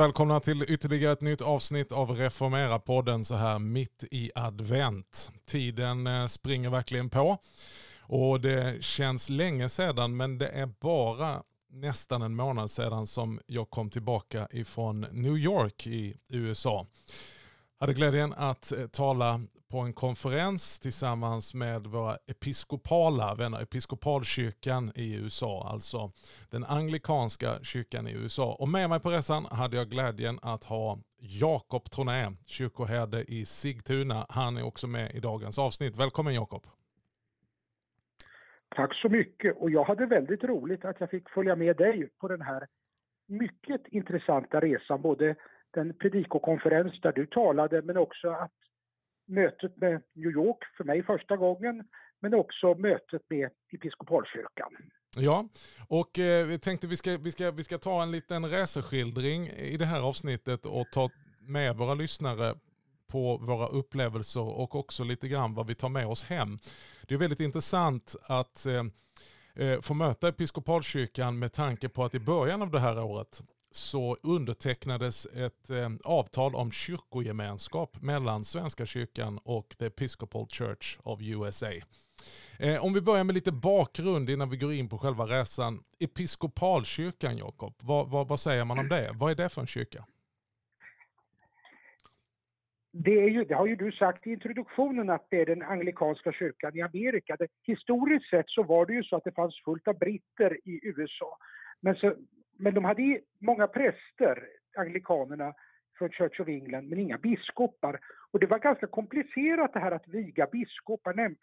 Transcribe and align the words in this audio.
Välkomna 0.00 0.40
till 0.40 0.62
ytterligare 0.62 1.12
ett 1.12 1.20
nytt 1.20 1.42
avsnitt 1.42 1.92
av 1.92 2.10
Reformera-podden 2.10 3.24
så 3.24 3.34
här 3.34 3.58
mitt 3.58 4.04
i 4.10 4.30
advent. 4.34 5.30
Tiden 5.46 6.06
eh, 6.06 6.26
springer 6.26 6.70
verkligen 6.70 7.10
på 7.10 7.38
och 8.00 8.40
det 8.40 8.84
känns 8.84 9.28
länge 9.28 9.68
sedan 9.68 10.16
men 10.16 10.38
det 10.38 10.48
är 10.48 10.66
bara 10.66 11.42
nästan 11.70 12.22
en 12.22 12.34
månad 12.34 12.70
sedan 12.70 13.06
som 13.06 13.40
jag 13.46 13.70
kom 13.70 13.90
tillbaka 13.90 14.48
ifrån 14.50 15.00
New 15.00 15.36
York 15.36 15.86
i 15.86 16.16
USA. 16.28 16.86
Jag 17.78 17.86
hade 17.86 17.94
glädjen 17.94 18.32
att 18.36 18.72
eh, 18.72 18.86
tala 18.86 19.40
på 19.70 19.78
en 19.78 19.92
konferens 19.92 20.80
tillsammans 20.80 21.54
med 21.54 21.86
våra 21.86 22.16
episkopala 22.26 23.34
vänner, 23.34 23.62
episkopalkyrkan 23.62 24.92
i 24.94 25.16
USA, 25.16 25.68
alltså 25.72 26.10
den 26.50 26.64
anglikanska 26.64 27.48
kyrkan 27.62 28.06
i 28.06 28.12
USA. 28.12 28.56
Och 28.60 28.68
med 28.68 28.90
mig 28.90 29.00
på 29.00 29.10
resan 29.10 29.46
hade 29.50 29.76
jag 29.76 29.88
glädjen 29.88 30.38
att 30.42 30.64
ha 30.64 30.98
Jakob 31.18 31.90
Troné, 31.90 32.30
kyrkoherde 32.46 33.24
i 33.28 33.44
Sigtuna. 33.44 34.26
Han 34.28 34.56
är 34.56 34.66
också 34.66 34.86
med 34.86 35.14
i 35.14 35.20
dagens 35.20 35.58
avsnitt. 35.58 35.98
Välkommen 35.98 36.34
Jakob! 36.34 36.62
Tack 38.76 38.94
så 38.94 39.08
mycket 39.08 39.56
och 39.56 39.70
jag 39.70 39.84
hade 39.84 40.06
väldigt 40.06 40.44
roligt 40.44 40.84
att 40.84 41.00
jag 41.00 41.10
fick 41.10 41.30
följa 41.30 41.56
med 41.56 41.76
dig 41.76 42.08
på 42.20 42.28
den 42.28 42.42
här 42.42 42.66
mycket 43.28 43.82
intressanta 43.86 44.60
resan, 44.60 45.02
både 45.02 45.36
den 45.70 45.94
predikokonferens 45.94 47.00
där 47.00 47.12
du 47.12 47.26
talade 47.26 47.82
men 47.82 47.96
också 47.96 48.28
att 48.30 48.52
mötet 49.30 49.76
med 49.76 50.02
New 50.14 50.30
York 50.30 50.58
för 50.76 50.84
mig 50.84 51.02
första 51.02 51.36
gången 51.36 51.84
men 52.20 52.34
också 52.34 52.74
mötet 52.74 53.22
med 53.28 53.50
Episkopalkyrkan. 53.72 54.76
Ja, 55.16 55.48
och 55.88 56.18
eh, 56.18 56.46
vi 56.46 56.58
tänkte 56.58 56.86
vi 56.86 56.96
ska, 56.96 57.16
vi, 57.16 57.32
ska, 57.32 57.50
vi 57.50 57.64
ska 57.64 57.78
ta 57.78 58.02
en 58.02 58.10
liten 58.10 58.46
reseskildring 58.46 59.46
i 59.46 59.76
det 59.76 59.84
här 59.84 60.00
avsnittet 60.00 60.66
och 60.66 60.90
ta 60.92 61.10
med 61.40 61.76
våra 61.76 61.94
lyssnare 61.94 62.54
på 63.06 63.36
våra 63.36 63.66
upplevelser 63.66 64.40
och 64.40 64.74
också 64.74 65.04
lite 65.04 65.28
grann 65.28 65.54
vad 65.54 65.66
vi 65.66 65.74
tar 65.74 65.88
med 65.88 66.06
oss 66.06 66.24
hem. 66.24 66.58
Det 67.08 67.14
är 67.14 67.18
väldigt 67.18 67.40
intressant 67.40 68.16
att 68.22 68.66
eh, 68.66 68.84
eh 69.66 69.80
få 69.80 69.94
möta 69.94 70.28
Episkopalkyrkan 70.28 71.38
med 71.38 71.52
tanke 71.52 71.88
på 71.88 72.04
att 72.04 72.14
i 72.14 72.20
början 72.20 72.62
av 72.62 72.70
det 72.70 72.80
här 72.80 73.02
året 73.02 73.42
så 73.70 74.16
undertecknades 74.22 75.26
ett 75.26 75.70
eh, 75.70 75.88
avtal 76.04 76.54
om 76.54 76.70
kyrkogemenskap 76.70 78.02
mellan 78.02 78.44
Svenska 78.44 78.86
kyrkan 78.86 79.38
och 79.44 79.68
The 79.78 79.86
Episcopal 79.86 80.46
Church 80.46 80.98
of 81.02 81.20
USA. 81.22 81.72
Eh, 82.58 82.84
om 82.84 82.94
vi 82.94 83.00
börjar 83.00 83.24
med 83.24 83.34
lite 83.34 83.52
bakgrund 83.52 84.30
innan 84.30 84.50
vi 84.50 84.56
går 84.56 84.72
in 84.72 84.88
på 84.88 84.98
själva 84.98 85.24
resan. 85.24 85.82
Episkopalkyrkan, 86.00 87.36
Jakob, 87.36 87.74
vad, 87.82 88.10
vad, 88.10 88.28
vad, 88.28 88.40
säger 88.40 88.64
man 88.64 88.78
om 88.78 88.88
det? 88.88 89.10
Vad 89.14 89.30
är 89.30 89.34
det 89.34 89.48
för 89.48 89.60
en 89.60 89.66
kyrka? 89.66 90.04
Det, 92.92 93.20
är 93.20 93.28
ju, 93.28 93.44
det 93.44 93.54
har 93.54 93.66
ju 93.66 93.76
du 93.76 93.92
sagt 93.92 94.26
i 94.26 94.32
introduktionen 94.32 95.10
att 95.10 95.26
det 95.30 95.40
är 95.40 95.46
den 95.46 95.62
anglikanska 95.62 96.32
kyrkan 96.32 96.76
i 96.76 96.82
Amerika. 96.82 97.36
Det, 97.38 97.48
historiskt 97.62 98.30
sett 98.30 98.48
så 98.48 98.62
var 98.62 98.86
det 98.86 98.92
ju 98.92 99.02
så 99.02 99.16
att 99.16 99.24
det 99.24 99.32
fanns 99.32 99.62
fullt 99.64 99.88
av 99.88 99.98
britter 99.98 100.68
i 100.68 100.80
USA. 100.82 101.38
Men 101.80 101.94
så 101.94 102.14
men 102.60 102.74
de 102.74 102.84
hade 102.84 103.20
många 103.38 103.66
präster, 103.66 104.48
anglikanerna, 104.76 105.54
från 105.98 106.10
Church 106.10 106.40
of 106.40 106.48
England, 106.48 106.88
men 106.88 106.98
inga 106.98 107.18
biskopar. 107.18 108.00
Och 108.30 108.40
det 108.40 108.46
var 108.46 108.58
ganska 108.58 108.86
komplicerat 108.86 109.72
det 109.72 109.80
här 109.80 109.92
att 109.92 110.08
viga 110.08 110.46
biskopar. 110.46 111.34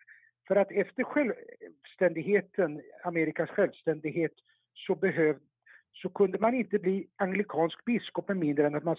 För 0.48 0.56
att 0.56 0.72
efter 0.72 1.04
självständigheten, 1.04 2.82
Amerikas 3.04 3.50
självständighet, 3.50 4.32
så, 4.74 4.96
behöv, 4.96 5.38
så 5.94 6.10
kunde 6.10 6.40
man 6.40 6.54
inte 6.54 6.80
bli 6.80 7.08
anglikansk 7.16 7.86
biskop 7.86 8.28
med 8.28 8.38
mindre 8.38 8.68
än 8.68 8.76
att 8.76 8.84
man 8.84 8.98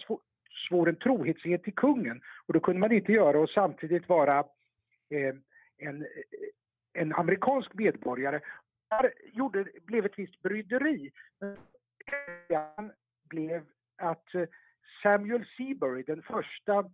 svor 0.67 0.89
en 0.89 0.95
trohetsed 0.95 1.63
till 1.63 1.75
kungen. 1.75 2.21
Och 2.47 2.53
det 2.53 2.59
kunde 2.59 2.79
man 2.79 2.91
inte 2.91 3.11
göra 3.11 3.39
och 3.39 3.49
samtidigt 3.49 4.09
vara 4.09 4.39
eh, 5.09 5.35
en, 5.77 6.07
en 6.93 7.13
amerikansk 7.13 7.73
medborgare. 7.73 8.39
Där 8.89 9.13
gjorde, 9.33 9.65
blev 9.85 10.05
ett 10.05 10.19
visst 10.19 10.41
bryderi 10.41 11.11
blev 13.29 13.65
att 13.97 14.35
eh, 14.35 14.43
Samuel 15.03 15.45
Seabury, 15.57 16.03
den 16.03 16.21
första 16.21 16.89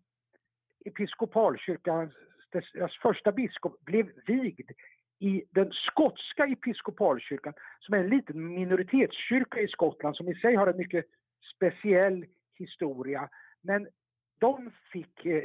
episkopalkyrkans 0.85 2.13
dess 2.51 2.97
första 3.01 3.31
biskop, 3.31 3.85
blev 3.85 4.11
vigd 4.27 4.71
i 5.19 5.43
den 5.51 5.71
skotska 5.71 6.45
episkopalkyrkan 6.45 7.53
som 7.79 7.93
är 7.95 7.99
en 7.99 8.09
liten 8.09 8.53
minoritetskyrka 8.53 9.59
i 9.59 9.67
Skottland 9.67 10.15
som 10.15 10.29
i 10.29 10.35
sig 10.35 10.55
har 10.55 10.67
en 10.67 10.77
mycket 10.77 11.05
speciell 11.55 12.25
historia. 12.53 13.29
Men 13.61 13.87
de 14.39 14.71
fick 14.91 15.25
eh, 15.25 15.43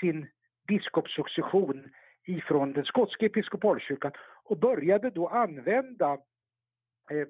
sin 0.00 0.26
biskopssuccession 0.68 1.90
ifrån 2.24 2.72
den 2.72 2.84
skotska 2.84 3.26
episkopalkyrkan 3.26 4.12
och 4.44 4.58
började 4.58 5.10
då 5.10 5.28
använda 5.28 6.12
eh, 7.10 7.28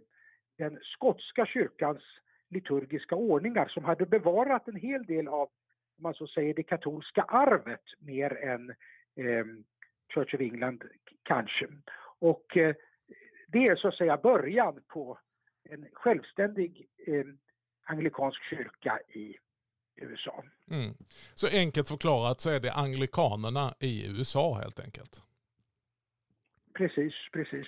den 0.59 0.79
skotska 0.83 1.47
kyrkans 1.47 2.03
liturgiska 2.49 3.15
ordningar 3.15 3.69
som 3.69 3.85
hade 3.85 4.07
bevarat 4.07 4.69
en 4.69 4.77
hel 4.77 5.07
del 5.07 5.29
av, 5.29 5.43
om 5.43 6.03
man 6.03 6.15
så 6.15 6.27
säger, 6.27 6.55
det 6.55 6.63
katolska 6.63 7.23
arvet 7.23 7.85
mer 7.99 8.37
än 8.43 8.71
eh, 9.17 9.47
Church 10.15 10.35
of 10.35 10.41
England 10.41 10.83
kanske. 11.23 11.67
Och 12.19 12.57
eh, 12.57 12.75
det 13.49 13.59
är 13.59 13.77
så 13.77 13.89
att 13.89 13.97
säga 13.97 14.17
början 14.17 14.83
på 14.89 15.19
en 15.71 15.89
självständig 15.93 16.89
eh, 17.07 17.25
anglikansk 17.85 18.43
kyrka 18.51 19.01
i 19.09 19.37
USA. 19.97 20.45
Mm. 20.71 20.95
Så 21.35 21.47
enkelt 21.53 21.89
förklarat 21.89 22.41
så 22.41 22.51
är 22.51 22.61
det 22.61 22.73
anglikanerna 22.73 23.75
i 23.81 24.11
USA 24.11 24.59
helt 24.63 24.81
enkelt? 24.81 25.23
Precis, 26.75 27.15
precis. 27.33 27.67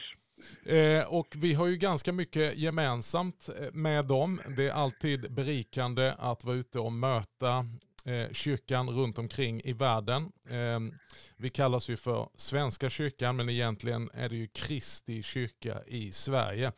Eh, 0.64 1.14
och 1.14 1.34
vi 1.36 1.54
har 1.54 1.66
ju 1.66 1.76
ganska 1.76 2.12
mycket 2.12 2.58
gemensamt 2.58 3.48
eh, 3.60 3.72
med 3.72 4.04
dem. 4.04 4.40
Det 4.56 4.68
är 4.68 4.72
alltid 4.72 5.32
berikande 5.32 6.14
att 6.18 6.44
vara 6.44 6.56
ute 6.56 6.78
och 6.78 6.92
möta 6.92 7.66
eh, 8.08 8.32
kyrkan 8.32 8.90
runt 8.90 9.18
omkring 9.18 9.60
i 9.64 9.72
världen. 9.72 10.32
Eh, 10.48 10.80
vi 11.36 11.50
kallas 11.50 11.88
ju 11.88 11.96
för 11.96 12.28
Svenska 12.36 12.90
kyrkan 12.90 13.36
men 13.36 13.48
egentligen 13.48 14.10
är 14.14 14.28
det 14.28 14.36
ju 14.36 14.46
Kristi 14.46 15.22
kyrka 15.22 15.84
i 15.86 16.12
Sverige. 16.12 16.72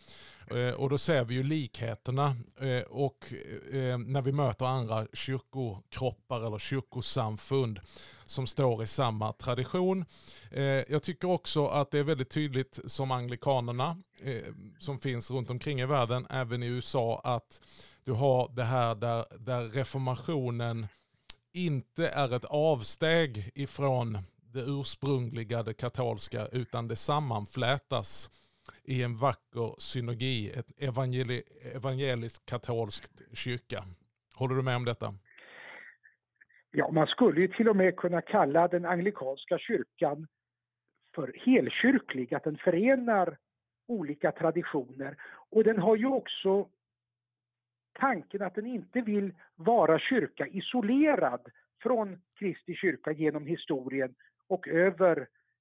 Eh, 0.50 0.74
och 0.74 0.90
då 0.90 0.98
ser 0.98 1.24
vi 1.24 1.34
ju 1.34 1.42
likheterna 1.42 2.36
eh, 2.60 2.82
och 2.82 3.32
eh, 3.72 3.98
när 3.98 4.22
vi 4.22 4.32
möter 4.32 4.66
andra 4.66 5.06
kyrkokroppar 5.12 6.46
eller 6.46 6.58
kyrkosamfund 6.58 7.80
som 8.26 8.46
står 8.46 8.82
i 8.82 8.86
samma 8.86 9.32
tradition. 9.32 10.04
Eh, 10.50 10.62
jag 10.64 11.02
tycker 11.02 11.30
också 11.30 11.66
att 11.66 11.90
det 11.90 11.98
är 11.98 12.02
väldigt 12.02 12.30
tydligt 12.30 12.78
som 12.86 13.10
anglikanerna 13.10 14.02
som 14.78 15.00
finns 15.00 15.30
runt 15.30 15.50
omkring 15.50 15.80
i 15.80 15.86
världen, 15.86 16.26
även 16.30 16.62
i 16.62 16.66
USA, 16.66 17.20
att 17.24 17.60
du 18.04 18.12
har 18.12 18.52
det 18.54 18.64
här 18.64 18.94
där, 18.94 19.24
där 19.38 19.68
reformationen 19.68 20.86
inte 21.52 22.08
är 22.08 22.36
ett 22.36 22.44
avsteg 22.44 23.50
ifrån 23.54 24.18
det 24.52 24.60
ursprungliga, 24.60 25.62
det 25.62 25.74
katolska, 25.74 26.46
utan 26.52 26.88
det 26.88 26.96
sammanflätas 26.96 28.30
i 28.84 29.02
en 29.02 29.16
vacker 29.16 29.74
synergi, 29.78 30.50
ett 30.50 30.82
evangeli 30.82 31.42
evangeliskt 31.74 32.50
katolskt 32.50 33.22
kyrka. 33.32 33.84
Håller 34.34 34.54
du 34.54 34.62
med 34.62 34.76
om 34.76 34.84
detta? 34.84 35.14
Ja, 36.70 36.90
man 36.90 37.06
skulle 37.06 37.40
ju 37.40 37.48
till 37.48 37.68
och 37.68 37.76
med 37.76 37.96
kunna 37.96 38.22
kalla 38.22 38.68
den 38.68 38.84
anglikanska 38.84 39.58
kyrkan 39.58 40.26
för 41.14 41.32
helkyrklig, 41.46 42.34
att 42.34 42.44
den 42.44 42.56
förenar 42.56 43.38
olika 43.88 44.32
traditioner. 44.32 45.16
Och 45.50 45.64
den 45.64 45.78
har 45.78 45.96
ju 45.96 46.06
också 46.06 46.68
tanken 48.00 48.42
att 48.42 48.54
den 48.54 48.66
inte 48.66 49.00
vill 49.00 49.32
vara 49.56 49.98
kyrka 49.98 50.46
isolerad 50.46 51.48
från 51.82 52.20
Kristi 52.38 52.74
kyrka 52.74 53.12
genom 53.12 53.46
historien 53.46 54.14
och 54.48 54.68
över 54.68 55.16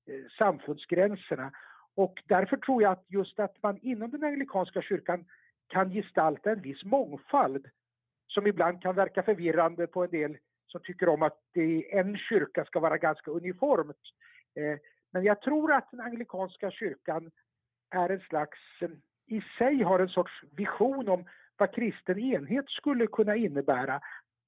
eh, 0.08 0.30
samfundsgränserna. 0.38 1.52
Och 1.96 2.24
därför 2.26 2.58
tror 2.58 2.82
jag 2.84 2.92
att 2.92 3.06
just 3.08 3.40
att 3.40 3.64
man 3.64 3.78
inom 3.82 4.12
den 4.12 4.24
anglikanska 4.24 4.82
kyrkan 4.82 5.26
kan 5.68 5.90
gestalta 5.90 6.52
en 6.52 6.62
viss 6.62 6.84
mångfald 6.84 7.68
som 8.28 8.48
ibland 8.48 8.82
kan 8.82 8.96
verka 8.96 9.24
förvirrande 9.24 9.88
på 9.88 10.04
en 10.04 10.10
del 10.10 10.38
som 10.68 10.82
tycker 10.82 11.10
om 11.10 11.22
att 11.22 11.40
en 11.92 12.18
kyrka 12.18 12.66
ska 12.66 12.80
vara 12.80 12.98
ganska 12.98 13.32
uniformt. 13.32 14.02
Eh, 14.56 14.80
men 15.12 15.24
jag 15.24 15.42
tror 15.42 15.74
att 15.74 15.92
den 15.92 16.00
anglikanska 16.00 16.72
kyrkan 16.72 17.32
är 17.90 18.10
en 18.10 18.20
slags, 18.20 18.60
eh, 18.82 18.90
i 19.26 19.42
sig 19.58 19.84
har 19.84 20.00
en 20.00 20.10
sorts 20.10 20.44
vision 20.52 21.10
om 21.10 21.26
vad 21.60 21.76
kristen 21.76 22.20
enhet 22.20 22.70
skulle 22.70 23.08
kunna 23.08 23.36
innebära. 23.36 24.02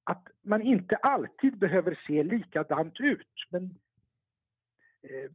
Att 0.04 0.28
man 0.42 0.62
inte 0.62 0.96
alltid 0.96 1.58
behöver 1.58 2.00
se 2.06 2.22
likadant 2.22 3.00
ut. 3.00 3.34
Men, 3.50 3.64
eh, 5.02 5.30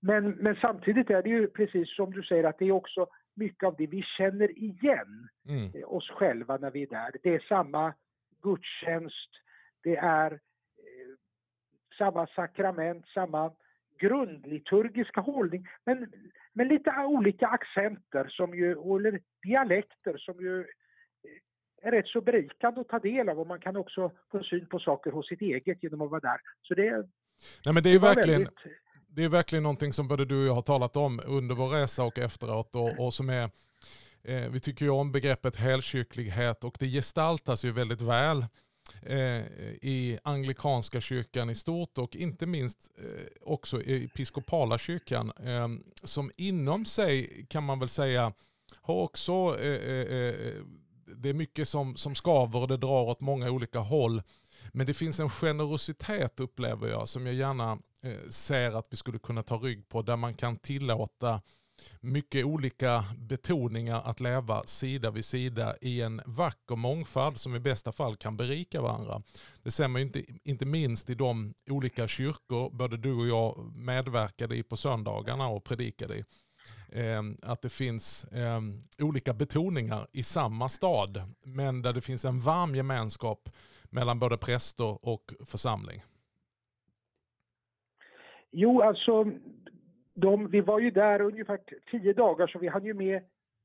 men, 0.00 0.30
men 0.30 0.56
samtidigt 0.56 1.10
är 1.10 1.22
det 1.22 1.28
ju 1.28 1.46
precis 1.46 1.96
som 1.96 2.12
du 2.12 2.22
säger 2.22 2.44
att 2.44 2.58
det 2.58 2.64
är 2.64 2.72
också 2.72 3.06
mycket 3.34 3.66
av 3.66 3.76
det 3.76 3.86
vi 3.86 4.02
känner 4.02 4.58
igen 4.58 5.28
mm. 5.48 5.70
Eh, 5.74 5.92
oss 5.92 6.10
själva 6.10 6.56
när 6.56 6.70
vi 6.70 6.82
är 6.82 6.86
där. 6.86 7.16
Det 7.22 7.34
är 7.34 7.44
samma 7.48 7.94
gudstjänst, 8.42 9.30
det 9.82 9.96
är 9.96 10.32
eh, 10.32 11.14
samma 11.98 12.26
sakrament, 12.26 13.06
samma 13.14 13.52
grundliturgiska 14.00 15.20
hållning, 15.20 15.68
men, 15.86 16.12
men 16.52 16.68
lite 16.68 16.90
olika 16.90 17.46
accenter 17.46 18.26
som 18.28 18.54
ju, 18.54 18.70
eller 18.72 19.20
dialekter 19.42 20.16
som 20.18 20.40
ju 20.40 20.66
är 21.82 21.90
rätt 21.90 22.06
så 22.06 22.20
berikande 22.20 22.80
att 22.80 22.88
ta 22.88 22.98
del 22.98 23.28
av 23.28 23.40
och 23.40 23.46
man 23.46 23.60
kan 23.60 23.76
också 23.76 24.12
få 24.30 24.42
syn 24.42 24.66
på 24.66 24.78
saker 24.78 25.10
hos 25.10 25.28
sitt 25.28 25.40
eget 25.40 25.82
genom 25.82 26.00
att 26.00 26.10
vara 26.10 26.20
där. 26.20 26.40
Så 26.62 26.74
det, 26.74 27.06
Nej, 27.64 27.74
men 27.74 27.82
det 27.82 27.90
är 27.90 27.92
det 27.92 27.98
verkligen, 27.98 28.40
väldigt... 28.40 28.58
det 29.08 29.24
är 29.24 29.28
verkligen 29.28 29.62
någonting 29.62 29.92
som 29.92 30.08
både 30.08 30.24
du 30.24 30.40
och 30.40 30.46
jag 30.46 30.54
har 30.54 30.62
talat 30.62 30.96
om 30.96 31.20
under 31.26 31.54
vår 31.54 31.68
resa 31.68 32.04
och 32.04 32.18
efteråt 32.18 32.74
och, 32.74 33.06
och 33.06 33.14
som 33.14 33.30
är, 33.30 33.44
eh, 34.24 34.50
vi 34.52 34.60
tycker 34.60 34.84
ju 34.84 34.90
om 34.90 35.12
begreppet 35.12 35.56
helkyrklighet 35.56 36.64
och 36.64 36.76
det 36.80 36.86
gestaltas 36.86 37.64
ju 37.64 37.72
väldigt 37.72 38.02
väl 38.02 38.38
eh, 38.38 38.46
Eh, 39.02 39.42
i 39.82 40.18
anglikanska 40.24 41.00
kyrkan 41.00 41.50
i 41.50 41.54
stort 41.54 41.98
och 41.98 42.16
inte 42.16 42.46
minst 42.46 42.78
eh, 42.98 43.26
också 43.40 43.82
i 43.82 44.04
episkopala 44.04 44.78
kyrkan 44.78 45.32
eh, 45.44 45.68
som 46.04 46.30
inom 46.36 46.84
sig 46.84 47.46
kan 47.48 47.64
man 47.64 47.78
väl 47.78 47.88
säga 47.88 48.32
har 48.80 48.94
också 48.94 49.58
eh, 49.60 49.90
eh, 49.90 50.28
eh, 50.28 50.54
det 51.16 51.28
är 51.28 51.34
mycket 51.34 51.68
som, 51.68 51.96
som 51.96 52.14
skaver 52.14 52.60
och 52.60 52.68
det 52.68 52.76
drar 52.76 53.02
åt 53.08 53.20
många 53.20 53.50
olika 53.50 53.78
håll. 53.78 54.22
Men 54.72 54.86
det 54.86 54.94
finns 54.94 55.20
en 55.20 55.30
generositet 55.30 56.40
upplever 56.40 56.88
jag 56.88 57.08
som 57.08 57.26
jag 57.26 57.34
gärna 57.34 57.78
eh, 58.02 58.28
ser 58.28 58.72
att 58.78 58.92
vi 58.92 58.96
skulle 58.96 59.18
kunna 59.18 59.42
ta 59.42 59.56
rygg 59.56 59.88
på 59.88 60.02
där 60.02 60.16
man 60.16 60.34
kan 60.34 60.56
tillåta 60.56 61.40
mycket 62.00 62.44
olika 62.44 63.04
betoningar 63.18 64.02
att 64.04 64.20
leva 64.20 64.62
sida 64.64 65.10
vid 65.10 65.24
sida 65.24 65.76
i 65.80 66.02
en 66.02 66.20
vacker 66.26 66.76
mångfald 66.76 67.36
som 67.36 67.54
i 67.54 67.60
bästa 67.60 67.92
fall 67.92 68.16
kan 68.16 68.36
berika 68.36 68.80
varandra. 68.80 69.22
Det 69.62 69.70
ser 69.70 69.88
man 69.88 70.02
inte, 70.02 70.22
inte 70.44 70.66
minst 70.66 71.10
i 71.10 71.14
de 71.14 71.54
olika 71.70 72.08
kyrkor 72.08 72.70
både 72.70 72.96
du 72.96 73.12
och 73.12 73.26
jag 73.26 73.72
medverkade 73.74 74.56
i 74.56 74.62
på 74.62 74.76
söndagarna 74.76 75.48
och 75.48 75.64
predikade 75.64 76.16
i. 76.16 76.24
Ehm, 76.92 77.36
att 77.42 77.62
det 77.62 77.72
finns 77.72 78.24
ehm, 78.32 78.82
olika 78.98 79.34
betoningar 79.34 80.06
i 80.12 80.22
samma 80.22 80.68
stad, 80.68 81.22
men 81.44 81.82
där 81.82 81.92
det 81.92 82.00
finns 82.00 82.24
en 82.24 82.40
varm 82.40 82.74
gemenskap 82.74 83.48
mellan 83.90 84.18
både 84.18 84.36
präster 84.36 85.08
och 85.08 85.34
församling. 85.46 86.02
Jo, 88.52 88.82
alltså 88.82 89.24
de, 90.20 90.50
vi 90.50 90.60
var 90.60 90.78
ju 90.78 90.90
där 90.90 91.20
ungefär 91.20 91.58
tio 91.90 92.12
dagar 92.12 92.46
så 92.46 92.58
vi 92.58 92.68
hann 92.68 92.84
ju 92.84 92.94
med 92.94 93.16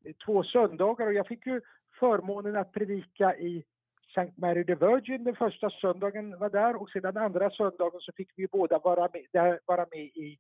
eh, 0.06 0.14
två 0.26 0.44
söndagar 0.44 1.08
och 1.08 1.14
jag 1.14 1.28
fick 1.28 1.46
ju 1.46 1.62
förmånen 2.00 2.56
att 2.56 2.72
predika 2.72 3.36
i 3.36 3.64
St. 4.10 4.34
Mary 4.36 4.66
the 4.66 4.76
Virgin 4.76 5.24
den 5.24 5.36
första 5.36 5.70
söndagen 5.70 6.40
var 6.40 6.50
där 6.50 6.82
och 6.82 6.90
sedan 6.90 7.18
andra 7.18 7.50
söndagen 7.50 8.00
så 8.00 8.12
fick 8.18 8.30
vi 8.36 8.48
båda 8.48 8.80
vara 8.80 9.10
med, 9.14 9.26
där, 9.32 9.60
vara 9.66 9.86
med 9.92 10.06
i 10.06 10.38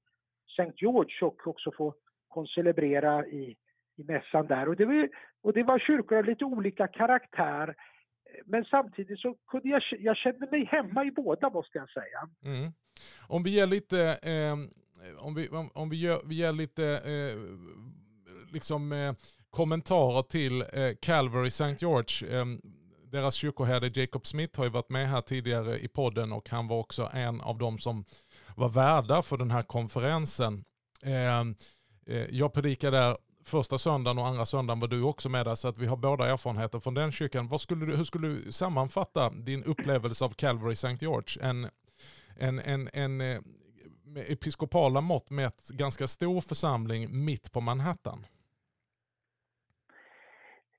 St. 0.59 0.73
George 0.75 1.27
och 1.27 1.47
också 1.47 1.71
få 1.71 1.94
koncelebrera 2.27 3.25
i, 3.25 3.56
i 3.97 4.03
mässan 4.03 4.47
där. 4.47 4.69
Och 4.69 4.75
det, 4.75 4.85
var, 4.85 5.09
och 5.41 5.53
det 5.53 5.63
var 5.63 5.79
kyrkor 5.79 6.18
av 6.18 6.25
lite 6.25 6.45
olika 6.45 6.88
karaktär. 6.88 7.75
Eh, 8.29 8.41
men 8.45 8.65
samtidigt 8.65 9.19
så 9.19 9.35
kunde 9.47 9.69
jag, 9.69 9.81
jag 10.00 10.18
kände 10.18 10.47
mig 10.51 10.65
hemma 10.65 11.06
i 11.06 11.11
båda 11.11 11.50
måste 11.50 11.77
jag 11.77 11.89
säga. 11.89 12.29
Mm. 12.45 12.71
Om 13.27 13.44
vi 13.44 13.50
ger 13.50 13.68
lite, 13.68 14.00
eh, 14.23 14.56
om 15.18 15.36
vi, 15.36 15.50
om, 15.50 15.69
om 15.74 15.90
vi, 15.90 15.98
gör, 15.98 16.22
vi 16.25 16.36
ger 16.36 16.52
lite 16.52 16.86
eh, 16.86 17.38
liksom, 18.54 18.92
eh, 18.92 19.13
kommentarer 19.50 20.22
till 20.22 20.62
eh, 20.62 20.92
Calvary 21.02 21.48
St. 21.48 21.75
George. 21.80 22.40
Eh, 22.40 22.46
deras 23.12 23.36
kyrkoherde 23.36 24.02
Jacob 24.02 24.28
Smith 24.28 24.57
har 24.57 24.66
ju 24.66 24.72
varit 24.72 24.90
med 24.90 25.10
här 25.10 25.22
tidigare 25.22 25.80
i 25.80 25.88
podden 25.88 26.31
och 26.31 26.50
han 26.50 26.68
var 26.68 26.78
också 26.78 27.10
en 27.13 27.42
av 27.42 27.57
de 27.57 27.80
som 27.80 28.06
var 28.56 28.69
värdar 28.69 29.22
för 29.22 29.38
den 29.38 29.52
här 29.52 29.62
konferensen. 29.63 30.63
Ehm, 31.04 31.56
eh, 32.07 32.25
jag 32.30 32.54
predikade 32.54 32.98
där 32.98 33.18
första 33.46 33.78
söndagen 33.78 34.18
och 34.18 34.28
andra 34.28 34.46
söndagen 34.46 34.80
var 34.80 34.88
du 34.88 35.02
också 35.02 35.30
med 35.30 35.46
där 35.46 35.56
så 35.56 35.68
att 35.68 35.78
vi 35.78 35.86
har 35.86 35.98
båda 35.98 36.28
erfarenheter 36.28 36.80
från 36.80 36.94
den 36.94 37.12
kyrkan. 37.12 37.48
Vad 37.48 37.62
skulle 37.62 37.86
du, 37.86 37.96
hur 37.96 38.04
skulle 38.04 38.28
du 38.28 38.52
sammanfatta 38.52 39.30
din 39.30 39.63
upplevelse 39.63 40.25
av 40.25 40.30
Calvary 40.30 40.74
St. 40.74 40.98
George? 41.02 41.50
En, 41.50 41.69
en, 42.38 42.60
en, 42.60 42.90
en 42.94 43.22
eh, 43.22 43.42
med 44.06 44.25
episkopala 44.31 45.02
mått 45.02 45.30
med 45.30 45.46
ett 45.46 45.69
ganska 45.69 46.07
stor 46.07 46.42
församling 46.42 47.25
mitt 47.25 47.52
på 47.52 47.62
Manhattan. 47.62 48.25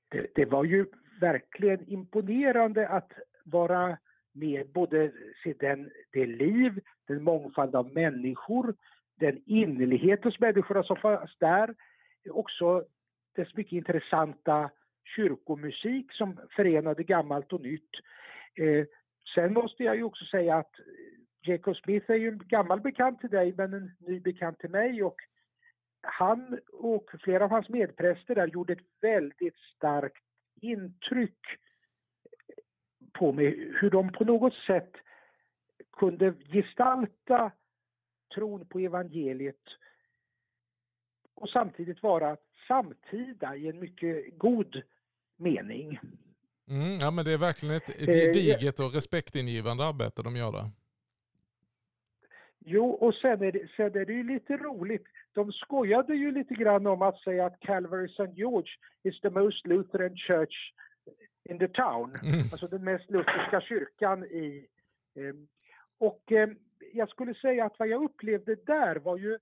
Det, 0.09 0.27
det 0.35 0.45
var 0.45 0.63
ju 0.63 0.85
verkligen 1.21 1.89
imponerande 1.89 2.87
att 2.87 3.11
vara 3.43 3.97
med 4.31 4.69
både 4.71 5.11
se 5.43 5.53
den, 5.59 5.91
det 6.11 6.25
liv, 6.25 6.79
den 7.07 7.23
mångfald 7.23 7.75
av 7.75 7.93
människor, 7.93 8.75
den 9.19 9.41
innerlighet 9.45 10.23
hos 10.23 10.39
människorna 10.39 10.83
som 10.83 10.97
fanns 10.97 11.37
där. 11.39 11.75
Också 12.29 12.85
dess 13.35 13.55
mycket 13.55 13.73
intressanta 13.73 14.69
kyrkomusik 15.15 16.11
som 16.11 16.39
förenade 16.55 17.03
gammalt 17.03 17.53
och 17.53 17.61
nytt. 17.61 17.89
Eh, 18.55 18.85
sen 19.35 19.53
måste 19.53 19.83
jag 19.83 19.95
ju 19.95 20.03
också 20.03 20.25
säga 20.25 20.55
att 20.55 20.71
Jacob 21.41 21.75
Smith 21.75 22.11
är 22.11 22.15
ju 22.15 22.27
en 22.27 22.37
gammal 22.47 22.81
bekant 22.81 23.21
till 23.21 23.29
dig 23.29 23.53
men 23.57 23.73
en 23.73 23.91
ny 23.99 24.19
bekant 24.19 24.59
till 24.59 24.69
mig 24.69 25.03
och 25.03 25.15
han 26.01 26.59
och 26.73 27.09
flera 27.23 27.43
av 27.43 27.49
hans 27.49 27.69
medpräster 27.69 28.35
där 28.35 28.47
gjorde 28.47 28.73
ett 28.73 28.87
väldigt 29.01 29.55
starkt 29.75 30.23
intryck 30.61 31.39
på 33.13 33.31
mig. 33.31 33.71
Hur 33.81 33.89
de 33.89 34.11
på 34.11 34.23
något 34.23 34.53
sätt 34.53 34.91
kunde 35.97 36.33
gestalta 36.53 37.51
tron 38.35 38.65
på 38.65 38.79
evangeliet 38.79 39.63
och 41.35 41.49
samtidigt 41.49 42.03
vara 42.03 42.37
samtida 42.67 43.55
i 43.55 43.67
en 43.67 43.79
mycket 43.79 44.37
god 44.37 44.81
mening. 45.37 45.99
Mm, 46.69 46.97
ja, 47.01 47.11
men 47.11 47.25
det 47.25 47.31
är 47.33 47.37
verkligen 47.37 47.75
ett, 47.75 47.89
eh, 47.89 48.05
gediget 48.05 48.79
och 48.79 48.93
respektingivande 48.93 49.85
arbete 49.85 50.23
de 50.23 50.35
gör 50.35 50.51
där. 50.51 50.71
Jo, 52.69 52.89
och 52.89 53.13
sen 53.13 53.41
är, 53.41 53.51
det, 53.51 53.67
sen 53.75 53.85
är 53.85 54.05
det 54.05 54.13
ju 54.13 54.23
lite 54.23 54.57
roligt. 54.57 55.05
De 55.33 55.51
skojade 55.51 56.15
ju 56.15 56.31
lite 56.31 56.53
grann 56.53 56.87
om 56.87 57.01
att 57.01 57.19
säga 57.19 57.45
att 57.45 57.59
Calvary 57.59 58.05
St. 58.05 58.33
George 58.35 58.69
is 59.03 59.21
the 59.21 59.29
most 59.29 59.67
Lutheran 59.67 60.15
church 60.15 60.73
in 61.49 61.59
the 61.59 61.67
town. 61.67 62.17
Mm. 62.23 62.39
Alltså 62.39 62.67
den 62.67 62.83
mest 62.83 63.11
lutherska 63.11 63.61
kyrkan 63.61 64.23
i... 64.23 64.67
Eh, 65.15 65.35
och 65.97 66.31
eh, 66.31 66.49
jag 66.93 67.09
skulle 67.09 67.33
säga 67.33 67.65
att 67.65 67.79
vad 67.79 67.87
jag 67.87 68.03
upplevde 68.03 68.55
där 68.55 68.95
var 68.95 69.17
ju 69.17 69.37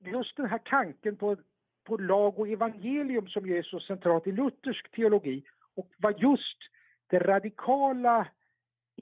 just 0.00 0.36
den 0.36 0.46
här 0.46 0.60
tanken 0.64 1.16
på, 1.16 1.36
på 1.84 1.96
lag 1.96 2.38
och 2.38 2.48
evangelium 2.48 3.28
som 3.28 3.46
ju 3.46 3.58
är 3.58 3.62
så 3.62 3.80
centralt 3.80 4.26
i 4.26 4.32
luthersk 4.32 4.90
teologi 4.90 5.44
och 5.74 5.90
vad 5.96 6.20
just 6.20 6.58
det 7.06 7.18
radikala 7.18 8.28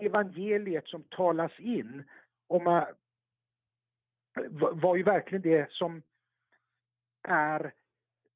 evangeliet 0.01 0.87
som 0.87 1.03
talas 1.03 1.61
in 1.61 2.05
om, 2.47 2.85
var 4.73 4.97
ju 4.97 5.03
verkligen 5.03 5.43
det 5.43 5.73
som 5.73 6.03
är 7.29 7.73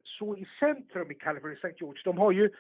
så 0.05 0.37
i 0.37 0.47
centrum 0.61 1.11
i 1.11 1.15
Calvary 1.15 1.55
St. 1.55 1.75
George. 1.77 2.03
De 2.05 2.19
har 2.19 2.33
ju, 2.33 2.51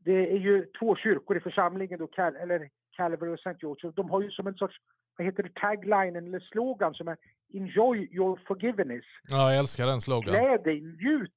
det 0.00 0.32
är 0.32 0.38
ju 0.38 0.66
två 0.78 0.96
kyrkor 0.96 1.36
i 1.36 1.40
församlingen, 1.40 1.98
då, 1.98 2.08
eller 2.16 2.70
Calvary 2.96 3.30
och 3.30 3.46
St. 3.46 3.56
George. 3.60 3.92
De 3.96 4.10
har 4.10 4.22
ju 4.22 4.30
som 4.30 4.46
en 4.46 4.54
sorts, 4.54 4.76
vad 5.16 5.26
heter 5.26 5.42
det, 5.42 5.54
tagline 5.54 6.16
eller 6.16 6.40
slogan 6.40 6.94
som 6.94 7.08
är 7.08 7.16
Enjoy 7.54 8.08
your 8.12 8.40
forgiveness. 8.46 9.04
Ja, 9.28 9.50
jag 9.50 9.58
älskar 9.58 9.86
den 9.86 10.00
slogan. 10.00 10.34
Gläd 10.34 10.64
dig, 10.64 10.80
njut 10.80 11.36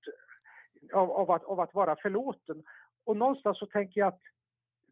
av, 0.93 1.11
av, 1.11 1.31
att, 1.31 1.43
av 1.43 1.59
att 1.59 1.73
vara 1.73 1.95
förlåten. 1.95 2.63
Och 3.05 3.17
någonstans 3.17 3.59
så 3.59 3.65
tänker 3.65 3.99
jag 3.99 4.07
att 4.07 4.21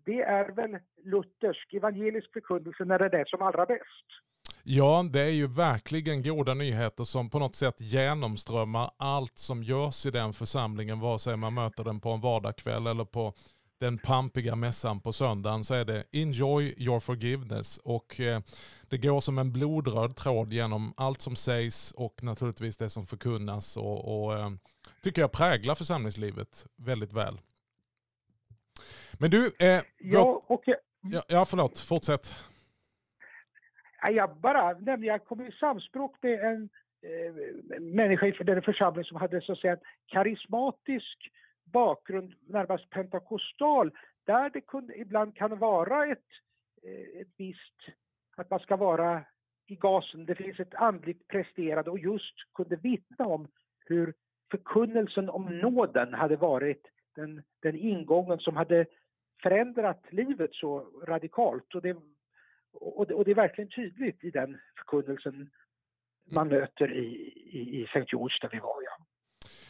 det 0.05 0.21
är 0.21 0.51
väl 0.51 0.77
luthersk 1.03 1.73
evangelisk 1.73 2.33
förkunnelse 2.33 2.85
när 2.85 2.99
det 2.99 3.05
är 3.05 3.09
det 3.09 3.27
som 3.27 3.41
allra 3.41 3.65
bäst. 3.65 4.07
Ja, 4.63 5.05
det 5.13 5.21
är 5.21 5.29
ju 5.29 5.47
verkligen 5.47 6.23
goda 6.23 6.53
nyheter 6.53 7.03
som 7.03 7.29
på 7.29 7.39
något 7.39 7.55
sätt 7.55 7.81
genomströmmar 7.81 8.91
allt 8.97 9.37
som 9.37 9.63
görs 9.63 10.05
i 10.05 10.11
den 10.11 10.33
församlingen, 10.33 10.99
vare 10.99 11.19
sig 11.19 11.37
man 11.37 11.53
möter 11.53 11.83
den 11.83 11.99
på 11.99 12.09
en 12.09 12.21
vardagskväll 12.21 12.87
eller 12.87 13.05
på 13.05 13.33
den 13.79 13.97
pampiga 13.97 14.55
mässan 14.55 14.99
på 14.99 15.13
söndagen 15.13 15.63
så 15.63 15.73
är 15.73 15.85
det 15.85 16.03
Enjoy 16.11 16.75
your 16.77 16.99
forgiveness 16.99 17.77
och 17.77 18.19
eh, 18.19 18.41
det 18.89 18.97
går 18.97 19.19
som 19.19 19.37
en 19.37 19.53
blodröd 19.53 20.15
tråd 20.15 20.53
genom 20.53 20.93
allt 20.97 21.21
som 21.21 21.35
sägs 21.35 21.91
och 21.91 22.23
naturligtvis 22.23 22.77
det 22.77 22.89
som 22.89 23.07
förkunnas 23.07 23.77
och, 23.77 24.25
och 24.25 24.39
eh, 24.39 24.49
tycker 25.01 25.21
jag 25.21 25.31
präglar 25.31 25.75
församlingslivet 25.75 26.65
väldigt 26.77 27.13
väl. 27.13 27.39
Men 29.19 29.29
du, 29.29 29.51
eh, 29.59 29.81
ja, 29.97 30.43
och 30.47 30.63
jag, 30.65 30.77
ja, 31.01 31.21
ja, 31.27 31.45
förlåt, 31.45 31.79
fortsätt. 31.79 32.35
Jag 34.11 34.37
bara 34.37 34.73
nämnde, 34.73 35.07
jag 35.07 35.25
kom 35.25 35.41
i 35.41 35.51
samspråk 35.51 36.15
med 36.21 36.39
en, 36.39 36.69
eh, 37.01 37.81
människa 37.81 38.27
i 38.27 38.31
den 38.43 38.61
församling 38.61 39.05
som 39.05 39.17
hade 39.17 39.41
så 39.41 39.51
att 39.51 39.59
säga 39.59 39.73
en 39.73 39.79
karismatisk 40.07 41.29
bakgrund, 41.63 42.33
närmast 42.47 42.89
pentakostal, 42.89 43.91
där 44.25 44.49
det 44.49 44.61
kunde, 44.61 44.97
ibland 44.97 45.35
kan 45.35 45.59
vara 45.59 46.05
ett, 46.05 46.27
eh, 46.83 47.21
ett 47.21 47.27
visst, 47.37 47.77
att 48.35 48.49
man 48.49 48.59
ska 48.59 48.75
vara 48.75 49.23
i 49.67 49.75
gasen, 49.75 50.25
det 50.25 50.35
finns 50.35 50.59
ett 50.59 50.75
andligt 50.75 51.27
presterande 51.27 51.89
och 51.91 51.99
just 51.99 52.35
kunde 52.55 52.75
vittna 52.75 53.25
om 53.25 53.47
hur 53.85 54.13
förkunnelsen 54.51 55.29
om 55.29 55.59
nåden 55.59 56.13
hade 56.13 56.35
varit 56.35 56.87
den, 57.15 57.41
den 57.61 57.75
ingången 57.75 58.39
som 58.39 58.55
hade 58.55 58.85
förändrat 59.43 60.03
livet 60.09 60.49
så 60.53 60.87
radikalt. 61.07 61.75
Och 61.75 61.81
det, 61.81 61.95
och 62.73 63.07
det, 63.07 63.13
och 63.13 63.25
det 63.25 63.31
är 63.31 63.35
verkligen 63.35 63.69
tydligt 63.69 64.23
i 64.23 64.31
den 64.31 64.57
förkunnelsen 64.77 65.49
man 66.31 66.47
möter 66.47 66.93
i, 66.93 67.05
i, 67.51 67.81
i 67.81 67.83
St. 67.83 68.05
George 68.11 68.37
där 68.41 68.49
vi 68.51 68.59
var. 68.59 68.75
Ja, 68.83 69.05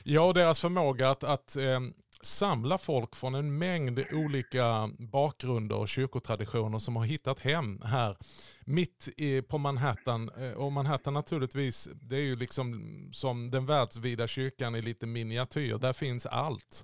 ja 0.04 0.28
och 0.28 0.34
deras 0.34 0.62
förmåga 0.62 1.10
att, 1.10 1.24
att 1.24 1.56
eh, 1.56 1.80
samla 2.22 2.78
folk 2.78 3.16
från 3.16 3.36
en 3.36 3.58
mängd 3.58 4.06
olika 4.12 4.90
bakgrunder 5.00 5.80
och 5.80 5.88
kyrkotraditioner 5.88 6.78
som 6.78 6.96
har 6.96 7.04
hittat 7.04 7.40
hem 7.40 7.82
här 7.84 8.18
mitt 8.66 9.10
i, 9.18 9.42
på 9.42 9.58
Manhattan. 9.58 10.30
Eh, 10.38 10.58
och 10.58 10.72
Manhattan 10.72 11.14
naturligtvis, 11.14 11.90
det 12.02 12.16
är 12.16 12.22
ju 12.22 12.36
liksom 12.36 12.82
som 13.14 13.52
den 13.52 13.66
världsvida 13.66 14.28
kyrkan 14.28 14.76
i 14.76 14.82
lite 14.82 15.08
miniatyr. 15.08 15.78
Där 15.78 15.94
finns 15.94 16.26
allt. 16.26 16.84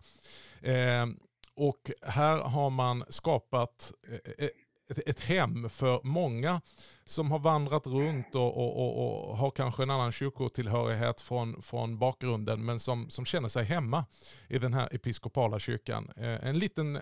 Eh, 0.62 1.06
och 1.60 1.92
här 2.02 2.38
har 2.38 2.70
man 2.70 3.04
skapat 3.10 3.92
eh, 4.12 4.46
eh, 4.46 4.50
ett, 5.06 5.30
hem 5.30 5.70
för 5.70 6.00
många 6.04 6.62
som 7.06 7.32
har 7.32 7.40
vandrat 7.40 7.88
runt 7.88 8.36
och, 8.36 8.58
och, 8.58 8.72
och, 8.82 8.92
och, 9.30 9.38
har 9.38 9.52
kanske 9.52 9.84
en 9.84 9.90
annan 9.90 10.12
kyrkotillhörighet 10.12 11.22
från, 11.22 11.62
från 11.62 12.00
bakgrunden 12.00 12.66
men 12.66 12.80
som, 12.80 13.10
som 13.10 13.26
känner 13.26 13.48
sig 13.48 13.64
hemma 13.64 14.06
i 14.50 14.58
den 14.58 14.74
här 14.74 14.88
episkopala 14.96 15.60
kyrkan. 15.60 16.10
Eh, 16.18 16.48
en 16.50 16.60
liten 16.60 17.00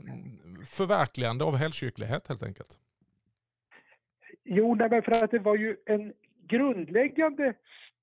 förverkligande 0.65 1.43
av 1.43 1.55
helkyrklighet 1.55 2.27
helt 2.27 2.43
enkelt. 2.43 2.79
Jo, 4.43 4.75
nej, 4.75 5.01
för 5.01 5.23
att 5.23 5.31
det 5.31 5.39
var 5.39 5.55
ju 5.55 5.77
en 5.85 6.13
grundläggande 6.47 7.53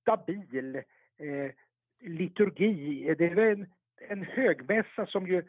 stabil 0.01 0.75
eh, 1.17 1.51
liturgi. 1.99 3.15
Det 3.17 3.35
var 3.35 3.43
en, 3.43 3.67
en 4.09 4.23
högmässa 4.23 5.05
som 5.05 5.27
ju, 5.27 5.43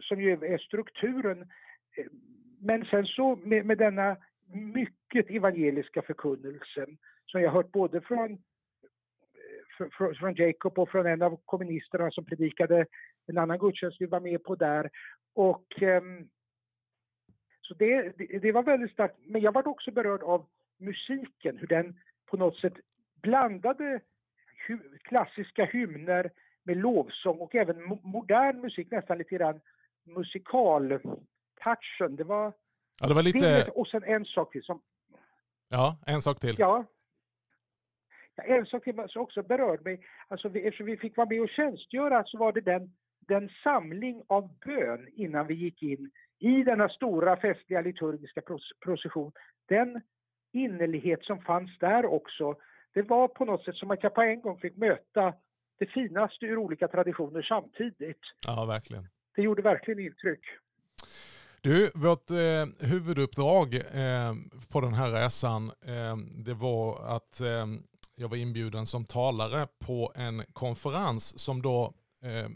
som 0.00 0.20
ju 0.20 0.32
är 0.32 0.58
strukturen 0.58 1.40
eh, 1.96 2.06
men 2.60 2.84
sen 2.84 3.06
så 3.06 3.36
med, 3.36 3.66
med 3.66 3.78
denna 3.78 4.16
mycket 4.52 5.30
evangeliska 5.30 6.02
förkunnelse 6.02 6.86
som 7.26 7.42
jag 7.42 7.50
hört 7.50 7.72
både 7.72 8.00
från, 8.00 8.32
eh, 8.32 9.88
från, 9.90 10.14
från 10.14 10.34
Jacob 10.34 10.78
och 10.78 10.90
från 10.90 11.06
en 11.06 11.22
av 11.22 11.40
kommunisterna 11.44 12.10
som 12.10 12.24
predikade 12.24 12.86
en 13.26 13.38
annan 13.38 13.58
gudstjänst 13.58 14.00
vi 14.00 14.06
var 14.06 14.20
med 14.20 14.42
på 14.44 14.54
där. 14.54 14.90
Och, 15.34 15.82
ehm, 15.82 16.28
så 17.60 17.74
det, 17.74 18.12
det, 18.42 18.52
var 18.52 18.62
väldigt 18.62 18.92
starkt. 18.92 19.16
Men 19.26 19.40
jag 19.40 19.52
var 19.52 19.68
också 19.68 19.90
berörd 19.90 20.22
av 20.22 20.46
musiken, 20.78 21.58
hur 21.58 21.66
den 21.66 21.94
på 22.26 22.36
något 22.36 22.56
sätt 22.56 22.74
blandade 23.22 24.00
klassiska 25.02 25.64
hymner 25.64 26.30
med 26.62 26.76
lovsång 26.76 27.38
och 27.38 27.54
även 27.54 27.98
modern 28.02 28.60
musik, 28.60 28.90
nästan 28.90 29.18
lite 29.18 29.34
grann 29.34 29.60
musikal 30.04 31.00
touchen. 31.64 32.16
Det 32.16 32.24
var... 32.24 32.52
Ja, 33.00 33.08
det 33.08 33.14
var 33.14 33.22
lite... 33.22 33.70
Och 33.74 33.86
sen 33.86 34.04
en 34.04 34.24
sak 34.24 34.52
till 34.52 34.62
som... 34.62 34.82
Ja, 35.68 35.98
en 36.06 36.22
sak 36.22 36.40
till. 36.40 36.54
Ja. 36.58 36.84
ja 38.34 38.42
en 38.42 38.66
sak 38.66 38.84
till 38.84 39.04
som 39.08 39.22
också 39.22 39.42
berörde 39.42 39.82
mig. 39.82 40.06
Alltså, 40.28 40.48
vi, 40.48 40.66
eftersom 40.66 40.86
vi 40.86 40.96
fick 40.96 41.16
vara 41.16 41.28
med 41.28 41.40
och 41.40 41.48
tjänstgöra 41.48 42.24
så 42.26 42.38
var 42.38 42.52
det 42.52 42.60
den, 42.60 42.92
den 43.20 43.50
samling 43.62 44.22
av 44.26 44.58
bön 44.58 45.08
innan 45.12 45.46
vi 45.46 45.54
gick 45.54 45.82
in 45.82 46.10
i 46.38 46.62
denna 46.62 46.88
stora 46.88 47.36
festliga 47.36 47.80
liturgiska 47.80 48.42
procession. 48.84 49.32
Den 49.68 50.00
innerlighet 50.52 51.24
som 51.24 51.42
fanns 51.42 51.78
där 51.78 52.06
också. 52.06 52.54
Det 52.94 53.02
var 53.02 53.28
på 53.28 53.44
något 53.44 53.64
sätt 53.64 53.76
som 53.76 53.90
att 53.90 54.02
jag 54.02 54.14
på 54.14 54.22
en 54.22 54.40
gång 54.40 54.58
fick 54.58 54.76
möta 54.76 55.34
det 55.78 55.86
finaste 55.86 56.46
ur 56.46 56.58
olika 56.58 56.88
traditioner 56.88 57.42
samtidigt. 57.42 58.20
Ja, 58.46 58.64
verkligen. 58.64 59.08
Det 59.40 59.44
gjorde 59.44 59.62
verkligen 59.62 60.00
intryck. 60.00 60.40
Du, 61.60 61.90
vårt 61.94 62.30
eh, 62.30 62.88
huvuduppdrag 62.88 63.74
eh, 63.74 64.34
på 64.68 64.80
den 64.80 64.94
här 64.94 65.10
resan 65.12 65.72
eh, 65.86 66.16
det 66.16 66.54
var 66.54 67.16
att 67.16 67.40
eh, 67.40 67.66
jag 68.14 68.28
var 68.28 68.36
inbjuden 68.36 68.86
som 68.86 69.04
talare 69.04 69.66
på 69.78 70.12
en 70.16 70.44
konferens 70.52 71.38
som 71.38 71.62
då 71.62 71.94
eh, 72.22 72.48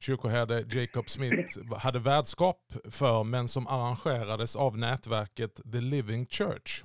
kyrkoherde 0.00 0.64
Jacob 0.70 1.10
Smith 1.10 1.58
hade 1.76 1.98
värdskap 1.98 2.74
för 2.90 3.24
men 3.24 3.48
som 3.48 3.66
arrangerades 3.66 4.56
av 4.56 4.78
nätverket 4.78 5.60
The 5.72 5.80
Living 5.80 6.26
Church. 6.26 6.84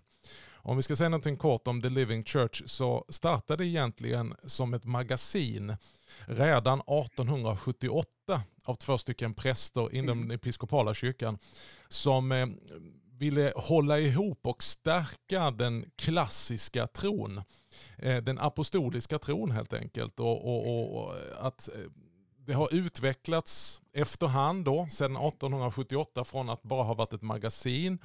Om 0.53 0.75
vi 0.77 0.83
ska 0.83 0.95
säga 0.95 1.09
någonting 1.09 1.37
kort 1.37 1.67
om 1.67 1.81
The 1.81 1.89
Living 1.89 2.23
Church 2.23 2.63
så 2.65 3.05
startade 3.09 3.65
egentligen 3.65 4.35
som 4.43 4.73
ett 4.73 4.85
magasin 4.85 5.75
redan 6.27 6.79
1878 6.79 8.41
av 8.65 8.75
två 8.75 8.97
stycken 8.97 9.33
präster 9.33 9.95
inom 9.95 10.17
mm. 10.17 10.27
den 10.27 10.35
episkopala 10.35 10.93
kyrkan 10.93 11.37
som 11.87 12.31
eh, 12.31 12.47
ville 13.17 13.53
hålla 13.55 13.99
ihop 13.99 14.47
och 14.47 14.63
stärka 14.63 15.51
den 15.51 15.85
klassiska 15.95 16.87
tron. 16.87 17.41
Eh, 17.97 18.23
den 18.23 18.39
apostoliska 18.39 19.19
tron 19.19 19.51
helt 19.51 19.73
enkelt. 19.73 20.19
Och, 20.19 20.45
och, 20.45 20.97
och 20.97 21.15
att 21.39 21.69
eh, 21.69 21.75
det 22.37 22.53
har 22.53 22.73
utvecklats 22.73 23.81
efterhand 23.93 24.65
då, 24.65 24.87
sedan 24.91 25.15
1878 25.15 26.23
från 26.23 26.49
att 26.49 26.63
bara 26.63 26.83
ha 26.83 26.93
varit 26.93 27.13
ett 27.13 27.21
magasin 27.21 27.99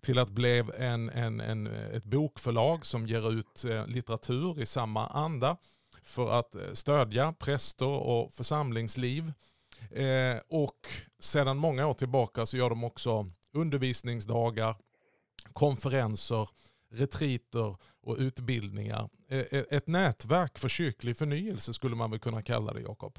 till 0.00 0.18
att 0.18 0.30
bli 0.30 0.64
en, 0.78 1.10
en, 1.10 1.40
en, 1.40 1.66
ett 1.66 2.04
bokförlag 2.04 2.86
som 2.86 3.06
ger 3.06 3.32
ut 3.32 3.64
litteratur 3.86 4.60
i 4.60 4.66
samma 4.66 5.06
anda 5.06 5.56
för 6.02 6.30
att 6.38 6.54
eh, 6.54 6.72
stödja 6.72 7.32
präster 7.32 8.08
och 8.08 8.32
församlingsliv. 8.32 9.22
Eh, 9.90 10.40
och 10.48 10.78
sedan 11.18 11.56
många 11.56 11.86
år 11.86 11.94
tillbaka 11.94 12.46
så 12.46 12.56
gör 12.56 12.70
de 12.70 12.84
också 12.84 13.26
undervisningsdagar, 13.54 14.76
konferenser, 15.52 16.48
retriter 16.92 17.76
och 18.02 18.16
utbildningar. 18.18 19.08
Eh, 19.30 19.76
ett 19.76 19.86
nätverk 19.86 20.58
för 20.58 20.68
kyrklig 20.68 21.16
förnyelse 21.16 21.72
skulle 21.72 21.96
man 21.96 22.10
väl 22.10 22.20
kunna 22.20 22.42
kalla 22.42 22.72
det, 22.72 22.80
Jakob? 22.80 23.18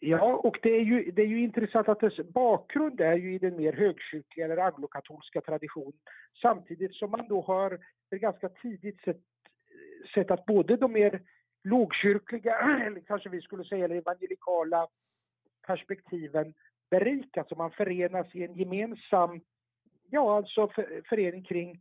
Ja, 0.00 0.34
och 0.34 0.58
det 0.62 0.76
är, 0.76 0.84
ju, 0.84 1.10
det 1.10 1.22
är 1.22 1.26
ju 1.26 1.42
intressant 1.42 1.88
att 1.88 2.00
dess 2.00 2.16
bakgrund 2.16 3.00
är 3.00 3.16
ju 3.16 3.34
i 3.34 3.38
den 3.38 3.56
mer 3.56 3.72
högkyrkliga 3.72 4.44
eller 4.46 4.56
anglokatolska 4.56 5.40
traditionen. 5.40 6.00
Samtidigt 6.42 6.94
som 6.94 7.10
man 7.10 7.28
då 7.28 7.40
har 7.40 7.78
ganska 8.10 8.48
tidigt 8.48 9.00
sett 9.00 9.20
sett 10.14 10.30
att 10.30 10.46
både 10.46 10.76
de 10.76 10.92
mer 10.92 11.20
lågkyrkliga, 11.64 12.54
eller 12.86 13.00
kanske 13.00 13.28
vi 13.28 13.40
skulle 13.40 13.64
säga 13.64 13.84
eller 13.84 13.96
evangelikala 13.96 14.88
perspektiven 15.66 16.54
berikas 16.90 17.50
och 17.50 17.58
man 17.58 17.70
förenas 17.70 18.34
i 18.34 18.44
en 18.44 18.54
gemensam, 18.54 19.40
ja 20.10 20.36
alltså 20.36 20.68
förening 21.08 21.44
kring 21.44 21.80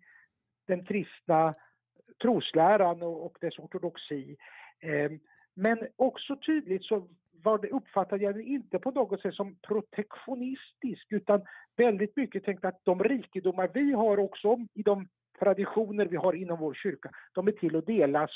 den 0.67 0.86
kristna 0.86 1.55
trosläran 2.22 3.01
och, 3.01 3.38
dess 3.41 3.60
ortodoxi. 3.60 4.38
Ehm, 4.79 5.20
men 5.53 5.88
också 5.96 6.36
tydligt 6.36 6.84
så 6.84 7.08
var 7.32 7.58
det, 7.58 7.70
uppfattade 7.70 8.24
jag 8.24 8.36
det 8.36 8.44
inte 8.44 8.79
på 8.79 8.91
något 8.91 9.22
sätt 9.22 9.34
som 9.34 9.55
protektionistisk 9.55 11.08
utan 11.10 11.41
väldigt 11.75 12.15
mycket 12.15 12.44
tänkte 12.44 12.67
att 12.67 12.79
de 12.84 13.03
rikedomar 13.03 13.70
vi 13.74 13.91
har 13.91 14.17
också 14.17 14.58
i 14.74 14.82
de 14.82 15.08
traditioner 15.39 16.06
vi 16.06 16.18
har 16.18 16.34
inom 16.34 16.60
vår 16.60 16.74
kyrka, 16.74 17.10
de 17.34 17.48
är 17.48 17.51
till 17.51 17.75
att 17.75 17.86
delas 17.86 18.32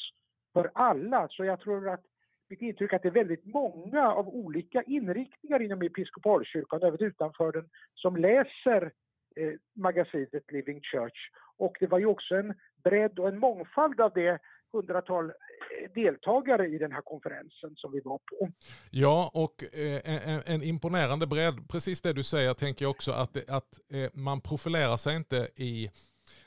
för 0.54 0.72
alla. 0.74 1.28
Så 1.30 1.46
jag 1.46 1.60
tror 1.60 1.90
att 1.90 2.04
mitt 2.50 2.62
intryck 2.62 2.92
är 2.92 2.96
att 2.96 3.04
det 3.04 3.10
är 3.10 3.24
väldigt 3.24 3.46
många 3.46 4.12
av 4.12 4.28
olika 4.28 4.84
inriktningar 4.84 5.62
inom 5.62 5.82
episkopalkyrkan, 5.82 6.84
även 6.84 7.04
utanför 7.04 7.52
den, 7.52 7.70
som 7.96 8.18
läser 8.18 8.92
eh, 9.36 9.54
magasinet 9.76 10.52
Living 10.52 10.82
Church. 10.82 11.30
Och 11.58 11.78
det 11.80 11.88
var 11.88 12.00
ju 12.00 12.06
också 12.06 12.36
en 12.36 12.54
bredd 12.84 13.20
och 13.20 13.28
en 13.28 13.40
mångfald 13.40 14.02
av 14.02 14.12
det 14.14 14.40
hundratal 14.74 15.26
eh, 15.26 15.92
deltagare 15.96 16.68
i 16.68 16.78
den 16.78 16.92
här 16.92 17.02
konferensen 17.02 17.76
som 17.76 17.92
vi 17.92 18.00
var 18.00 18.18
på. 18.18 18.50
Ja, 18.92 19.32
och 19.34 19.64
eh, 19.64 20.30
en, 20.30 20.42
en, 20.46 20.64
imponerande 20.64 21.28
bredd. 21.28 21.70
Precis 21.70 22.02
det 22.02 22.14
du 22.14 22.24
säger 22.24 22.54
tänker 22.54 22.86
jag 22.86 22.90
också 22.92 23.12
att, 23.12 23.50
att 23.50 23.80
eh, 23.94 24.10
man 24.14 24.42
profilerar 24.42 24.98
sig 24.98 25.16
inte 25.16 25.50
i 25.56 25.90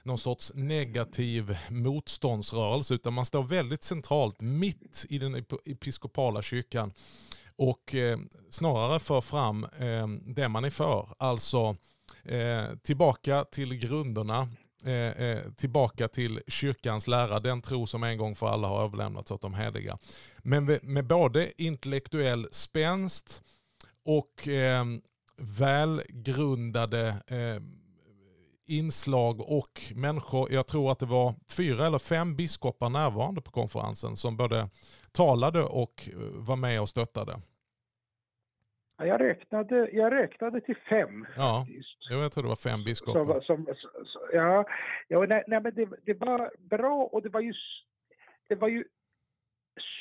någon 0.02 0.18
sorts 0.18 0.52
negativ 0.54 1.56
motståndsrörelse 1.70 2.94
utan 2.94 3.12
man 3.12 3.24
står 3.24 3.42
väldigt 3.42 3.82
centralt 3.82 4.40
mitt 4.40 5.06
i 5.08 5.18
den 5.18 5.44
episkopala 5.64 6.42
kyrkan 6.42 6.92
och 7.56 7.94
eh, 7.94 8.18
snarare 8.50 9.00
för 9.00 9.20
fram 9.20 9.64
eh, 9.64 10.08
det 10.08 10.48
man 10.48 10.64
är 10.64 10.70
för. 10.70 11.08
Alltså 11.18 11.76
eh, 12.24 12.64
tillbaka 12.82 13.44
till 13.44 13.74
grunderna, 13.74 14.48
eh, 14.84 14.92
eh, 14.92 15.52
tillbaka 15.56 16.08
till 16.08 16.40
kyrkans 16.46 17.06
lära, 17.06 17.40
den 17.40 17.62
tro 17.62 17.86
som 17.86 18.02
en 18.02 18.18
gång 18.18 18.34
för 18.34 18.46
alla 18.46 18.68
har 18.68 18.84
överlämnats 18.84 19.30
åt 19.30 19.42
de 19.42 19.54
heliga. 19.54 19.98
Men 20.38 20.78
med, 20.82 21.06
både 21.06 21.62
intellektuell 21.62 22.48
spänst 22.52 23.42
och 24.04 24.48
eh, 24.48 24.84
välgrundade 25.36 27.16
inslag 28.78 29.40
och 29.40 29.74
människor, 29.94 30.52
jag 30.52 30.66
tror 30.66 30.92
att 30.92 30.98
det 30.98 31.06
var 31.06 31.34
fyra 31.56 31.86
eller 31.86 31.98
fem 31.98 32.36
biskopar 32.36 32.90
närvarande 32.90 33.40
på 33.42 33.50
konferensen 33.50 34.16
som 34.16 34.36
både 34.36 34.68
talade 35.12 35.62
och 35.62 36.08
eh, 36.12 36.18
var 36.48 36.56
med 36.56 36.80
och 36.80 36.88
stöttade. 36.88 37.32
Jag 38.96 39.20
räknade, 39.20 39.90
jag 39.92 40.12
räknade 40.12 40.60
till 40.60 40.76
fem. 40.76 41.26
Ja, 41.36 41.66
jag 42.10 42.32
tror 42.32 42.42
det 42.42 42.48
var 42.48 42.70
fem 42.70 42.84
biskopar. 42.84 43.40
Som, 43.40 43.66
som, 44.04 44.28
ja, 44.32 44.66
ja 45.08 45.26
nej, 45.28 45.44
nej, 45.46 45.60
men 45.60 45.74
det, 45.74 45.88
det, 46.04 46.14
var 46.14 46.50
bra 46.58 47.08
och 47.12 47.22
det 47.22 47.28
var 47.28 47.40
ju, 47.40 47.54
det 48.48 48.54
var 48.54 48.68
ju 48.68 48.84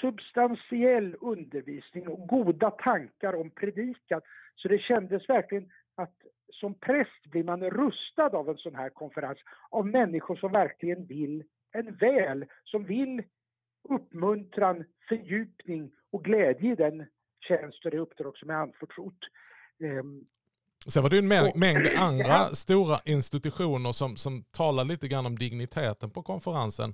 substantiell 0.01 1.15
undervisning 1.21 2.07
och 2.07 2.27
goda 2.27 2.71
tankar 2.71 3.35
om 3.35 3.49
predikan. 3.49 4.21
Så 4.55 4.67
det 4.67 4.79
kändes 4.79 5.29
verkligen 5.29 5.69
att 5.95 6.15
som 6.61 6.73
präst 6.73 7.25
blir 7.25 7.43
man 7.43 7.69
rustad 7.69 8.37
av 8.37 8.49
en 8.49 8.57
sån 8.57 8.75
här 8.75 8.89
konferens 8.89 9.39
av 9.69 9.87
människor 9.87 10.35
som 10.35 10.51
verkligen 10.51 11.05
vill 11.05 11.43
en 11.71 11.95
väl, 11.95 12.45
som 12.63 12.85
vill 12.85 13.23
uppmuntran, 13.89 14.85
fördjupning 15.09 15.91
och 16.11 16.23
glädje 16.23 16.71
i 16.71 16.75
den 16.75 17.05
tjänst 17.47 17.85
och 17.85 17.91
det 17.91 17.97
uppdrag 17.97 18.37
som 18.37 18.49
är 18.49 18.53
anförtrott. 18.53 19.19
Ehm, 19.83 20.25
Sen 20.87 21.03
var 21.03 21.09
det 21.09 21.17
en 21.17 21.27
mängd, 21.27 21.51
mängd 21.55 21.87
andra 21.97 22.55
stora 22.55 22.99
institutioner 23.05 23.91
som, 23.91 24.17
som 24.17 24.43
talar 24.43 24.83
lite 24.83 25.07
grann 25.07 25.25
om 25.25 25.37
digniteten 25.37 26.11
på 26.11 26.23
konferensen. 26.23 26.93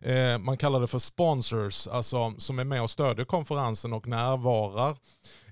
Eh, 0.00 0.38
man 0.38 0.56
kallar 0.56 0.80
det 0.80 0.86
för 0.86 0.98
sponsors, 0.98 1.88
alltså 1.88 2.34
som 2.38 2.58
är 2.58 2.64
med 2.64 2.82
och 2.82 2.90
stödjer 2.90 3.24
konferensen 3.24 3.92
och 3.92 4.08
närvarar. 4.08 4.96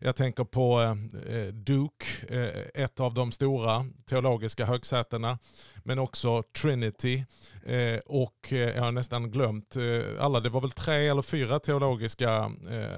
Jag 0.00 0.16
tänker 0.16 0.44
på 0.44 0.80
eh, 0.80 1.52
Duke, 1.52 2.06
eh, 2.28 2.82
ett 2.84 3.00
av 3.00 3.14
de 3.14 3.32
stora 3.32 3.84
teologiska 4.08 4.64
högsätena, 4.64 5.38
men 5.84 5.98
också 5.98 6.42
Trinity 6.62 7.24
eh, 7.66 8.00
och 8.06 8.52
eh, 8.52 8.58
jag 8.58 8.82
har 8.82 8.92
nästan 8.92 9.30
glömt 9.30 9.76
eh, 9.76 10.24
alla, 10.24 10.40
det 10.40 10.48
var 10.48 10.60
väl 10.60 10.70
tre 10.70 11.08
eller 11.08 11.22
fyra 11.22 11.58
teologiska 11.58 12.50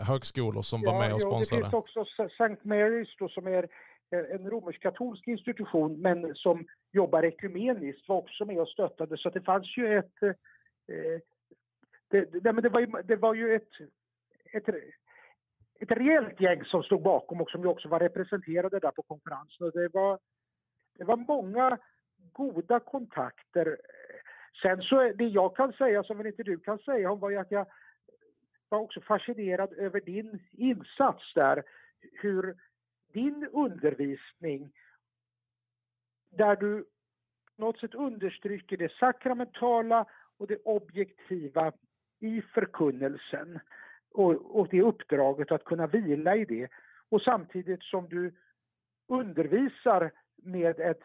högskolor 0.07 0.63
som 0.63 0.83
ja, 0.83 0.93
var 0.93 0.99
med 0.99 1.13
och 1.13 1.21
sponsrade. 1.21 1.63
Ja, 1.63 1.67
det 1.67 1.71
finns 1.71 1.97
också 1.97 2.23
St. 2.23 2.69
Mary's 2.69 3.09
då, 3.19 3.29
som 3.29 3.47
är 3.47 3.67
Eh, 4.11 4.35
en 4.35 4.51
romersk-katolsk 4.51 5.29
institution 5.29 6.01
men 6.01 6.35
som 6.35 6.67
jobbar 6.93 7.23
ekumeniskt 7.23 8.09
var 8.09 8.17
också 8.17 8.45
med 8.45 8.61
och 8.61 8.69
stöttade 8.69 9.17
så 9.17 9.31
det 9.31 9.41
fanns 9.41 9.77
ju 9.77 9.99
ett 9.99 10.23
eh, 10.23 11.21
det, 12.11 12.43
det, 12.43 12.53
men 12.53 12.63
det, 12.63 12.69
var 12.69 12.81
ju, 12.81 12.87
det 12.87 13.17
var 13.17 13.35
ju 13.35 13.55
ett, 13.55 13.71
ett, 14.53 14.69
ett 15.81 15.91
rejält 15.91 16.41
gäng 16.41 16.65
som 16.65 16.83
stod 16.83 17.03
bakom 17.03 17.41
och 17.41 17.51
som 17.51 17.63
ju 17.63 17.69
också 17.69 17.89
var 17.89 18.01
representerade 18.01 18.79
där 18.79 18.91
på 18.91 19.03
konferensen. 19.03 19.67
Och 19.67 19.73
det, 19.73 19.89
var, 19.93 20.19
det 20.99 21.05
var 21.05 21.17
många 21.17 21.79
goda 22.33 22.81
kontakter. 22.81 23.77
Sen 24.63 24.83
så 24.83 25.13
det 25.13 25.25
jag 25.25 25.57
kan 25.57 25.73
säga 25.73 26.03
som 26.03 26.19
väl 26.19 26.27
inte 26.27 26.43
du 26.43 26.59
kan 26.59 26.79
säga 26.79 27.15
var 27.15 27.31
ju 27.31 27.37
att 27.37 27.51
jag 27.51 27.67
var 28.69 28.79
också 28.79 29.01
fascinerad 29.01 29.73
över 29.73 30.01
din 30.01 30.39
insats 30.53 31.35
där. 31.35 31.63
Hur 32.23 32.57
din 33.13 33.49
undervisning 33.53 34.73
där 36.31 36.57
du 36.57 36.85
på 37.57 37.63
något 37.63 37.79
sätt 37.79 37.95
understryker 37.95 38.77
det 38.77 38.93
sakramentala 38.93 40.07
och 40.39 40.47
det 40.47 40.57
objektiva 40.65 41.73
i 42.21 42.43
förkunnelsen 42.43 43.61
och, 44.13 44.59
och 44.59 44.69
det 44.69 44.83
uppdraget 44.83 45.53
att 45.53 45.65
kunna 45.65 45.87
vila 45.87 46.37
i 46.37 46.45
det. 46.45 46.69
Och 47.09 47.23
samtidigt 47.23 47.83
som 47.83 48.09
du 48.09 48.35
undervisar 49.09 50.11
med 50.37 50.81
ett, 50.81 51.03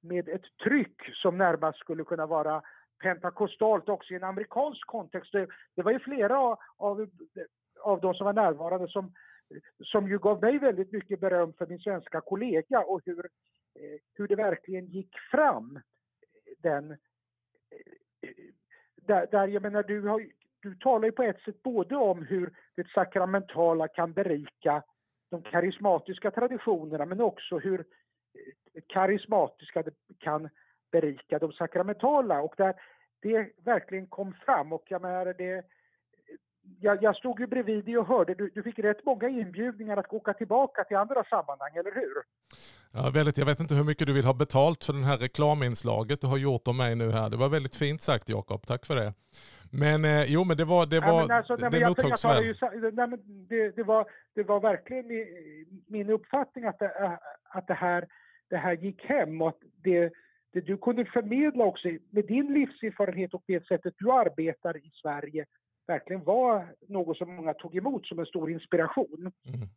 med 0.00 0.28
ett 0.28 0.58
tryck 0.64 1.14
som 1.14 1.38
närmast 1.38 1.78
skulle 1.78 2.04
kunna 2.04 2.26
vara 2.26 2.62
pentakostalt 2.98 3.88
också 3.88 4.12
i 4.12 4.16
en 4.16 4.24
amerikansk 4.24 4.86
kontext. 4.86 5.32
Det, 5.32 5.48
det 5.74 5.82
var 5.82 5.92
ju 5.92 5.98
flera 5.98 6.38
av, 6.38 7.08
av 7.80 8.00
de 8.00 8.14
som 8.14 8.24
var 8.24 8.32
närvarande 8.32 8.88
som, 8.88 9.12
som 9.84 10.08
ju 10.08 10.18
gav 10.18 10.40
mig 10.40 10.58
väldigt 10.58 10.92
mycket 10.92 11.20
beröm 11.20 11.52
för 11.52 11.66
min 11.66 11.78
svenska 11.78 12.20
kollega 12.20 12.80
och 12.80 13.00
hur, 13.04 13.28
eh, 13.74 13.98
hur 14.14 14.28
det 14.28 14.36
verkligen 14.36 14.86
gick 14.86 15.18
fram 15.30 15.76
eh, 15.76 15.82
den 16.58 16.90
eh, 16.90 18.30
där, 18.94 19.26
där 19.30 19.48
jag 19.48 19.62
menar, 19.62 19.82
du, 19.82 20.00
har, 20.00 20.26
du 20.60 20.74
talar 20.74 21.06
ju 21.06 21.12
på 21.12 21.22
ett 21.22 21.40
sätt 21.40 21.62
både 21.62 21.96
om 21.96 22.22
hur 22.22 22.52
det 22.74 22.88
sakramentala 22.88 23.88
kan 23.88 24.12
berika 24.12 24.82
de 25.30 25.42
karismatiska 25.42 26.30
traditionerna 26.30 27.04
men 27.04 27.20
också 27.20 27.58
hur 27.58 27.84
karismatiska 28.86 29.84
kan 30.18 30.48
berika 30.90 31.38
de 31.38 31.52
sakramentala. 31.52 32.42
Och 32.42 32.54
där 32.56 32.74
det 33.20 33.50
verkligen 33.64 34.06
kom 34.06 34.32
fram 34.32 34.72
och 34.72 34.84
jag 34.88 35.02
menar 35.02 35.34
det 35.38 35.64
jag, 36.80 37.02
jag 37.02 37.16
stod 37.16 37.40
ju 37.40 37.46
bredvid 37.46 37.84
dig 37.84 37.98
och 37.98 38.06
hörde, 38.06 38.34
du, 38.34 38.50
du 38.54 38.62
fick 38.62 38.78
rätt 38.78 39.04
många 39.04 39.28
inbjudningar 39.28 39.96
att 39.96 40.12
åka 40.12 40.32
tillbaka 40.32 40.84
till 40.84 40.96
andra 40.96 41.24
sammanhang, 41.24 41.76
eller 41.76 41.94
hur? 41.94 42.14
Ja, 42.92 43.10
väldigt. 43.10 43.38
Jag 43.38 43.46
vet 43.46 43.60
inte 43.60 43.74
hur 43.74 43.84
mycket 43.84 44.06
du 44.06 44.12
vill 44.12 44.24
ha 44.24 44.34
betalt 44.34 44.84
för 44.84 44.92
det 44.92 45.04
här 45.04 45.16
reklaminslaget 45.16 46.20
du 46.20 46.26
har 46.26 46.38
gjort 46.38 46.68
om 46.68 46.76
mig 46.76 46.96
nu 46.96 47.10
här. 47.10 47.30
Det 47.30 47.36
var 47.36 47.48
väldigt 47.48 47.76
fint 47.76 48.02
sagt 48.02 48.28
Jakob, 48.28 48.66
tack 48.66 48.86
för 48.86 48.96
det. 48.96 49.12
Men 49.72 50.04
eh, 50.04 50.24
jo, 50.24 50.44
men 50.44 50.56
det 50.56 50.64
var, 50.64 50.86
det 50.86 51.00
var, 51.00 51.26
ja, 51.28 51.34
alltså, 51.34 51.56
det, 51.56 51.88
mottogs 51.88 52.24
väl. 52.24 52.54
Nej, 52.72 53.06
men 53.08 53.46
det, 53.48 53.76
det, 53.76 53.82
var, 53.82 54.06
det 54.34 54.42
var 54.42 54.60
verkligen 54.60 55.06
min, 55.06 55.26
min 55.86 56.10
uppfattning 56.10 56.64
att 56.64 56.78
det, 56.78 57.18
att 57.42 57.66
det, 57.66 57.74
här, 57.74 58.06
det 58.50 58.56
här 58.56 58.72
gick 58.72 59.04
hem 59.04 59.42
och 59.42 59.48
att 59.48 59.60
det, 59.82 60.12
det 60.52 60.60
du 60.60 60.76
kunde 60.76 61.04
förmedla 61.04 61.64
också 61.64 61.88
med 62.10 62.26
din 62.26 62.54
livserfarenhet 62.54 63.34
och 63.34 63.42
det 63.46 63.66
sättet 63.66 63.94
du 63.98 64.12
arbetar 64.12 64.76
i 64.76 64.90
Sverige 65.02 65.46
verkligen 65.86 66.24
var 66.24 66.74
något 66.88 67.16
som 67.16 67.36
många 67.36 67.54
tog 67.54 67.76
emot 67.76 68.06
som 68.06 68.18
en 68.18 68.26
stor 68.26 68.50
inspiration. 68.50 69.32
Mm. 69.46 69.68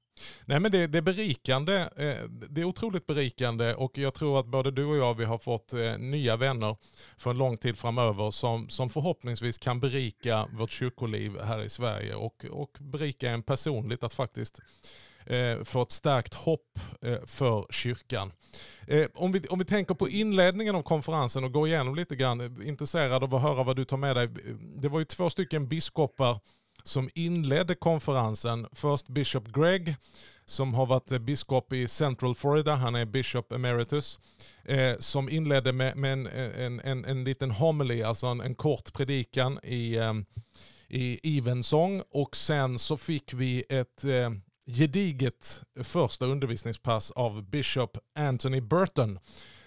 Nej 0.46 0.60
men 0.60 0.72
det, 0.72 0.88
det 0.88 0.98
är 0.98 1.02
berikande, 1.02 1.76
eh, 1.76 2.30
det 2.50 2.62
är 2.62 2.66
otroligt 2.66 3.08
berikande 3.08 3.74
och 3.74 3.98
jag 3.98 4.14
tror 4.14 4.40
att 4.40 4.46
både 4.46 4.72
du 4.72 4.86
och 4.86 4.98
jag 4.98 5.14
vi 5.14 5.26
har 5.26 5.38
fått 5.38 5.74
eh, 5.74 5.98
nya 5.98 6.38
vänner 6.38 6.76
för 7.18 7.32
en 7.32 7.38
lång 7.38 7.58
tid 7.58 7.78
framöver 7.78 8.32
som, 8.32 8.70
som 8.70 8.90
förhoppningsvis 8.90 9.58
kan 9.58 9.80
berika 9.80 10.46
vårt 10.60 10.72
kyrkoliv 10.72 11.40
här 11.40 11.64
i 11.64 11.70
Sverige 11.70 12.16
och, 12.16 12.46
och 12.52 12.78
berika 12.80 13.30
en 13.30 13.44
personligt 13.44 14.04
att 14.04 14.14
faktiskt 14.14 14.60
eh, 15.30 15.82
ett 15.82 15.92
stärkt 15.92 16.34
hopp 16.34 16.80
eh, 17.02 17.26
för 17.26 17.66
kyrkan. 17.70 18.32
Eh, 18.88 19.08
om, 19.14 19.32
vi, 19.32 19.48
om 19.48 19.60
vi 19.60 19.66
tänker 19.66 19.96
på 19.96 20.10
inledningen 20.10 20.76
av 20.76 20.82
konferensen 20.82 21.44
och 21.44 21.52
går 21.52 21.68
igenom 21.68 21.96
lite 21.96 22.16
grann, 22.16 22.42
eh, 22.42 22.68
intresserad 22.68 23.24
av 23.24 23.36
att 23.36 23.42
höra 23.42 23.64
vad 23.64 23.76
du 23.76 23.86
tar 23.86 23.98
med 23.98 24.16
dig. 24.16 24.30
Det 24.76 24.90
var 24.90 25.00
ju 25.00 25.06
två 25.06 25.30
stycken 25.30 25.68
biskopar 25.68 26.40
som 26.84 27.10
inledde 27.16 27.76
konferensen. 27.76 28.68
Först 28.72 29.08
Bishop 29.08 29.48
Greg 29.48 29.96
som 30.50 30.74
har 30.74 30.86
varit 30.86 31.12
eh, 31.12 31.20
biskop 31.20 31.74
i 31.74 31.88
Central 31.88 32.36
Florida, 32.36 32.76
han 32.76 32.96
är 32.96 33.06
Bishop 33.06 33.52
Emeritus, 33.52 34.20
eh, 34.64 34.98
som 35.00 35.30
inledde 35.30 35.74
med, 35.74 35.98
med 35.98 36.14
en, 36.14 36.28
eh, 36.28 36.66
en, 36.66 36.80
en, 36.80 37.06
en, 37.06 37.24
liten 37.24 37.52
homily, 37.52 38.02
alltså 38.02 38.28
en, 38.28 38.42
en 38.42 38.56
kort 38.56 38.94
predikan 38.94 39.60
i, 39.64 39.96
eh, 39.96 40.14
i 40.88 41.38
evensång 41.38 42.04
och 42.12 42.36
sen 42.36 42.80
så 42.80 42.98
fick 42.98 43.34
vi 43.34 43.64
ett 43.70 44.04
eh, 44.04 44.30
gediget 44.78 45.62
första 45.84 46.26
undervisningspass 46.26 47.12
av 47.12 47.44
Bishop 47.44 47.98
Anthony 48.16 48.62
Burton 48.62 49.20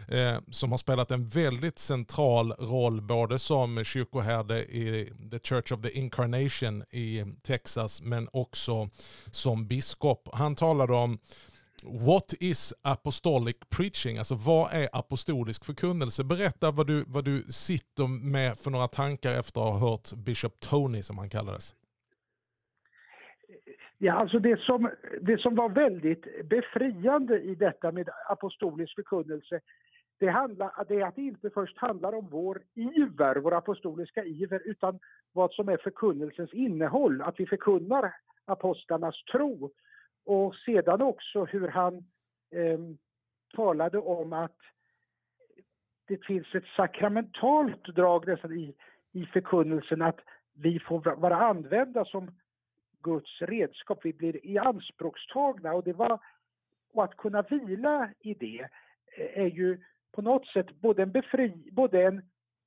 eh, 0.09 0.38
som 0.51 0.71
har 0.71 0.79
spelat 0.79 1.11
en 1.11 1.29
väldigt 1.29 1.79
central 1.79 2.53
roll 2.53 3.01
både 3.01 3.38
som 3.38 3.85
kyrkoherde 3.85 4.65
i 4.65 5.12
The 5.31 5.38
Church 5.38 5.73
of 5.73 5.83
the 5.83 5.91
Incarnation 5.91 6.83
i 6.83 7.25
Texas 7.43 8.03
men 8.03 8.29
också 8.33 8.88
som 9.31 9.67
biskop. 9.67 10.29
Han 10.33 10.57
talade 10.57 10.93
om 10.93 11.19
What 11.85 12.35
is 12.41 12.75
apostolic 12.83 13.57
preaching? 13.71 14.19
Alltså 14.19 14.35
vad 14.35 14.73
är 14.73 14.88
apostolisk 14.93 15.65
förkunnelse? 15.65 16.25
Berätta 16.25 16.71
vad 16.71 16.87
du, 16.87 17.05
vad 17.07 17.25
du 17.25 17.45
sitter 17.49 18.07
med 18.07 18.59
för 18.59 18.71
några 18.71 18.88
tankar 18.88 19.33
efter 19.33 19.61
att 19.61 19.81
ha 19.81 19.91
hört 19.91 20.12
Bishop 20.12 20.61
Tony 20.61 21.03
som 21.03 21.19
han 21.19 21.31
kallades. 21.31 21.75
Ja, 23.99 24.12
alltså 24.12 24.38
det 24.38 24.61
som, 24.61 24.91
det 25.21 25.41
som 25.41 25.55
var 25.55 25.69
väldigt 25.69 26.49
befriande 26.49 27.41
i 27.41 27.55
detta 27.55 27.93
med 27.93 28.09
apostolisk 28.29 28.95
förkunnelse 28.95 29.61
det, 30.23 30.31
handlar, 30.31 30.85
det 30.88 31.01
är 31.01 31.07
att 31.07 31.17
det 31.17 31.23
inte 31.23 31.51
först 31.51 31.79
handlar 31.79 32.15
om 32.15 32.29
vår 32.31 32.62
iver, 32.75 33.37
vår 33.37 33.55
apostoliska 33.55 34.25
iver, 34.25 34.62
utan 34.65 34.99
vad 35.33 35.53
som 35.53 35.69
är 35.69 35.77
förkunnelsens 35.77 36.53
innehåll, 36.53 37.23
att 37.23 37.41
vi 37.41 37.47
förkunnar 37.47 38.15
apostlarnas 38.45 39.25
tro. 39.25 39.71
Och 40.25 40.55
sedan 40.55 41.03
också 41.03 41.45
hur 41.45 41.69
han 41.69 41.95
eh, 42.51 42.79
talade 43.55 43.99
om 43.99 44.33
att 44.33 44.59
det 46.09 46.25
finns 46.25 46.55
ett 46.55 46.67
sakramentalt 46.77 47.85
drag 47.85 48.27
nästan 48.27 48.53
i, 48.53 48.75
i 49.12 49.27
förkunnelsen 49.27 50.03
att 50.03 50.21
vi 50.55 50.79
får 50.79 51.17
vara 51.17 51.37
använda 51.37 52.05
som 52.05 52.31
Guds 53.03 53.43
redskap. 53.43 54.01
Vi 54.03 54.12
blir 54.12 54.47
i 54.47 54.59
anspråkstagna 54.59 55.73
och, 55.73 55.85
det 55.85 55.93
var, 55.93 56.19
och 56.93 57.05
att 57.05 57.17
kunna 57.17 57.43
vila 57.43 58.11
i 58.21 58.35
det 58.35 58.69
är 59.17 59.47
ju 59.47 59.81
på 60.12 60.23
något 60.23 60.47
sätt 60.47 60.81
både 60.81 61.03
en, 61.03 61.12
befri, 61.12 61.71
både 61.73 62.03
en 62.03 62.23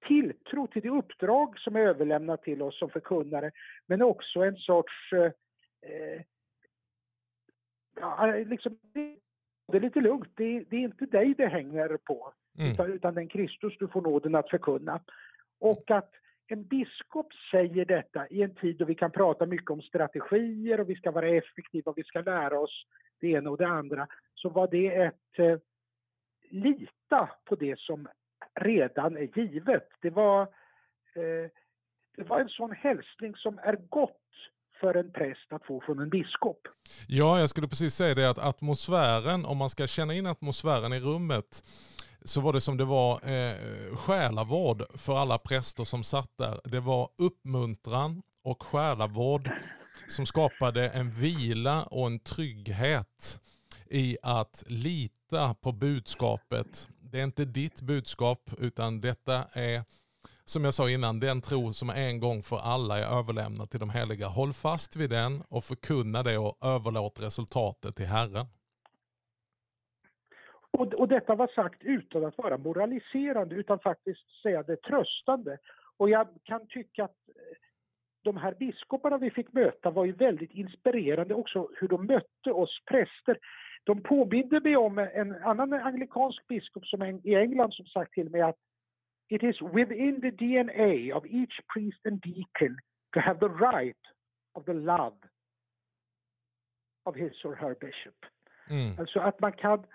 tilltro 0.07 0.67
till 0.67 0.81
det 0.81 0.89
uppdrag 0.89 1.59
som 1.59 1.75
är 1.75 1.79
överlämnat 1.79 2.43
till 2.43 2.61
oss 2.61 2.79
som 2.79 2.89
förkunnare 2.89 3.51
men 3.85 4.01
också 4.01 4.39
en 4.39 4.55
sorts 4.55 5.13
eh, 5.13 5.31
eh 5.91 6.21
ja, 7.99 8.25
liksom, 8.25 8.77
det 9.67 9.77
är 9.77 9.79
lite 9.79 10.01
lugnt, 10.01 10.29
det, 10.35 10.63
det, 10.69 10.75
är 10.75 10.81
inte 10.81 11.05
dig 11.05 11.33
det 11.37 11.47
hänger 11.47 11.97
på 11.97 12.33
mm. 12.57 12.71
utan, 12.71 12.93
utan 12.93 13.15
den 13.15 13.27
Kristus 13.27 13.77
du 13.79 13.87
får 13.87 14.01
nåden 14.01 14.35
att 14.35 14.49
förkunna. 14.49 14.99
Och 15.59 15.91
att 15.91 16.11
en 16.47 16.63
biskop 16.63 17.27
säger 17.51 17.85
detta 17.85 18.27
i 18.27 18.41
en 18.41 18.55
tid 18.55 18.77
då 18.77 18.85
vi 18.85 18.95
kan 18.95 19.11
prata 19.11 19.45
mycket 19.45 19.71
om 19.71 19.81
strategier 19.81 20.79
och 20.79 20.89
vi 20.89 20.95
ska 20.95 21.11
vara 21.11 21.29
effektiva 21.29 21.91
och 21.91 21.97
vi 21.97 22.03
ska 22.03 22.21
lära 22.21 22.59
oss 22.59 22.85
det 23.19 23.27
ena 23.27 23.49
och 23.49 23.57
det 23.57 23.67
andra, 23.67 24.07
så 24.35 24.49
var 24.49 24.67
det 24.67 24.95
ett 24.95 25.39
eh, 25.39 25.57
lita 26.49 27.29
på 27.45 27.55
det 27.55 27.79
som 27.79 28.07
redan 28.59 29.17
är 29.17 29.39
givet. 29.39 29.89
Det 30.01 30.09
var, 30.09 30.41
eh, 31.15 31.49
det 32.17 32.23
var 32.27 32.39
en 32.39 32.49
sån 32.49 32.71
hälsning 32.71 33.35
som 33.35 33.57
är 33.57 33.75
gott 33.89 34.21
för 34.79 34.95
en 34.95 35.11
präst 35.11 35.53
att 35.53 35.65
få 35.65 35.81
från 35.81 35.99
en 35.99 36.09
biskop. 36.09 36.67
Ja, 37.07 37.39
jag 37.39 37.49
skulle 37.49 37.67
precis 37.67 37.93
säga 37.93 38.15
det 38.15 38.29
att 38.29 38.39
atmosfären, 38.39 39.45
om 39.45 39.57
man 39.57 39.69
ska 39.69 39.87
känna 39.87 40.13
in 40.13 40.25
atmosfären 40.25 40.93
i 40.93 40.99
rummet, 40.99 41.63
så 42.25 42.41
var 42.41 42.53
det 42.53 42.61
som 42.61 42.77
det 42.77 42.85
var 42.85 43.29
eh, 43.29 43.55
själavård 43.95 44.83
för 44.95 45.17
alla 45.17 45.37
präster 45.37 45.83
som 45.83 46.03
satt 46.03 46.37
där. 46.37 46.59
Det 46.63 46.79
var 46.79 47.09
uppmuntran 47.17 48.21
och 48.43 48.63
själavård 48.63 49.49
som 50.07 50.25
skapade 50.25 50.89
en 50.89 51.11
vila 51.11 51.83
och 51.83 52.07
en 52.07 52.19
trygghet 52.19 53.39
i 53.89 54.17
att 54.23 54.63
lita 54.67 55.53
på 55.53 55.71
budskapet. 55.71 56.87
Det 56.99 57.19
är 57.19 57.23
inte 57.23 57.45
ditt 57.45 57.81
budskap 57.81 58.49
utan 58.57 59.01
detta 59.01 59.45
är 59.53 59.83
som 60.45 60.63
jag 60.63 60.73
sa 60.73 60.89
innan, 60.89 61.19
den 61.19 61.41
tro 61.41 61.73
som 61.73 61.89
en 61.89 62.19
gång 62.19 62.43
för 62.43 62.59
alla 62.59 62.99
är 62.99 63.03
överlämnad 63.03 63.69
till 63.69 63.79
de 63.79 63.89
heliga. 63.89 64.27
Håll 64.27 64.53
fast 64.53 64.95
vid 64.95 65.09
den 65.09 65.43
och 65.49 65.63
förkunna 65.63 66.23
det 66.23 66.37
och 66.37 66.57
överlåt 66.61 67.21
resultatet 67.21 67.95
till 67.95 68.05
Herren. 68.05 68.47
Och, 70.77 70.93
och 70.93 71.07
detta 71.07 71.35
var 71.35 71.47
sagt 71.47 71.83
utan 71.83 72.25
att 72.25 72.37
vara 72.37 72.57
moraliserande, 72.57 73.55
utan 73.55 73.79
faktiskt 73.79 74.41
säga 74.41 74.63
det 74.63 74.81
tröstande. 74.81 75.57
Och 75.97 76.09
jag 76.09 76.27
kan 76.43 76.67
tycka 76.67 77.03
att 77.03 77.29
eh, 77.29 77.57
de 78.23 78.37
här 78.37 78.53
biskoparna 78.59 79.17
vi 79.17 79.31
fick 79.31 79.53
möta 79.53 79.89
var 79.89 80.05
ju 80.05 80.11
väldigt 80.11 80.51
inspirerande 80.51 81.33
också 81.33 81.69
hur 81.79 81.87
de 81.87 82.05
mötte 82.05 82.51
oss 82.51 82.79
präster. 82.85 83.37
De 83.83 84.01
påminde 84.01 84.59
mig 84.59 84.77
om 84.77 84.97
en 84.97 85.35
annan 85.43 85.73
anglikansk 85.73 86.47
biskop 86.47 86.85
som 86.85 87.21
i 87.23 87.35
England 87.35 87.73
som 87.73 87.85
sagt 87.85 88.13
till 88.13 88.29
mig 88.29 88.41
att 88.41 88.57
it 89.29 89.43
is 89.43 89.61
within 89.61 90.21
the 90.21 90.31
DNA 90.31 91.17
of 91.17 91.25
each 91.25 91.59
priest 91.73 92.05
and 92.05 92.21
deacon 92.21 92.77
to 93.13 93.19
have 93.19 93.39
the 93.39 93.49
right 93.49 94.03
of 94.53 94.65
the 94.65 94.73
love 94.73 95.17
of 97.03 97.15
his 97.15 97.45
or 97.45 97.55
her 97.55 97.75
bishop. 97.75 98.25
Mm. 98.69 98.99
Alltså 98.99 99.19
att 99.19 99.39
man 99.39 99.51
kan 99.51 99.85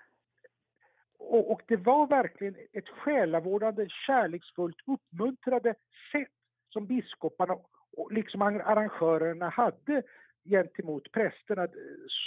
och, 1.29 1.51
och, 1.51 1.61
det 1.67 1.77
var 1.77 2.07
verkligen 2.07 2.55
ett 2.73 2.89
själavårdande, 2.89 3.87
kärleksfullt, 4.07 4.77
uppmuntrande 4.87 5.75
sätt 6.11 6.33
som 6.73 6.87
biskoparna 6.87 7.57
och 7.97 8.11
liksom 8.11 8.41
arrangörerna 8.41 9.49
hade 9.49 10.03
gentemot 10.45 11.11
prästerna. 11.11 11.67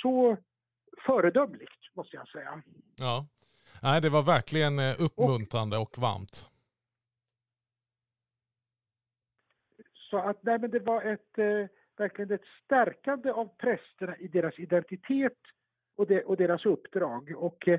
Så 0.03 0.37
föredömligt, 1.07 1.95
måste 1.95 2.17
jag 2.17 2.29
säga. 2.29 2.63
Ja, 2.97 3.27
Nej, 3.83 4.01
det 4.01 4.09
var 4.09 4.23
verkligen 4.23 4.79
eh, 4.79 4.95
uppmuntrande 4.99 5.77
och, 5.77 5.83
och 5.83 5.99
varmt. 5.99 6.47
Så 10.11 10.19
att 10.19 10.43
nej, 10.43 10.59
men 10.59 10.71
det 10.71 10.79
var 10.79 11.03
ett, 11.03 11.39
eh, 11.39 11.67
verkligen 11.97 12.33
ett 12.33 12.49
stärkande 12.65 13.31
av 13.31 13.49
prästerna 13.59 14.17
i 14.17 14.29
deras 14.29 14.59
identitet 14.59 15.39
och, 15.97 16.07
det, 16.07 16.23
och 16.23 16.37
deras 16.37 16.67
uppdrag. 16.67 17.35
Och 17.37 17.69
eh, 17.69 17.79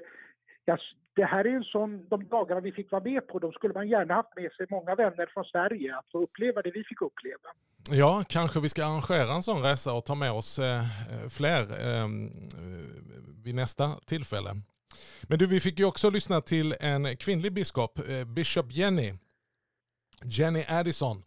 ja, 0.65 0.77
det 1.15 1.25
här 1.25 1.47
är 1.47 1.55
en 1.55 1.63
sån, 1.63 2.07
de 2.09 2.27
dagarna 2.27 2.61
vi 2.61 2.71
fick 2.71 2.91
vara 2.91 3.03
med 3.03 3.27
på, 3.27 3.39
de 3.39 3.51
skulle 3.51 3.73
man 3.73 3.87
gärna 3.87 4.13
haft 4.13 4.35
med 4.35 4.51
sig 4.51 4.65
många 4.69 4.95
vänner 4.95 5.29
från 5.33 5.43
Sverige 5.43 5.97
att 5.97 6.11
få 6.11 6.23
uppleva 6.23 6.61
det 6.61 6.71
vi 6.71 6.83
fick 6.83 7.01
uppleva. 7.01 7.49
Ja, 7.89 8.23
kanske 8.29 8.59
vi 8.59 8.69
ska 8.69 8.85
arrangera 8.85 9.33
en 9.33 9.43
sån 9.43 9.61
resa 9.61 9.93
och 9.93 10.05
ta 10.05 10.15
med 10.15 10.31
oss 10.31 10.59
eh, 10.59 10.81
fler 11.29 11.61
eh, 11.61 12.07
vid 13.43 13.55
nästa 13.55 13.95
tillfälle. 14.05 14.49
Men 15.23 15.39
du, 15.39 15.47
vi 15.47 15.59
fick 15.59 15.79
ju 15.79 15.85
också 15.85 16.09
lyssna 16.09 16.41
till 16.41 16.75
en 16.79 17.17
kvinnlig 17.17 17.53
biskop, 17.53 17.99
eh, 18.09 18.25
Bishop 18.25 18.71
Jenny, 18.71 19.13
Jenny 20.23 20.63
Addison, 20.67 21.23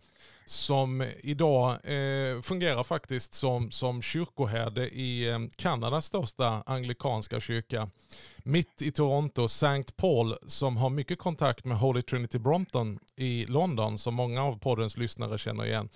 som 0.48 1.04
idag 1.20 1.70
eh, 1.70 2.42
fungerar 2.42 2.84
faktiskt 2.84 3.34
som, 3.34 3.70
som 3.70 4.02
kyrkoherde 4.02 4.88
i 4.88 5.28
eh, 5.28 5.38
Kanadas 5.56 6.06
största 6.06 6.62
anglikanska 6.66 7.40
kyrka. 7.40 7.90
Mitt 8.38 8.82
i 8.82 8.92
Toronto, 8.92 9.44
St. 9.44 9.84
Paul, 9.96 10.36
som 10.46 10.76
har 10.76 10.90
mycket 10.90 11.18
kontakt 11.18 11.64
med 11.64 11.78
Holy 11.78 12.02
Trinity 12.02 12.38
Brompton 12.38 12.98
i 13.16 13.46
London, 13.46 13.98
som 13.98 14.14
många 14.14 14.42
av 14.42 14.58
poddens 14.58 14.96
lyssnare 14.96 15.38
känner 15.38 15.66
igen. 15.66 15.88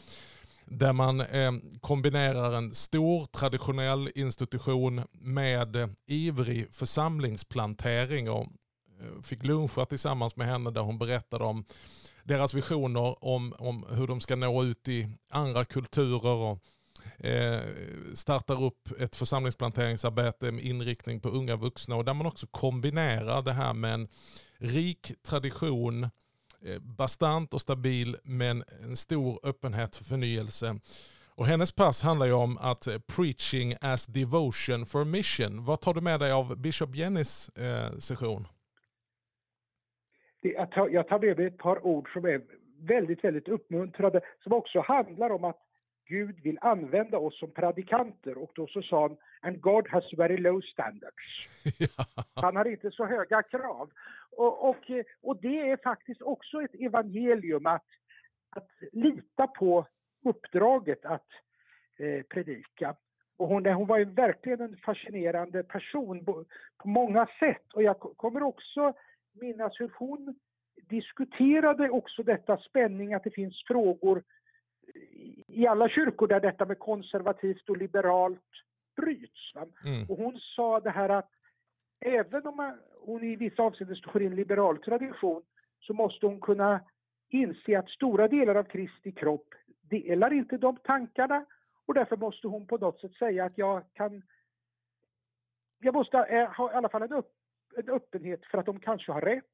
Där 0.64 0.92
man 0.92 1.20
eh, 1.20 1.52
kombinerar 1.80 2.52
en 2.52 2.74
stor 2.74 3.24
traditionell 3.24 4.10
institution 4.14 5.02
med 5.12 5.76
eh, 5.76 5.88
ivrig 6.06 6.74
församlingsplantering 6.74 8.30
och 8.30 8.42
eh, 9.00 9.22
fick 9.22 9.44
luncha 9.44 9.86
tillsammans 9.86 10.36
med 10.36 10.46
henne 10.46 10.70
där 10.70 10.80
hon 10.80 10.98
berättade 10.98 11.44
om 11.44 11.64
deras 12.24 12.54
visioner 12.54 13.24
om, 13.24 13.54
om 13.58 13.86
hur 13.90 14.06
de 14.06 14.20
ska 14.20 14.36
nå 14.36 14.64
ut 14.64 14.88
i 14.88 15.08
andra 15.30 15.64
kulturer 15.64 16.34
och 16.34 16.58
eh, 17.26 17.60
startar 18.14 18.62
upp 18.62 19.00
ett 19.00 19.16
församlingsplanteringsarbete 19.16 20.52
med 20.52 20.64
inriktning 20.64 21.20
på 21.20 21.28
unga 21.28 21.56
vuxna 21.56 21.96
och 21.96 22.04
där 22.04 22.14
man 22.14 22.26
också 22.26 22.46
kombinerar 22.46 23.42
det 23.42 23.52
här 23.52 23.72
med 23.74 23.94
en 23.94 24.08
rik 24.58 25.12
tradition, 25.22 26.04
eh, 26.64 26.78
bastant 26.80 27.54
och 27.54 27.60
stabil 27.60 28.16
men 28.24 28.64
en 28.82 28.96
stor 28.96 29.40
öppenhet 29.42 29.96
för 29.96 30.04
förnyelse. 30.04 30.78
Och 31.34 31.46
hennes 31.46 31.72
pass 31.72 32.02
handlar 32.02 32.26
ju 32.26 32.32
om 32.32 32.58
att 32.58 32.86
eh, 32.86 32.98
preaching 32.98 33.74
as 33.80 34.06
devotion 34.06 34.86
for 34.86 35.04
mission. 35.04 35.64
Vad 35.64 35.80
tar 35.80 35.94
du 35.94 36.00
med 36.00 36.20
dig 36.20 36.32
av 36.32 36.56
Bishop 36.56 36.94
Jennys 36.94 37.48
eh, 37.48 37.98
session? 37.98 38.46
Jag, 40.42 40.70
tar, 40.70 40.88
jag 40.88 41.08
tar 41.08 41.18
med 41.18 41.38
mig 41.38 41.46
ett 41.46 41.58
par 41.58 41.86
ord 41.86 42.12
som 42.12 42.24
är 42.24 42.42
väldigt, 42.80 43.24
väldigt 43.24 43.48
uppmuntrande, 43.48 44.20
som 44.42 44.52
också 44.52 44.80
handlar 44.80 45.30
om 45.30 45.44
att 45.44 45.58
Gud 46.08 46.40
vill 46.42 46.58
använda 46.60 47.18
oss 47.18 47.38
som 47.38 47.50
predikanter 47.50 48.38
och 48.38 48.50
då 48.54 48.66
så 48.66 48.82
sa 48.82 49.02
han 49.02 49.16
and 49.40 49.60
God 49.60 49.88
has 49.88 50.04
very 50.16 50.36
low 50.36 50.60
standards. 50.60 51.48
Han 52.34 52.56
har 52.56 52.64
inte 52.64 52.90
så 52.90 53.04
höga 53.06 53.42
krav. 53.42 53.90
Och, 54.30 54.68
och, 54.68 54.90
och 55.22 55.40
det 55.42 55.70
är 55.70 55.76
faktiskt 55.76 56.22
också 56.22 56.62
ett 56.62 56.74
evangelium 56.74 57.66
att, 57.66 57.86
att 58.50 58.70
lita 58.92 59.46
på 59.46 59.86
uppdraget 60.24 61.04
att 61.04 61.26
eh, 61.98 62.22
predika. 62.22 62.96
Och 63.36 63.48
hon, 63.48 63.66
hon 63.66 63.86
var 63.86 63.98
ju 63.98 64.04
verkligen 64.04 64.60
en 64.60 64.76
fascinerande 64.76 65.62
person 65.62 66.24
på, 66.24 66.44
på 66.78 66.88
många 66.88 67.26
sätt 67.44 67.72
och 67.74 67.82
jag 67.82 68.00
kommer 68.00 68.42
också 68.42 68.94
minnas 69.32 69.80
hur 69.80 69.92
hon 69.98 70.34
diskuterade 70.88 71.90
också 71.90 72.22
detta 72.22 72.58
spänning, 72.58 73.14
att 73.14 73.24
det 73.24 73.30
finns 73.30 73.64
frågor 73.66 74.22
i 75.46 75.66
alla 75.66 75.88
kyrkor 75.88 76.28
där 76.28 76.40
detta 76.40 76.66
med 76.66 76.78
konservativt 76.78 77.68
och 77.68 77.76
liberalt 77.76 78.50
bryts. 78.96 79.52
Mm. 79.84 80.10
Och 80.10 80.16
hon 80.16 80.38
sa 80.56 80.80
det 80.80 80.90
här 80.90 81.08
att 81.08 81.30
även 82.00 82.46
om 82.46 82.56
man, 82.56 82.78
hon 83.00 83.24
i 83.24 83.36
vissa 83.36 83.62
avseenden 83.62 83.96
står 83.96 84.22
i 84.22 84.26
en 84.26 84.36
liberal 84.36 84.78
tradition 84.78 85.42
så 85.80 85.94
måste 85.94 86.26
hon 86.26 86.40
kunna 86.40 86.80
inse 87.28 87.78
att 87.78 87.88
stora 87.88 88.28
delar 88.28 88.54
av 88.54 88.64
Kristi 88.64 89.12
kropp 89.12 89.54
delar 89.80 90.32
inte 90.32 90.56
de 90.56 90.76
tankarna 90.76 91.44
och 91.86 91.94
därför 91.94 92.16
måste 92.16 92.48
hon 92.48 92.66
på 92.66 92.76
något 92.76 93.00
sätt 93.00 93.14
säga 93.14 93.44
att 93.44 93.58
jag 93.58 93.84
kan 93.92 94.22
jag 95.78 95.94
måste 95.94 96.16
ha 96.56 96.72
i 96.72 96.74
alla 96.74 96.88
fall 96.88 97.02
en, 97.02 97.12
upp, 97.12 97.32
en 97.76 97.88
öppenhet 97.88 98.44
för 98.44 98.58
att 98.58 98.66
de 98.66 98.80
kanske 98.80 99.12
har 99.12 99.20
rätt 99.20 99.44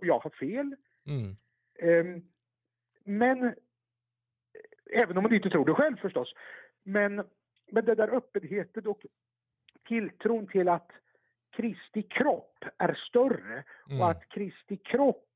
och 0.00 0.06
jag 0.06 0.18
har 0.18 0.30
fel. 0.30 0.76
Mm. 1.06 1.36
Um, 1.82 2.22
men, 3.04 3.54
även 4.90 5.16
om 5.16 5.22
man 5.22 5.34
inte 5.34 5.50
tror 5.50 5.64
det 5.66 5.74
själv 5.74 5.96
förstås, 5.96 6.34
men, 6.82 7.16
men 7.70 7.84
den 7.84 7.96
där 7.96 8.16
öppenheten 8.16 8.86
och 8.86 9.06
tilltron 9.88 10.46
till 10.46 10.68
att 10.68 10.90
Kristi 11.50 12.02
kropp 12.02 12.64
är 12.78 12.94
större 12.94 13.64
mm. 13.88 14.00
och 14.00 14.10
att 14.10 14.28
Kristi 14.28 14.76
kropp 14.76 15.26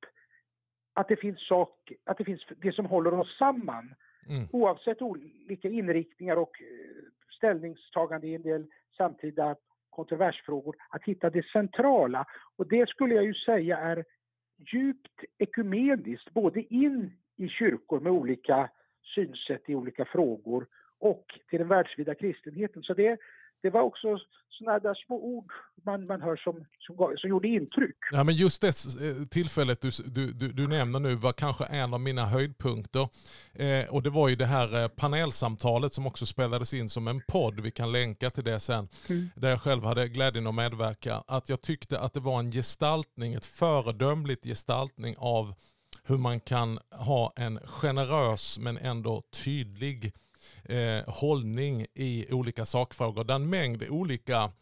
att 0.94 1.08
det 1.08 1.16
finns 1.16 1.46
sak, 1.48 1.92
att 2.04 2.18
det 2.18 2.24
finns 2.24 2.46
det 2.56 2.72
som 2.72 2.86
håller 2.86 3.14
oss 3.14 3.38
samman. 3.38 3.94
Mm. 4.28 4.48
Oavsett 4.52 5.02
olika 5.02 5.68
inriktningar 5.68 6.36
och 6.36 6.62
eh, 6.62 7.04
ställningstagande 7.36 8.26
i 8.26 8.34
en 8.34 8.42
del 8.42 8.66
samtida 8.96 9.56
kontroversfrågor, 9.94 10.76
att 10.90 11.04
hitta 11.04 11.30
det 11.30 11.46
centrala. 11.46 12.26
Och 12.56 12.68
det 12.68 12.88
skulle 12.88 13.14
jag 13.14 13.24
ju 13.24 13.34
säga 13.34 13.78
är 13.78 14.04
djupt 14.72 15.24
ekumeniskt, 15.38 16.30
både 16.30 16.74
in 16.74 17.12
i 17.36 17.48
kyrkor 17.48 18.00
med 18.00 18.12
olika 18.12 18.70
synsätt 19.14 19.62
i 19.66 19.74
olika 19.74 20.04
frågor 20.04 20.66
och 20.98 21.24
till 21.50 21.58
den 21.58 21.68
världsvida 21.68 22.14
kristenheten. 22.14 22.82
Så 22.82 22.94
det, 22.94 23.18
det 23.64 23.70
var 23.70 23.82
också 23.82 24.18
sådana 24.50 24.78
där 24.78 24.94
små 25.06 25.16
ord 25.16 25.52
man, 25.86 26.06
man 26.06 26.22
hör 26.22 26.36
som, 26.36 26.64
som, 26.78 27.14
som 27.16 27.30
gjorde 27.30 27.48
intryck. 27.48 27.96
Ja, 28.12 28.24
men 28.24 28.34
just 28.34 28.60
det 28.60 28.68
eh, 28.68 29.26
tillfället 29.30 29.80
du, 29.80 29.90
du, 30.06 30.32
du, 30.32 30.52
du 30.52 30.68
nämner 30.68 31.00
nu 31.00 31.14
var 31.14 31.32
kanske 31.32 31.64
en 31.64 31.94
av 31.94 32.00
mina 32.00 32.26
höjdpunkter. 32.26 33.08
Eh, 33.52 33.94
och 33.94 34.02
det 34.02 34.10
var 34.10 34.28
ju 34.28 34.36
det 34.36 34.46
här 34.46 34.82
eh, 34.82 34.88
panelsamtalet 34.88 35.92
som 35.92 36.06
också 36.06 36.26
spelades 36.26 36.74
in 36.74 36.88
som 36.88 37.08
en 37.08 37.20
podd, 37.28 37.60
vi 37.60 37.70
kan 37.70 37.92
länka 37.92 38.30
till 38.30 38.44
det 38.44 38.60
sen, 38.60 38.88
mm. 39.10 39.28
där 39.36 39.50
jag 39.50 39.60
själv 39.60 39.84
hade 39.84 40.08
glädjen 40.08 40.46
att 40.46 40.54
medverka. 40.54 41.22
Att 41.26 41.48
jag 41.48 41.60
tyckte 41.60 42.00
att 42.00 42.12
det 42.12 42.20
var 42.20 42.38
en 42.38 42.50
gestaltning, 42.50 43.34
ett 43.34 43.46
föredömligt 43.46 44.44
gestaltning 44.44 45.14
av 45.18 45.54
hur 46.06 46.18
man 46.18 46.40
kan 46.40 46.78
ha 46.90 47.32
en 47.36 47.58
generös 47.58 48.58
men 48.58 48.78
ändå 48.78 49.22
tydlig 49.44 50.12
eh, 50.64 51.14
hållning 51.14 51.86
i 51.94 52.32
olika 52.32 52.64
sakfrågor. 52.64 53.24
Där 53.24 53.34
en 53.34 53.50
mängd 53.50 53.82
olika 53.90 54.52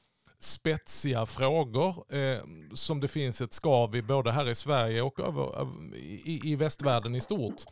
spetsiga 0.40 1.27
frågor 1.27 2.14
eh, 2.16 2.38
som 2.75 3.01
det 3.01 3.09
finns 3.09 3.40
ett 3.40 3.53
skav 3.53 3.97
i 3.97 4.03
både 4.03 4.33
här 4.33 4.51
i 4.51 4.55
Sverige 4.55 5.03
och 5.03 5.21
över, 5.21 5.66
i, 5.97 6.40
i 6.45 6.57
västvärlden 6.57 7.14
i 7.14 7.21
stort. 7.21 7.62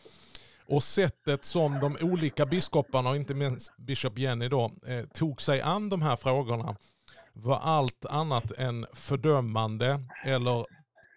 Och 0.67 0.83
sättet 0.83 1.45
som 1.45 1.81
de 1.81 1.97
olika 2.01 2.47
biskoparna 2.47 3.11
och 3.11 3.17
inte 3.17 3.35
minst 3.35 3.77
biskop 3.77 4.19
Jenny 4.19 4.49
då 4.49 4.73
eh, 4.87 5.05
tog 5.05 5.43
sig 5.43 5.61
an 5.61 5.89
de 5.89 6.03
här 6.03 6.17
frågorna 6.17 6.77
var 7.33 7.59
allt 7.59 8.07
annat 8.07 8.53
än 8.53 8.87
fördömande 8.93 10.01
eller 10.25 10.67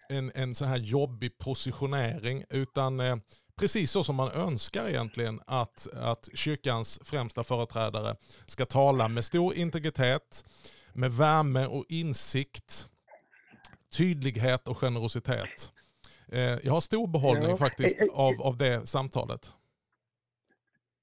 en, 0.08 0.32
en 0.34 0.54
så 0.54 0.64
här 0.64 0.76
jobbig 0.76 1.38
positionering 1.38 2.44
utan 2.50 3.00
eh, 3.00 3.16
precis 3.60 3.90
så 3.90 4.04
som 4.04 4.16
man 4.16 4.30
önskar 4.32 4.88
egentligen 4.88 5.40
att, 5.46 5.86
att 5.94 6.28
kyrkans 6.34 7.00
främsta 7.04 7.44
företrädare 7.44 8.16
ska 8.46 8.66
tala 8.66 9.08
med 9.08 9.24
stor 9.24 9.54
integritet, 9.54 10.44
med 10.94 11.12
värme 11.12 11.66
och 11.66 11.84
insikt, 11.88 12.88
tydlighet 13.98 14.68
och 14.68 14.78
generositet. 14.78 15.72
Eh, 16.32 16.40
jag 16.40 16.72
har 16.72 16.80
stor 16.80 17.06
behållning 17.06 17.50
ja. 17.50 17.56
faktiskt 17.56 18.02
eh, 18.02 18.08
eh, 18.08 18.20
av, 18.20 18.42
av 18.42 18.56
det 18.56 18.88
samtalet. 18.88 19.52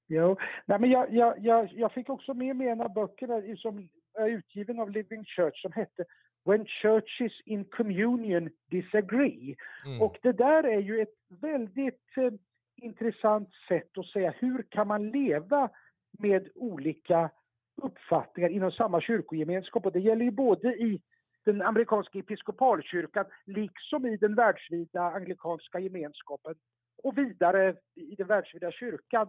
Jo, 0.08 0.36
Nej, 0.66 0.78
men 0.78 0.90
jag, 0.90 1.14
jag, 1.14 1.34
jag, 1.38 1.72
jag 1.72 1.92
fick 1.92 2.08
också 2.08 2.34
med 2.34 2.56
mig 2.56 2.68
en 2.68 2.80
av 2.80 2.92
böckerna 2.92 3.56
som 3.56 3.88
är 4.14 4.28
utgiven 4.28 4.80
av 4.80 4.90
Living 4.90 5.24
Church 5.24 5.62
som 5.62 5.72
hette 5.72 6.04
When 6.44 6.66
Churches 6.66 7.32
in 7.44 7.64
Communion 7.64 8.50
Disagree. 8.70 9.56
Mm. 9.86 10.02
Och 10.02 10.18
det 10.22 10.32
där 10.32 10.64
är 10.64 10.80
ju 10.80 11.00
ett 11.00 11.14
väldigt 11.28 12.16
eh, 12.16 12.32
intressant 12.76 13.48
sätt 13.68 13.98
att 13.98 14.06
säga 14.06 14.34
hur 14.38 14.62
kan 14.68 14.88
man 14.88 15.10
leva 15.10 15.70
med 16.18 16.48
olika 16.54 17.30
uppfattningar 17.76 18.48
inom 18.48 18.72
samma 18.72 19.00
kyrkogemenskap 19.00 19.86
och 19.86 19.92
det 19.92 20.00
gäller 20.00 20.24
ju 20.24 20.30
både 20.30 20.68
i 20.68 21.00
den 21.44 21.62
amerikanska 21.62 22.18
episkopalkyrkan 22.18 23.24
liksom 23.46 24.06
i 24.06 24.16
den 24.16 24.34
världsvida 24.34 25.02
anglikanska 25.02 25.78
gemenskapen 25.78 26.54
och 27.02 27.18
vidare 27.18 27.76
i 27.94 28.14
den 28.14 28.26
världsvida 28.26 28.72
kyrkan. 28.72 29.28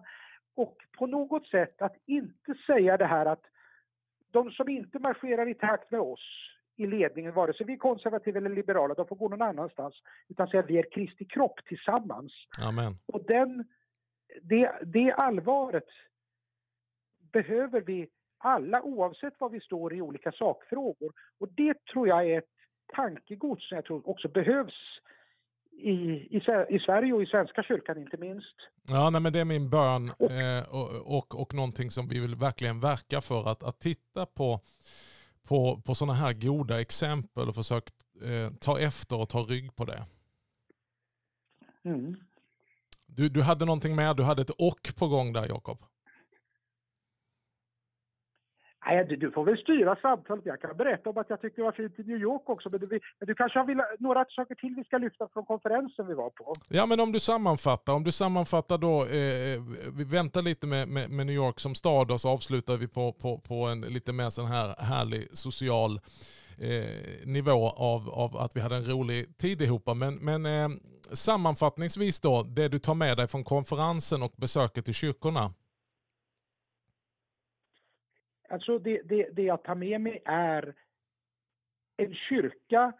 Och 0.56 0.78
på 0.98 1.08
något 1.08 1.48
sätt 1.48 1.82
att 1.82 1.96
inte 2.06 2.56
säga 2.68 2.98
det 2.98 3.06
här 3.06 3.26
att 3.26 3.44
de 4.32 4.52
som 4.52 4.70
inte 4.70 5.00
marscherar 5.00 5.50
i 5.50 5.54
takt 5.54 5.92
med 5.92 6.02
oss 6.02 6.53
i 6.76 6.88
ledningen, 6.88 7.34
vare 7.34 7.54
sig 7.54 7.66
vi 7.66 7.74
är 7.74 7.78
konservativa 7.78 8.38
eller 8.38 8.50
liberala, 8.50 8.94
de 8.94 9.08
får 9.08 9.16
gå 9.16 9.30
någon 9.30 9.42
annanstans. 9.42 9.96
Utan 10.28 10.48
säga 10.48 10.64
vi 10.68 10.78
är 10.78 10.92
Kristi 10.92 11.26
kropp 11.26 11.60
tillsammans. 11.66 12.34
Amen. 12.64 12.98
Och 13.06 13.24
den, 13.28 13.66
det, 14.42 14.72
det 14.86 15.14
allvaret 15.14 15.88
behöver 17.32 17.82
vi 17.82 18.08
alla 18.38 18.82
oavsett 18.82 19.34
var 19.40 19.50
vi 19.50 19.60
står 19.60 19.94
i 19.94 20.02
olika 20.02 20.32
sakfrågor. 20.32 21.14
Och 21.40 21.48
det 21.50 21.86
tror 21.86 22.08
jag 22.08 22.30
är 22.30 22.38
ett 22.38 22.50
tankegods 22.96 23.70
som 23.70 23.76
jag 23.76 23.86
tror 23.86 24.10
också 24.10 24.28
behövs 24.28 25.00
i, 25.72 25.92
i, 25.92 26.42
i 26.70 26.80
Sverige 26.80 27.14
och 27.14 27.24
i 27.24 27.26
Svenska 27.26 27.64
kyrkan 27.64 27.98
inte 27.98 28.18
minst. 28.18 28.56
Ja, 28.90 29.10
nej, 29.10 29.22
men 29.22 29.34
det 29.34 29.40
är 29.40 29.46
min 29.46 29.70
bön 29.70 30.12
och, 30.20 30.32
eh, 30.32 30.64
och, 30.72 31.18
och, 31.18 31.42
och 31.42 31.54
någonting 31.54 31.92
som 31.92 32.08
vi 32.08 32.20
vill 32.20 32.36
verkligen 32.36 32.80
verka 32.80 33.22
för 33.22 33.52
att, 33.52 33.64
att 33.64 33.80
titta 33.80 34.26
på 34.26 34.60
på, 35.44 35.82
på 35.82 35.96
sådana 35.96 36.14
här 36.14 36.34
goda 36.34 36.82
exempel 36.82 37.50
och 37.50 37.56
försökt 37.56 37.94
eh, 38.24 38.54
ta 38.60 38.80
efter 38.80 39.16
och 39.16 39.30
ta 39.30 39.40
rygg 39.40 39.76
på 39.76 39.86
det. 39.86 40.06
Mm. 41.86 42.16
Du, 43.06 43.30
du 43.30 43.42
hade 43.42 43.66
någonting 43.66 43.96
mer, 43.96 44.14
du 44.14 44.24
hade 44.24 44.42
ett 44.42 44.50
och 44.50 44.94
på 44.96 45.08
gång 45.08 45.34
där 45.34 45.48
Jakob. 45.48 45.86
Nej, 48.86 49.06
du, 49.10 49.16
du, 49.16 49.32
får 49.32 49.46
väl 49.46 49.58
styra 49.58 49.96
samtalet. 49.96 50.46
Jag 50.46 50.62
kan 50.62 50.78
berätta 50.78 51.10
om 51.10 51.18
att 51.18 51.30
jag 51.30 51.42
tyckte 51.42 51.62
det 51.62 51.66
var 51.66 51.72
fint 51.72 52.00
i 52.00 52.04
New 52.04 52.18
York 52.18 52.50
också. 52.50 52.70
Men 52.70 52.80
du, 52.80 52.88
men 52.88 53.28
du 53.28 53.36
kanske 53.36 53.60
har 53.60 54.02
några 54.04 54.26
saker 54.26 54.56
till 54.56 54.74
vi 54.76 54.84
ska 54.84 54.98
lyfta 54.98 55.28
från 55.34 55.46
konferensen 55.46 56.08
vi 56.08 56.14
var 56.14 56.30
på? 56.30 56.54
Ja, 56.70 56.86
men 56.86 57.00
om 57.00 57.12
du 57.12 57.20
sammanfattar. 57.20 57.94
Om 57.94 58.04
du 58.04 58.12
sammanfattar 58.12 58.78
då, 58.78 59.06
eh, 59.06 59.54
eh, 59.54 59.62
vi 59.98 60.04
väntar 60.04 60.42
lite 60.42 60.68
med, 60.68 60.88
med, 60.88 61.10
med, 61.10 61.26
New 61.26 61.36
York 61.36 61.60
som 61.60 61.76
stad 61.76 62.12
och 62.12 62.22
så 62.22 62.30
avslutar 62.30 62.78
vi 62.78 62.88
på, 62.88 63.14
på, 63.14 63.38
på 63.38 63.56
en 63.56 63.82
lite 63.82 64.14
mer 64.14 64.30
sån 64.30 64.46
här 64.46 64.76
härlig 64.84 65.28
social 65.38 66.00
eh, 66.58 67.26
nivå 67.26 67.70
av, 67.70 68.10
av 68.10 68.38
att 68.38 68.56
vi 68.56 68.62
hade 68.62 68.76
en 68.76 68.86
rolig 68.86 69.38
tid 69.38 69.62
ihop. 69.62 69.96
Men, 69.96 70.16
men 70.16 70.46
eh, 70.46 70.70
sammanfattningsvis 71.12 72.20
då, 72.20 72.44
det 72.44 72.68
du 72.68 72.80
tar 72.80 72.96
med 72.96 73.18
dig 73.18 73.28
från 73.28 73.44
konferensen 73.44 74.24
och 74.24 74.34
besöket 74.38 74.90
i 74.90 74.94
kyrkorna? 74.94 75.54
Alltså 78.54 78.80
det, 78.80 79.02
det, 79.06 79.30
det 79.32 79.44
jag 79.44 79.64
tar 79.64 79.76
med 79.76 80.02
mig 80.02 80.22
är 80.26 80.74
en 81.98 82.16
kyrka 82.16 82.94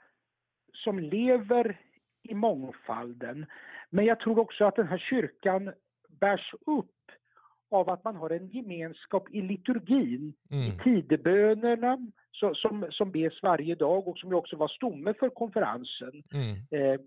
som 0.74 1.00
lever 1.00 1.80
i 2.24 2.34
mångfalden. 2.34 3.46
Men 3.90 4.06
jag 4.06 4.20
tror 4.20 4.40
också 4.40 4.66
att 4.66 4.76
den 4.76 4.88
här 4.88 4.98
kyrkan 4.98 5.74
bärs 6.08 6.54
upp 6.66 7.12
av 7.70 7.90
att 7.90 8.04
man 8.04 8.16
har 8.16 8.30
en 8.30 8.48
gemenskap 8.48 9.30
i 9.32 9.42
liturgin, 9.42 10.34
mm. 10.52 10.68
i 10.68 10.80
tidebönerna 10.84 11.98
så, 12.32 12.56
som, 12.56 12.88
som 12.92 13.12
bes 13.12 13.44
varje 13.44 13.76
dag 13.76 14.08
och 14.08 14.18
som 14.18 14.34
också 14.34 14.56
var 14.56 14.68
stomme 14.68 15.14
för 15.14 15.30
konferensen. 15.30 16.24
Mm. 16.34 16.56
Eh, 16.72 17.00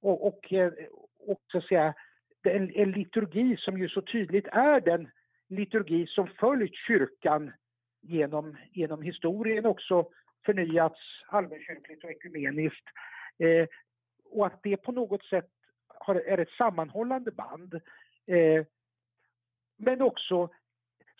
och, 0.00 0.26
och, 0.26 0.52
eh, 0.52 0.72
och, 1.18 1.40
så 1.52 1.58
att 1.58 1.64
säga, 1.64 1.94
en, 2.42 2.74
en 2.74 2.92
liturgi 2.92 3.56
som 3.56 3.78
ju 3.78 3.88
så 3.88 4.02
tydligt 4.02 4.46
är 4.46 4.80
den 4.80 5.10
liturgi 5.50 6.06
som 6.06 6.26
följt 6.26 6.74
kyrkan 6.74 7.52
genom, 8.00 8.56
genom 8.72 9.02
historien 9.02 9.66
också 9.66 10.08
förnyats 10.44 11.00
allmänkyrkligt 11.26 12.04
och 12.04 12.10
ekumeniskt. 12.10 12.84
Eh, 13.38 13.66
och 14.24 14.46
att 14.46 14.62
det 14.62 14.76
på 14.76 14.92
något 14.92 15.24
sätt 15.24 15.48
har, 15.88 16.14
är 16.14 16.38
ett 16.38 16.50
sammanhållande 16.50 17.30
band. 17.30 17.74
Eh, 18.26 18.66
men 19.76 20.02
också, 20.02 20.48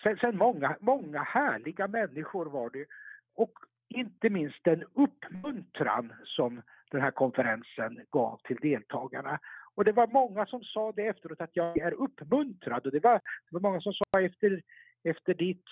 sen, 0.03 0.17
sen, 0.17 0.37
många, 0.37 0.77
många 0.81 1.23
härliga 1.23 1.89
människor 1.89 2.47
var 2.47 2.71
det. 2.71 2.87
Och 3.35 3.53
inte 3.89 4.31
minst 4.31 4.65
den 4.65 4.85
uppmuntran 4.95 6.13
som 6.25 6.63
den 6.91 7.01
här 7.01 7.11
konferensen 7.11 8.07
gav 8.11 8.41
till 8.45 8.57
deltagarna. 8.57 9.39
Och 9.81 9.85
det 9.85 9.93
var 9.93 10.07
många 10.07 10.47
som 10.47 10.65
sa 10.65 10.93
det 10.93 11.07
efteråt 11.07 11.41
att 11.41 11.57
jag 11.57 11.79
är 11.79 11.93
uppmuntrad 11.93 12.87
och 12.87 12.93
det 12.93 13.01
var, 13.01 13.15
det 13.15 13.51
var 13.51 13.61
många 13.61 13.81
som 13.81 13.93
sa 13.93 14.21
efter, 14.21 14.63
efter 15.05 15.35
ditt, 15.35 15.65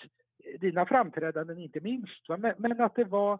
dina 0.59 0.85
framträdanden 0.85 1.57
inte 1.57 1.79
minst. 1.79 2.29
Men, 2.29 2.53
men, 2.57 2.81
att 2.81 2.95
det 2.95 3.03
var, 3.03 3.39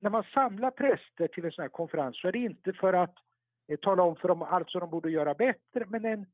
när 0.00 0.10
man 0.10 0.24
samlar 0.34 0.70
präster 0.70 1.28
till 1.28 1.44
en 1.44 1.52
sån 1.52 1.62
här 1.62 1.68
konferens 1.68 2.20
så 2.20 2.28
är 2.28 2.32
det 2.32 2.38
inte 2.38 2.72
för 2.72 2.92
att 2.92 3.14
eh, 3.68 3.78
tala 3.78 4.02
om 4.02 4.16
för 4.16 4.28
dem 4.28 4.42
allt 4.42 4.70
som 4.70 4.80
de 4.80 4.90
borde 4.90 5.10
göra 5.10 5.34
bättre 5.34 5.86
men 5.86 6.04
en, 6.04 6.26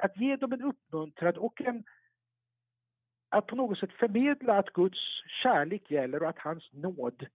att 0.00 0.16
ge 0.16 0.36
dem 0.36 0.52
en 0.52 0.62
uppmuntran 0.62 1.36
och 1.36 1.62
en 1.62 1.84
att 3.28 3.46
på 3.46 3.56
något 3.56 3.78
sätt 3.78 3.92
förmedla 3.92 4.58
att 4.58 4.72
Guds 4.72 5.00
kärlek 5.42 5.90
gäller 5.90 6.22
och 6.22 6.28
att 6.28 6.38
hans 6.38 6.72
nåd, 6.72 7.26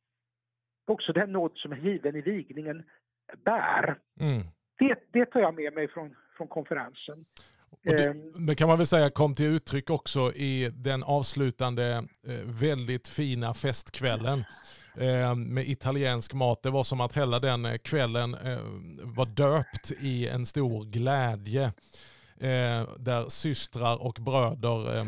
också 0.85 1.13
den 1.13 1.31
nåd 1.31 1.51
som 1.55 1.71
är 1.71 1.77
given 1.77 2.15
i 2.15 2.21
vigningen, 2.21 2.83
bär. 3.45 3.99
Mm. 4.19 4.43
Det, 4.79 4.95
det 5.13 5.25
tar 5.25 5.39
jag 5.39 5.55
med 5.55 5.73
mig 5.73 5.87
från, 5.87 6.15
från 6.37 6.47
konferensen. 6.47 7.25
Det, 7.83 8.05
ehm. 8.05 8.45
det, 8.45 8.55
kan 8.55 8.67
man 8.67 8.77
väl 8.77 8.87
säga 8.87 9.09
kom 9.09 9.35
till 9.35 9.45
uttryck 9.45 9.89
också 9.89 10.33
i 10.33 10.71
den 10.73 11.03
avslutande 11.03 12.03
eh, 12.27 12.33
väldigt 12.45 13.07
fina 13.07 13.53
festkvällen 13.53 14.43
eh, 14.97 15.35
med 15.35 15.67
italiensk 15.67 16.33
mat. 16.33 16.63
Det 16.63 16.69
var 16.69 16.83
som 16.83 17.01
att 17.01 17.17
hela 17.17 17.39
den 17.39 17.65
eh, 17.65 17.77
kvällen 17.77 18.31
var 19.03 19.25
döpt 19.25 19.91
i 20.01 20.27
en 20.27 20.45
stor 20.45 20.85
glädje. 20.85 21.71
där 22.99 23.29
systrar 23.29 24.05
och 24.05 24.17
bröder 24.19 25.05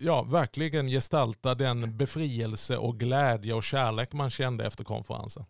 ja, 0.00 0.22
verkligen 0.22 0.86
gestaltar 0.86 1.54
den 1.54 1.96
befrielse 1.96 2.76
och 2.76 2.98
glädje 2.98 3.54
och 3.54 3.62
kärlek 3.62 4.12
man 4.12 4.30
kände 4.30 4.66
efter 4.66 4.84
konferensen. 4.84 5.44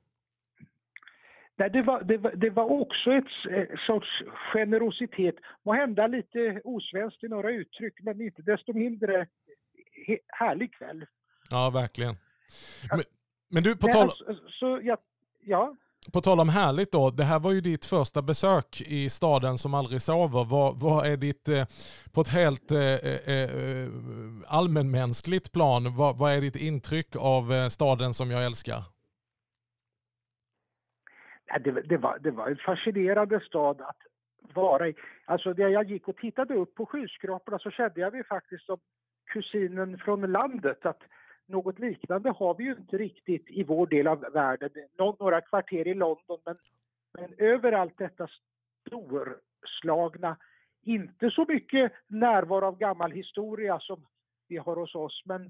Nej, 1.58 1.70
det, 1.70 1.82
var, 1.82 2.02
det, 2.02 2.18
var, 2.18 2.32
det 2.32 2.50
var 2.50 2.64
också 2.64 3.12
ett 3.12 3.24
eh, 3.50 3.76
sorts 3.86 4.08
generositet, 4.52 5.34
må 5.64 5.72
hända 5.72 6.06
lite 6.06 6.60
osvenskt 6.64 7.24
i 7.24 7.28
några 7.28 7.50
uttryck, 7.50 7.94
men 8.02 8.20
inte 8.20 8.42
desto 8.42 8.72
mindre 8.72 9.26
härlig 10.28 10.74
kväll. 10.74 11.06
Ja, 11.50 11.70
verkligen. 11.70 12.16
Men, 12.90 13.00
men 13.50 13.62
du, 13.62 13.76
på 13.76 13.86
tal... 13.86 14.02
Alltså, 14.02 14.24
så, 14.48 14.80
ja, 14.82 14.96
ja. 15.40 15.76
På 16.12 16.20
tal 16.20 16.40
om 16.40 16.48
härligt 16.48 16.92
då, 16.92 17.10
det 17.10 17.24
här 17.24 17.38
var 17.38 17.52
ju 17.52 17.60
ditt 17.60 17.84
första 17.84 18.22
besök 18.22 18.80
i 18.86 19.10
staden 19.10 19.58
som 19.58 19.74
aldrig 19.74 20.02
sover. 20.02 20.44
Vad, 20.44 20.80
vad 20.80 21.06
är 21.06 21.16
ditt, 21.16 21.48
eh, 21.48 21.64
på 22.12 22.20
ett 22.20 22.28
helt 22.28 22.70
eh, 22.70 22.80
eh, 22.80 23.88
allmänmänskligt 24.46 25.52
plan, 25.52 25.96
vad, 25.96 26.18
vad, 26.18 26.32
är 26.32 26.40
ditt 26.40 26.56
intryck 26.56 27.16
av 27.16 27.68
staden 27.68 28.14
som 28.14 28.30
jag 28.30 28.44
älskar? 28.44 28.82
Äh, 31.56 31.62
det, 31.62 31.88
det, 31.88 31.96
var, 31.96 32.18
det 32.18 32.30
var 32.30 32.48
en 32.48 32.56
fascinerande 32.56 33.40
stad 33.40 33.80
att 33.80 33.96
vara 34.54 34.88
i. 34.88 34.94
Alltså 35.24 35.50
när 35.52 35.68
jag 35.68 35.90
gick 35.90 36.08
och 36.08 36.16
tittade 36.16 36.54
upp 36.54 36.74
på 36.74 36.86
skyskraporna 36.86 37.58
så 37.58 37.70
kände 37.70 38.00
jag 38.00 38.12
mig 38.12 38.24
faktiskt 38.24 38.66
som 38.66 38.78
kusinen 39.26 39.98
från 39.98 40.32
landet. 40.32 40.86
Att 40.86 41.02
något 41.46 41.78
liknande 41.78 42.30
har 42.30 42.54
vi 42.54 42.64
ju 42.64 42.70
inte 42.70 42.98
riktigt 42.98 43.50
i 43.50 43.64
vår 43.64 43.86
del 43.86 44.06
av 44.06 44.20
världen. 44.20 44.70
några 44.98 45.40
kvarter 45.40 45.88
i 45.88 45.94
London 45.94 46.38
men, 46.44 46.56
men 47.12 47.34
överallt 47.38 47.98
detta 47.98 48.28
storslagna, 48.86 50.36
inte 50.82 51.30
så 51.30 51.44
mycket 51.48 51.92
närvaro 52.06 52.66
av 52.66 52.78
gammal 52.78 53.10
historia 53.10 53.80
som 53.80 54.06
vi 54.48 54.56
har 54.56 54.76
hos 54.76 54.94
oss 54.94 55.22
men, 55.24 55.44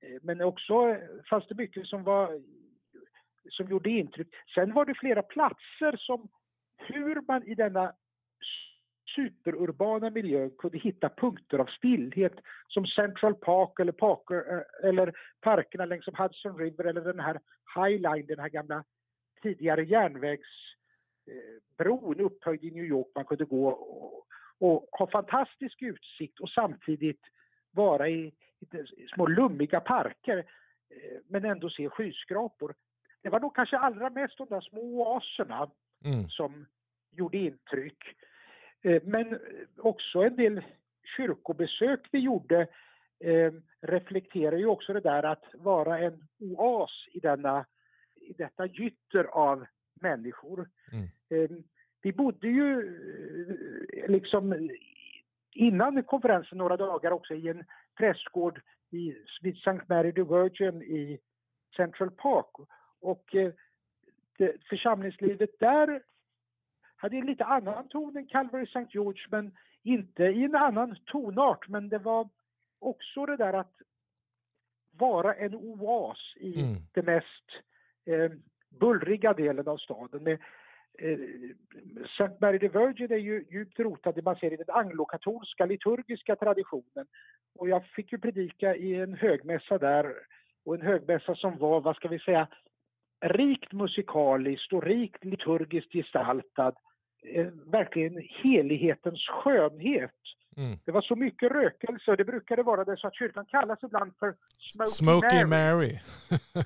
eh, 0.00 0.18
men 0.22 0.40
också 0.40 0.88
eh, 0.88 0.98
fanns 1.30 1.46
det 1.48 1.54
mycket 1.54 1.86
som 1.86 2.04
var 2.04 2.40
som 3.50 3.66
gjorde 3.66 3.90
intryck. 3.90 4.28
Sen 4.54 4.74
var 4.74 4.84
det 4.84 4.94
flera 4.94 5.22
platser 5.22 5.96
som 5.96 6.28
hur 6.76 7.20
man 7.26 7.42
i 7.42 7.54
denna 7.54 7.92
superurbana 9.14 10.10
miljö 10.10 10.50
kunde 10.58 10.78
hitta 10.78 11.08
punkter 11.08 11.58
av 11.58 11.66
stillhet 11.66 12.34
som 12.68 12.86
Central 12.86 13.34
Park 13.34 13.80
eller, 13.80 13.92
Parker, 13.92 14.36
eh, 14.36 14.62
eller 14.88 15.12
parkerna 15.40 15.84
längs 15.84 16.06
Hudson 16.06 16.58
River 16.58 16.84
eller 16.84 17.00
den 17.00 17.20
här 17.20 17.40
High 17.74 18.00
Line, 18.00 18.26
den 18.26 18.38
här 18.38 18.48
gamla 18.48 18.84
tidigare 19.42 19.84
järnvägsbron 19.84 22.20
eh, 22.20 22.26
upphöjd 22.26 22.64
i 22.64 22.70
New 22.70 22.84
York. 22.84 23.08
Man 23.14 23.24
kunde 23.24 23.44
gå 23.44 23.68
och, 23.68 24.26
och 24.58 24.88
ha 24.92 25.10
fantastisk 25.10 25.82
utsikt 25.82 26.40
och 26.40 26.50
samtidigt 26.50 27.22
vara 27.70 28.08
i, 28.08 28.32
i 28.96 29.06
små 29.14 29.26
lummiga 29.26 29.80
parker 29.80 30.38
eh, 30.38 30.44
men 31.28 31.44
ändå 31.44 31.70
se 31.70 31.88
skyskrapor 31.88 32.74
det 33.22 33.28
var 33.28 33.40
nog 33.40 33.54
kanske 33.54 33.78
allra 33.78 34.10
mest 34.10 34.38
de 34.38 34.48
där 34.48 34.60
små 34.60 34.80
oaserna 34.80 35.70
mm. 36.04 36.28
som 36.28 36.66
gjorde 37.10 37.38
intryck. 37.38 38.04
Eh, 38.82 39.02
men 39.04 39.38
också 39.78 40.22
en 40.22 40.36
del 40.36 40.62
kyrkobesök 41.16 42.00
vi 42.12 42.18
gjorde 42.18 42.66
eh, 43.20 43.52
reflekterar 43.80 44.56
ju 44.56 44.66
också 44.66 44.92
det 44.92 45.00
där 45.00 45.22
att 45.22 45.44
vara 45.54 45.98
en 45.98 46.28
oas 46.38 46.90
i, 47.12 47.20
denna, 47.20 47.66
i 48.20 48.32
detta 48.32 48.66
gytter 48.66 49.24
av 49.24 49.66
människor. 49.94 50.68
Mm. 50.92 51.08
Eh, 51.28 51.56
vi 52.02 52.12
bodde 52.12 52.48
ju 52.48 52.98
liksom 54.08 54.70
innan 55.54 56.02
konferensen 56.02 56.58
några 56.58 56.76
dagar 56.76 57.10
också 57.10 57.34
i 57.34 57.48
en 57.48 57.64
prästgård 57.96 58.60
i, 58.90 59.14
vid 59.42 59.56
St. 59.56 59.80
Mary 59.88 60.12
the 60.12 60.22
Virgin 60.22 60.82
i 60.82 61.18
Central 61.76 62.10
Park 62.10 62.68
och 63.00 63.34
eh, 63.34 63.52
det, 64.38 64.56
församlingslivet 64.68 65.50
där 65.58 66.02
hade 66.96 67.16
en 67.16 67.26
lite 67.26 67.44
annan 67.44 67.88
ton 67.88 68.16
än 68.16 68.26
Calvary 68.26 68.64
St. 68.64 68.86
George, 68.90 69.22
men 69.30 69.56
inte 69.82 70.24
i 70.24 70.44
en 70.44 70.54
annan 70.54 70.96
tonart. 71.04 71.68
Men 71.68 71.88
det 71.88 71.98
var 71.98 72.28
också 72.78 73.26
det 73.26 73.36
där 73.36 73.52
att 73.52 73.74
vara 74.90 75.34
en 75.34 75.54
oas 75.54 76.34
i 76.36 76.60
mm. 76.60 76.76
den 76.92 77.04
mest 77.04 77.46
eh, 78.06 78.30
bullriga 78.68 79.32
delen 79.32 79.68
av 79.68 79.76
staden. 79.76 80.22
Med, 80.22 80.38
eh, 80.98 81.18
St. 82.04 82.36
Mary 82.40 82.58
the 82.58 82.68
Virgin 82.68 83.12
är 83.12 83.16
ju 83.16 83.44
djupt 83.50 83.78
rotad 83.78 84.24
man 84.24 84.36
ser 84.36 84.52
i 84.52 84.56
den 84.56 84.70
anglokatolska 84.76 85.66
liturgiska 85.66 86.36
traditionen. 86.36 87.06
Och 87.54 87.68
jag 87.68 87.86
fick 87.86 88.12
ju 88.12 88.18
predika 88.18 88.76
i 88.76 88.94
en 88.94 89.14
högmässa 89.14 89.78
där 89.78 90.14
och 90.64 90.74
en 90.74 90.82
högmässa 90.82 91.34
som 91.34 91.58
var, 91.58 91.80
vad 91.80 91.96
ska 91.96 92.08
vi 92.08 92.18
säga, 92.18 92.48
rikt 93.20 93.72
musikaliskt 93.72 94.72
och 94.72 94.82
rikt 94.82 95.24
liturgiskt 95.24 95.92
gestaltad. 95.92 96.74
Eh, 97.22 97.46
verkligen 97.66 98.22
helighetens 98.42 99.26
skönhet. 99.28 100.14
Mm. 100.56 100.78
Det 100.84 100.92
var 100.92 101.02
så 101.02 101.16
mycket 101.16 101.52
rökelse, 101.52 102.16
det 102.16 102.24
brukade 102.24 102.62
vara 102.62 102.84
det 102.84 102.96
så 102.96 103.06
att 103.06 103.14
kyrkan 103.14 103.46
kallas 103.46 103.78
ibland 103.82 104.12
för 104.18 104.34
Smoky, 104.58 104.90
Smoky 104.90 105.44
Mary. 105.44 105.46
Mary. 105.46 105.98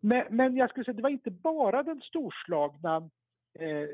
Men, 0.00 0.24
men, 0.30 0.56
jag 0.56 0.70
skulle 0.70 0.84
säga, 0.84 0.94
det 0.94 1.02
var 1.02 1.10
inte 1.10 1.30
bara 1.30 1.82
den 1.82 2.00
storslagna 2.00 2.96
eh, 3.58 3.88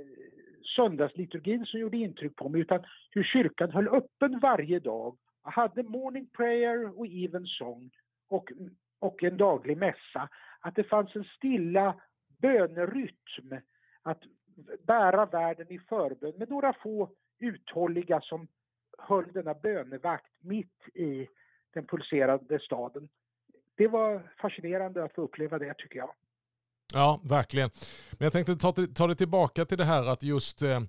söndagsliturgin 0.77 1.66
som 1.66 1.81
gjorde 1.81 1.97
intryck 1.97 2.37
på 2.37 2.49
mig, 2.49 2.61
utan 2.61 2.85
hur 3.11 3.25
kyrkan 3.25 3.71
höll 3.71 3.88
öppen 3.88 4.38
varje 4.38 4.81
dag, 4.81 5.16
hade 5.42 5.83
morning 5.83 6.27
prayer 6.27 6.99
och 6.99 7.07
evensång 7.07 7.90
och, 8.29 8.53
och 8.99 9.23
en 9.23 9.37
daglig 9.37 9.79
mässa 9.79 10.29
att 10.61 10.75
det 10.75 10.85
fanns 10.85 11.16
en 11.16 11.25
stilla 11.25 12.01
bönerytm, 12.38 13.61
att 14.03 14.21
bära 14.87 15.27
världen 15.27 15.73
i 15.73 15.79
förbön 15.79 16.33
med 16.37 16.51
några 16.51 16.73
få 16.73 17.11
uthålliga 17.38 18.21
som 18.21 18.49
höll 18.99 19.33
denna 19.33 19.55
bönevakt 19.55 20.33
mitt 20.40 20.88
i 20.94 21.29
den 21.75 21.87
pulserande 21.87 22.59
staden. 22.59 23.09
Det 23.75 23.88
var 23.88 24.33
fascinerande 24.40 25.05
att 25.05 25.14
få 25.14 25.23
uppleva 25.23 25.59
det 25.59 25.75
tycker 25.75 25.99
jag. 25.99 26.11
Ja, 26.94 27.21
verkligen. 27.25 27.71
Men 28.12 28.27
jag 28.27 28.33
tänkte 28.33 28.57
ta, 28.57 28.73
ta 28.94 29.07
det 29.07 29.14
tillbaka 29.14 29.64
till 29.64 29.79
det 29.79 29.85
här 29.85 30.12
att 30.12 30.23
just 30.23 30.62
eh, 30.62 30.81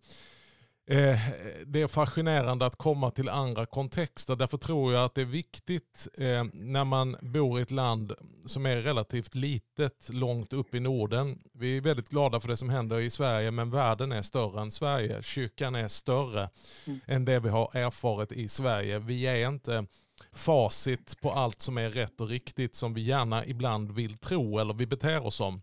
Eh, 0.90 1.20
det 1.66 1.82
är 1.82 1.88
fascinerande 1.88 2.66
att 2.66 2.76
komma 2.76 3.12
till 3.12 3.30
andra 3.30 3.66
kontexter. 3.66 4.36
Därför 4.36 4.58
tror 4.58 4.94
jag 4.94 5.06
att 5.06 5.16
det 5.16 5.22
är 5.22 5.26
viktigt 5.26 6.08
eh, 6.18 6.44
när 6.54 6.84
man 6.84 7.18
bor 7.22 7.60
i 7.60 7.62
ett 7.62 7.72
land 7.72 8.14
som 8.46 8.66
är 8.66 8.76
relativt 8.76 9.36
litet 9.36 10.10
långt 10.10 10.54
upp 10.54 10.76
i 10.76 10.80
Norden. 10.80 11.40
Vi 11.54 11.78
är 11.78 11.82
väldigt 11.82 12.10
glada 12.10 12.40
för 12.40 12.48
det 12.48 12.58
som 12.58 12.70
händer 12.70 13.00
i 13.00 13.10
Sverige 13.10 13.52
men 13.52 13.72
världen 13.72 14.12
är 14.12 14.22
större 14.22 14.62
än 14.62 14.72
Sverige. 14.72 15.22
Kyrkan 15.22 15.76
är 15.76 15.88
större 15.88 16.50
mm. 16.88 17.00
än 17.08 17.26
det 17.26 17.40
vi 17.40 17.50
har 17.50 17.70
erfarit 17.74 18.32
i 18.32 18.48
Sverige. 18.48 19.00
Vi 19.00 19.28
är 19.28 19.48
inte 19.48 19.86
facit 20.32 21.22
på 21.22 21.32
allt 21.32 21.62
som 21.62 21.78
är 21.78 21.90
rätt 21.90 22.22
och 22.22 22.28
riktigt 22.28 22.76
som 22.76 22.94
vi 22.94 23.02
gärna 23.02 23.46
ibland 23.46 23.92
vill 23.92 24.18
tro 24.18 24.60
eller 24.60 24.74
vi 24.74 24.86
beter 24.86 25.26
oss 25.26 25.36
som. 25.36 25.62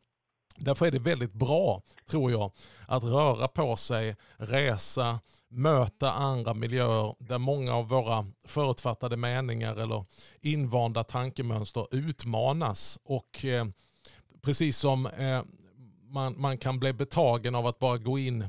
Därför 0.57 0.87
är 0.87 0.91
det 0.91 0.99
väldigt 0.99 1.33
bra, 1.33 1.83
tror 2.07 2.31
jag, 2.31 2.51
att 2.89 3.05
röra 3.05 3.49
på 3.49 3.77
sig, 3.77 4.17
resa, 4.37 5.21
möta 5.49 6.13
andra 6.13 6.55
miljöer 6.55 7.15
där 7.19 7.39
många 7.39 7.75
av 7.75 7.89
våra 7.89 8.27
förutfattade 8.45 9.17
meningar 9.17 9.77
eller 9.77 10.05
invanda 10.41 11.05
tankemönster 11.05 11.87
utmanas. 11.91 12.99
Och 13.05 13.45
eh, 13.45 13.67
precis 14.43 14.79
som 14.79 15.07
eh, 15.07 15.43
man, 16.09 16.41
man 16.41 16.59
kan 16.59 16.79
bli 16.79 16.93
betagen 16.93 17.55
av 17.55 17.67
att 17.67 17.79
bara 17.79 17.99
gå 17.99 18.19
in 18.19 18.43
eh, 18.43 18.49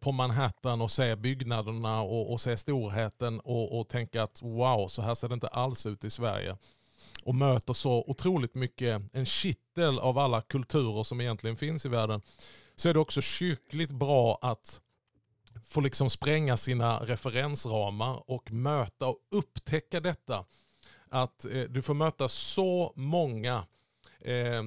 på 0.00 0.12
Manhattan 0.12 0.80
och 0.80 0.90
se 0.90 1.16
byggnaderna 1.16 2.02
och, 2.02 2.32
och 2.32 2.40
se 2.40 2.56
storheten 2.56 3.40
och, 3.40 3.80
och 3.80 3.88
tänka 3.88 4.22
att 4.22 4.42
wow, 4.42 4.88
så 4.88 5.02
här 5.02 5.14
ser 5.14 5.28
det 5.28 5.34
inte 5.34 5.48
alls 5.48 5.86
ut 5.86 6.04
i 6.04 6.10
Sverige 6.10 6.56
och 7.24 7.34
möter 7.34 7.72
så 7.72 8.04
otroligt 8.06 8.54
mycket, 8.54 9.02
en 9.12 9.26
kittel 9.26 9.98
av 9.98 10.18
alla 10.18 10.40
kulturer 10.40 11.02
som 11.02 11.20
egentligen 11.20 11.56
finns 11.56 11.86
i 11.86 11.88
världen, 11.88 12.22
så 12.76 12.88
är 12.88 12.94
det 12.94 13.00
också 13.00 13.20
kyrkligt 13.20 13.90
bra 13.90 14.38
att 14.42 14.80
få 15.64 15.80
liksom 15.80 16.10
spränga 16.10 16.56
sina 16.56 16.98
referensramar 16.98 18.30
och 18.30 18.52
möta 18.52 19.06
och 19.06 19.18
upptäcka 19.30 20.00
detta. 20.00 20.44
Att 21.08 21.44
eh, 21.44 21.62
du 21.62 21.82
får 21.82 21.94
möta 21.94 22.28
så 22.28 22.92
många 22.96 23.64
eh, 24.20 24.62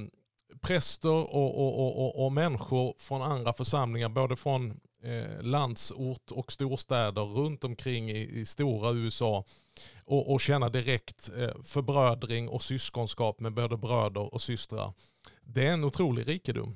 präster 0.62 1.10
och, 1.10 1.60
och, 1.60 2.00
och, 2.00 2.26
och, 2.26 2.32
människor 2.32 2.94
från 2.98 3.22
andra 3.22 3.54
församlingar, 3.54 4.10
både 4.10 4.36
från 4.36 4.80
eh, 5.06 5.44
landsort 5.44 6.32
och 6.32 6.52
storstäder 6.52 7.22
runt 7.22 7.64
omkring 7.64 8.10
i, 8.10 8.40
i 8.40 8.46
stora 8.46 8.92
USA 8.92 9.44
och, 10.06 10.34
och 10.34 10.40
känna 10.40 10.70
direkt 10.70 11.30
eh, 11.38 11.62
förbrödring 11.74 12.50
och 12.50 12.62
syskonskap 12.62 13.40
med 13.40 13.54
både 13.54 13.78
bröder 13.78 14.34
och 14.34 14.42
systrar. 14.42 14.90
Det 15.54 15.68
är 15.68 15.74
en 15.74 15.84
otrolig 15.84 16.28
rikedom. 16.28 16.76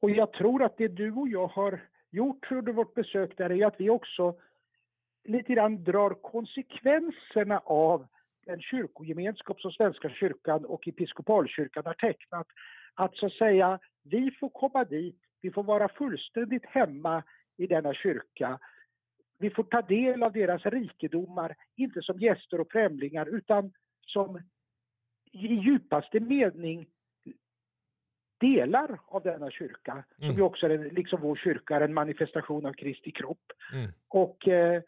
Och 0.00 0.10
jag 0.10 0.32
tror 0.32 0.62
att 0.62 0.76
det 0.76 0.88
du 0.88 1.12
och 1.12 1.28
jag 1.28 1.46
har 1.46 1.80
gjort 2.10 2.52
under 2.52 2.72
vårt 2.72 2.94
besök 2.94 3.36
där 3.36 3.52
är 3.52 3.66
att 3.66 3.80
vi 3.80 3.90
också 3.90 4.34
lite 5.24 5.52
grann 5.54 5.84
drar 5.84 6.10
konsekvenserna 6.10 7.58
av 7.64 8.06
den 8.46 8.60
kyrkogemenskap 8.60 9.60
som 9.60 9.72
Svenska 9.72 10.10
kyrkan 10.10 10.64
och 10.64 10.88
episkopalkyrkan 10.88 11.82
har 11.86 11.94
tecknat. 11.94 12.46
Att 12.94 13.16
så 13.16 13.26
att 13.26 13.32
säga, 13.32 13.78
vi 14.02 14.30
får 14.40 14.48
komma 14.48 14.84
dit, 14.84 15.20
vi 15.40 15.50
får 15.50 15.62
vara 15.62 15.88
fullständigt 15.88 16.66
hemma 16.66 17.22
i 17.56 17.66
denna 17.66 17.94
kyrka. 17.94 18.58
Vi 19.38 19.50
får 19.50 19.64
ta 19.64 19.82
del 19.82 20.22
av 20.22 20.32
deras 20.32 20.66
rikedomar, 20.66 21.56
inte 21.76 22.02
som 22.02 22.18
gäster 22.18 22.60
och 22.60 22.72
främlingar 22.72 23.26
utan 23.26 23.72
som 24.06 24.42
i 25.32 25.46
djupaste 25.46 26.20
mening 26.20 26.86
delar 28.40 29.00
av 29.06 29.22
denna 29.22 29.50
kyrka, 29.50 29.92
mm. 29.92 30.30
som 30.30 30.36
ju 30.36 30.42
också 30.42 30.66
är, 30.66 30.90
liksom 30.90 31.20
vår 31.20 31.36
kyrka, 31.36 31.76
är 31.76 31.80
en 31.80 31.94
manifestation 31.94 32.66
av 32.66 32.72
Kristi 32.72 33.10
kropp. 33.10 33.52
Mm. 33.72 33.90
Och 34.08 34.48
eh, 34.48 34.82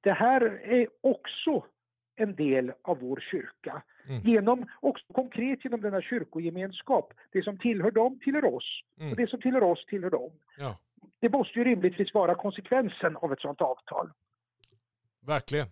det 0.00 0.12
här 0.12 0.40
är 0.64 0.88
också 1.00 1.64
en 2.22 2.34
del 2.34 2.72
av 2.82 2.98
vår 3.00 3.24
kyrka. 3.30 3.82
Mm. 4.08 4.20
Genom, 4.24 4.66
också 4.80 5.04
konkret 5.12 5.64
genom 5.64 5.80
denna 5.80 6.02
kyrkogemenskap. 6.02 7.14
Det 7.32 7.42
som 7.42 7.58
tillhör 7.58 7.90
dem 7.90 8.18
tillhör 8.24 8.44
oss 8.44 8.82
mm. 9.00 9.10
och 9.10 9.16
det 9.16 9.30
som 9.30 9.40
tillhör 9.40 9.62
oss 9.62 9.86
tillhör 9.86 10.10
dem. 10.10 10.30
Ja. 10.58 10.78
Det 11.20 11.28
måste 11.28 11.58
ju 11.58 11.64
rimligtvis 11.64 12.14
vara 12.14 12.34
konsekvensen 12.34 13.16
av 13.16 13.32
ett 13.32 13.40
sådant 13.40 13.60
avtal. 13.60 14.10
Verkligen. 15.26 15.66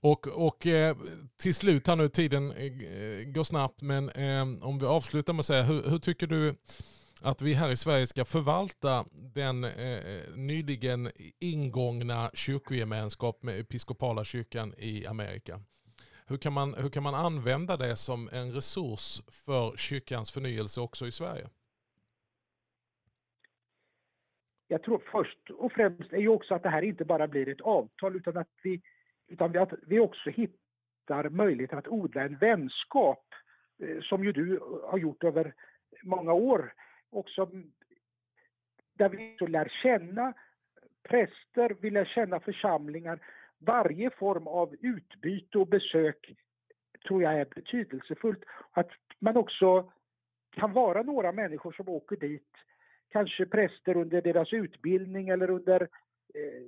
Och, 0.00 0.46
och 0.46 0.66
eh, 0.66 0.96
till 1.36 1.54
slut 1.54 1.86
här 1.86 1.96
nu, 1.96 2.08
tiden 2.08 2.50
eh, 2.50 3.24
går 3.26 3.44
snabbt, 3.44 3.82
men 3.82 4.08
eh, 4.08 4.66
om 4.68 4.78
vi 4.78 4.86
avslutar 4.86 5.32
med 5.32 5.40
att 5.40 5.46
säga, 5.46 5.62
hur, 5.62 5.90
hur, 5.90 5.98
tycker 5.98 6.26
du 6.26 6.54
att 7.22 7.42
vi 7.42 7.54
här 7.54 7.70
i 7.70 7.76
Sverige 7.76 8.06
ska 8.06 8.24
förvalta 8.24 9.04
den 9.34 9.66
nyligen 10.34 11.10
ingångna 11.40 12.30
kyrkogemenskap 12.34 13.42
med 13.42 13.60
episkopala 13.60 14.24
kyrkan 14.24 14.74
i 14.78 15.06
Amerika? 15.06 15.60
Hur 16.30 16.36
kan, 16.36 16.52
man, 16.52 16.74
hur 16.74 16.88
kan 16.88 17.02
man 17.02 17.14
använda 17.14 17.76
det 17.76 17.96
som 17.96 18.28
en 18.32 18.52
resurs 18.52 19.20
för 19.46 19.76
kyrkans 19.76 20.32
förnyelse 20.32 20.80
också 20.80 21.06
i 21.06 21.12
Sverige? 21.12 21.46
Jag 24.68 24.82
tror 24.82 25.02
först 25.12 25.50
och 25.50 25.72
främst 25.72 26.12
är 26.12 26.18
ju 26.18 26.28
också 26.28 26.54
att 26.54 26.62
det 26.62 26.68
här 26.68 26.82
inte 26.82 27.04
bara 27.04 27.28
blir 27.28 27.48
ett 27.48 27.60
avtal 27.60 28.16
utan 28.16 28.36
att 28.36 28.48
vi, 28.62 28.80
utan 29.28 29.58
att 29.58 29.72
vi 29.86 29.98
också 30.00 30.30
hittar 30.30 31.28
möjligheter 31.28 31.76
att 31.76 31.88
odla 31.88 32.22
en 32.22 32.36
vänskap 32.36 33.26
eh, 33.82 34.00
som 34.02 34.24
ju 34.24 34.32
du 34.32 34.60
har 34.84 34.98
gjort 34.98 35.24
över 35.24 35.54
många 36.02 36.32
år. 36.32 36.72
Också, 37.10 37.50
där 38.94 39.08
vi 39.08 39.36
så 39.38 39.46
lär 39.46 39.68
känna 39.82 40.34
präster, 41.02 41.76
vi 41.80 41.90
lär 41.90 42.04
känna 42.04 42.40
församlingar 42.40 43.20
varje 43.60 44.10
form 44.10 44.46
av 44.46 44.74
utbyte 44.80 45.58
och 45.58 45.68
besök 45.68 46.34
tror 47.08 47.22
jag 47.22 47.40
är 47.40 47.46
betydelsefullt. 47.54 48.44
Att 48.70 48.90
man 49.18 49.36
också 49.36 49.92
kan 50.50 50.72
vara 50.72 51.02
några 51.02 51.32
människor 51.32 51.72
som 51.72 51.88
åker 51.88 52.16
dit, 52.16 52.48
kanske 53.08 53.46
präster 53.46 53.96
under 53.96 54.22
deras 54.22 54.52
utbildning 54.52 55.28
eller 55.28 55.50
under, 55.50 55.82
eh, 56.34 56.62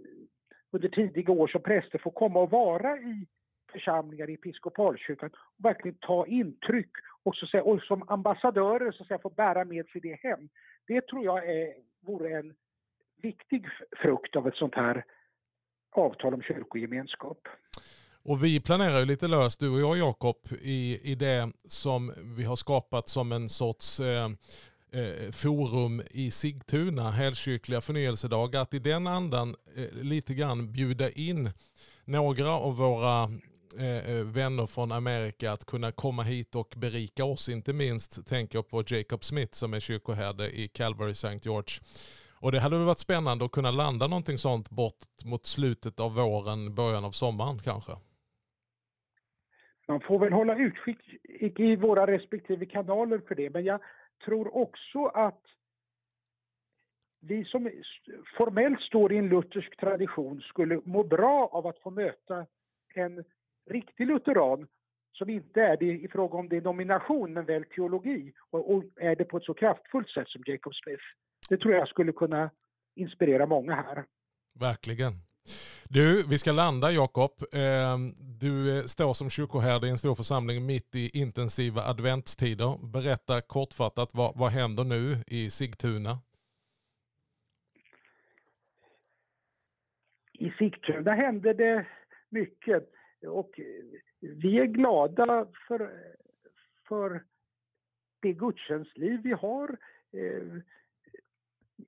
under 0.70 0.88
tidiga 0.88 1.32
år 1.32 1.48
som 1.48 1.62
präster 1.62 1.98
får 1.98 2.10
komma 2.10 2.40
och 2.40 2.50
vara 2.50 2.98
i 2.98 3.26
församlingar 3.72 4.30
i 4.30 4.34
episkopalkyrkan 4.34 5.30
och 5.34 5.64
verkligen 5.64 5.98
ta 6.00 6.26
intryck 6.26 6.90
och, 7.22 7.36
så 7.36 7.46
säga, 7.46 7.62
och 7.62 7.82
som 7.82 8.08
ambassadörer 8.08 8.92
så 8.92 9.04
säga, 9.04 9.18
få 9.18 9.30
bära 9.30 9.64
med 9.64 9.86
sig 9.86 10.00
det 10.00 10.14
hem. 10.14 10.48
Det 10.86 11.06
tror 11.06 11.24
jag 11.24 11.50
är, 11.50 11.74
vore 12.00 12.38
en 12.38 12.54
viktig 13.22 13.66
frukt 13.96 14.36
av 14.36 14.48
ett 14.48 14.56
sånt 14.56 14.74
här 14.74 15.04
avtal 15.92 16.34
om 16.34 16.42
kyrkogemenskap. 16.42 17.38
Och 18.24 18.44
vi 18.44 18.60
planerar 18.60 18.98
ju 18.98 19.04
lite 19.04 19.28
löst, 19.28 19.60
du 19.60 19.70
och 19.70 19.80
jag 19.80 19.98
Jakob, 19.98 20.36
i, 20.62 21.12
i 21.12 21.14
det 21.14 21.52
som 21.64 22.12
vi 22.16 22.44
har 22.44 22.56
skapat 22.56 23.08
som 23.08 23.32
en 23.32 23.48
sorts 23.48 24.00
eh, 24.00 24.30
eh 24.92 25.30
forum 25.32 26.02
i 26.10 26.30
Sigtuna, 26.30 27.10
helkyrkliga 27.10 27.80
förnyelsedagar, 27.80 28.62
att 28.62 28.74
i 28.74 28.78
den 28.78 29.06
andan 29.06 29.56
eh, 29.76 30.02
lite 30.02 30.34
grann 30.34 30.72
bjuda 30.72 31.10
in 31.10 31.50
några 32.04 32.50
av 32.50 32.76
våra 32.76 33.30
eh, 33.78 34.10
eh, 34.10 34.24
vänner 34.24 34.66
från 34.66 34.92
Amerika 34.92 35.52
att 35.52 35.64
kunna 35.64 35.92
komma 35.92 36.22
hit 36.22 36.54
och 36.54 36.74
berika 36.76 37.24
oss. 37.24 37.48
Inte 37.48 37.72
minst 37.72 38.26
tänker 38.26 38.58
jag 38.58 38.68
på 38.68 38.84
Jacob 38.86 39.24
Smith 39.24 39.52
som 39.52 39.74
är 39.74 39.80
kyrkoherde 39.80 40.50
i 40.50 40.68
Calvary 40.68 41.10
St. 41.10 41.38
George 41.42 41.74
och 42.42 42.52
det 42.52 42.60
hade 42.60 42.76
väl 42.76 42.86
varit 42.86 42.98
spännande 42.98 43.44
att 43.44 43.52
kunna 43.52 43.70
landa 43.70 44.06
någonting 44.06 44.38
sånt 44.38 44.70
bort 44.70 45.24
mot 45.24 45.46
slutet 45.46 46.00
av 46.00 46.14
våren, 46.14 46.74
början 46.74 47.04
av 47.04 47.10
sommaren 47.10 47.58
kanske. 47.58 47.92
Man 49.88 50.00
får 50.00 50.18
väl 50.18 50.32
hålla 50.32 50.56
utskick 50.56 50.98
i 51.60 51.76
våra 51.76 52.06
respektive 52.06 52.66
kanaler 52.66 53.20
för 53.28 53.34
det, 53.34 53.50
men 53.50 53.64
jag 53.64 53.80
tror 54.24 54.56
också 54.56 55.04
att 55.04 55.42
vi 57.20 57.44
som 57.44 57.70
formellt 58.36 58.80
står 58.80 59.12
i 59.12 59.16
en 59.16 59.28
luthersk 59.28 59.80
tradition 59.80 60.40
skulle 60.40 60.80
må 60.84 61.04
bra 61.04 61.48
av 61.52 61.66
att 61.66 61.78
få 61.78 61.90
möta 61.90 62.46
en 62.94 63.24
riktig 63.70 64.06
lutheran 64.06 64.66
som 65.12 65.30
inte 65.30 65.62
är 65.62 65.76
det 65.76 65.86
i 65.86 66.08
fråga 66.08 66.38
om 66.38 66.48
denomination 66.48 67.32
men 67.32 67.44
väl 67.44 67.64
teologi 67.64 68.32
och, 68.50 68.84
är 68.96 69.16
det 69.16 69.24
på 69.24 69.36
ett 69.36 69.44
så 69.44 69.54
kraftfullt 69.54 70.10
sätt 70.10 70.28
som 70.28 70.42
Jacob 70.46 70.74
Smith 70.74 71.04
det 71.52 71.58
tror 71.58 71.74
jag 71.74 71.88
skulle 71.88 72.12
kunna 72.12 72.50
inspirera 72.94 73.46
många 73.46 73.74
här. 73.74 74.04
Verkligen. 74.60 75.12
Du, 75.88 76.26
vi 76.30 76.38
ska 76.38 76.52
landa 76.52 76.90
Jakob. 76.90 77.30
Ehm, 77.52 78.12
du 78.40 78.82
står 78.88 79.12
som 79.12 79.30
kyrkoherde 79.30 79.86
i 79.86 79.90
en 79.90 79.98
stor 79.98 80.14
församling 80.14 80.66
mitt 80.66 80.94
i 80.94 81.10
intensiva 81.20 81.82
adventstider. 81.82 82.92
Berätta 82.92 83.40
kortfattat, 83.40 84.10
vad, 84.14 84.32
vad 84.36 84.50
händer 84.50 84.84
nu 84.84 85.16
i 85.26 85.50
Sigtuna? 85.50 86.18
I 90.32 90.50
Sigtuna 90.50 91.12
händer 91.14 91.54
det 91.54 91.86
mycket 92.28 92.88
och 93.26 93.50
vi 94.20 94.58
är 94.58 94.66
glada 94.66 95.46
för, 95.68 95.90
för 96.88 97.24
det 98.22 98.32
gudstjänstliv 98.32 99.20
vi 99.22 99.32
har. 99.32 99.76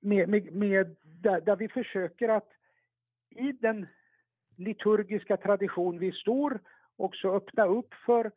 Med, 0.01 0.29
med, 0.29 0.55
med 0.55 0.95
där, 1.03 1.41
där, 1.41 1.55
vi 1.55 1.67
försöker 1.67 2.29
att 2.29 2.49
i 3.29 3.51
den 3.51 3.87
liturgiska 4.57 5.37
tradition 5.37 5.99
vi 5.99 6.11
står 6.11 6.59
också 6.95 7.35
öppna 7.35 7.65
upp 7.65 7.93
för 8.05 8.31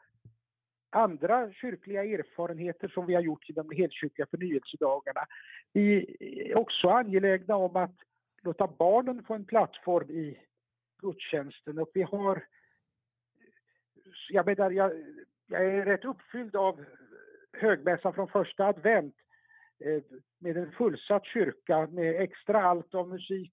andra 0.90 1.52
kyrkliga 1.52 2.04
erfarenheter 2.04 2.88
som 2.88 3.06
vi 3.06 3.14
har 3.14 3.22
gjort 3.22 3.50
i 3.50 3.52
de 3.52 3.70
helkyrkliga 3.70 4.26
förnyelsedagarna. 4.26 5.20
Vi 5.72 6.16
är 6.20 6.58
också 6.58 6.88
angelägna 6.88 7.56
om 7.56 7.76
att 7.76 7.96
låta 8.42 8.66
barnen 8.66 9.24
få 9.24 9.34
en 9.34 9.44
plattform 9.44 10.10
i 10.10 10.38
gudstjänsten 11.00 11.78
och 11.78 11.90
vi 11.94 12.02
har 12.02 12.44
jag, 14.28 14.46
menar, 14.46 14.70
jag, 14.70 14.92
jag 15.46 15.64
är 15.64 15.84
rätt 15.84 16.04
uppfylld 16.04 16.56
av 16.56 16.84
högmässan 17.52 18.14
från 18.14 18.28
första 18.28 18.66
advent 18.66 19.14
Eh, 19.80 20.02
med 20.38 20.56
en 20.56 20.72
fullsatt 20.72 21.26
kyrka 21.26 21.86
med 21.86 22.20
extra 22.22 22.62
allt 22.62 22.94
av 22.94 23.08
musik 23.08 23.52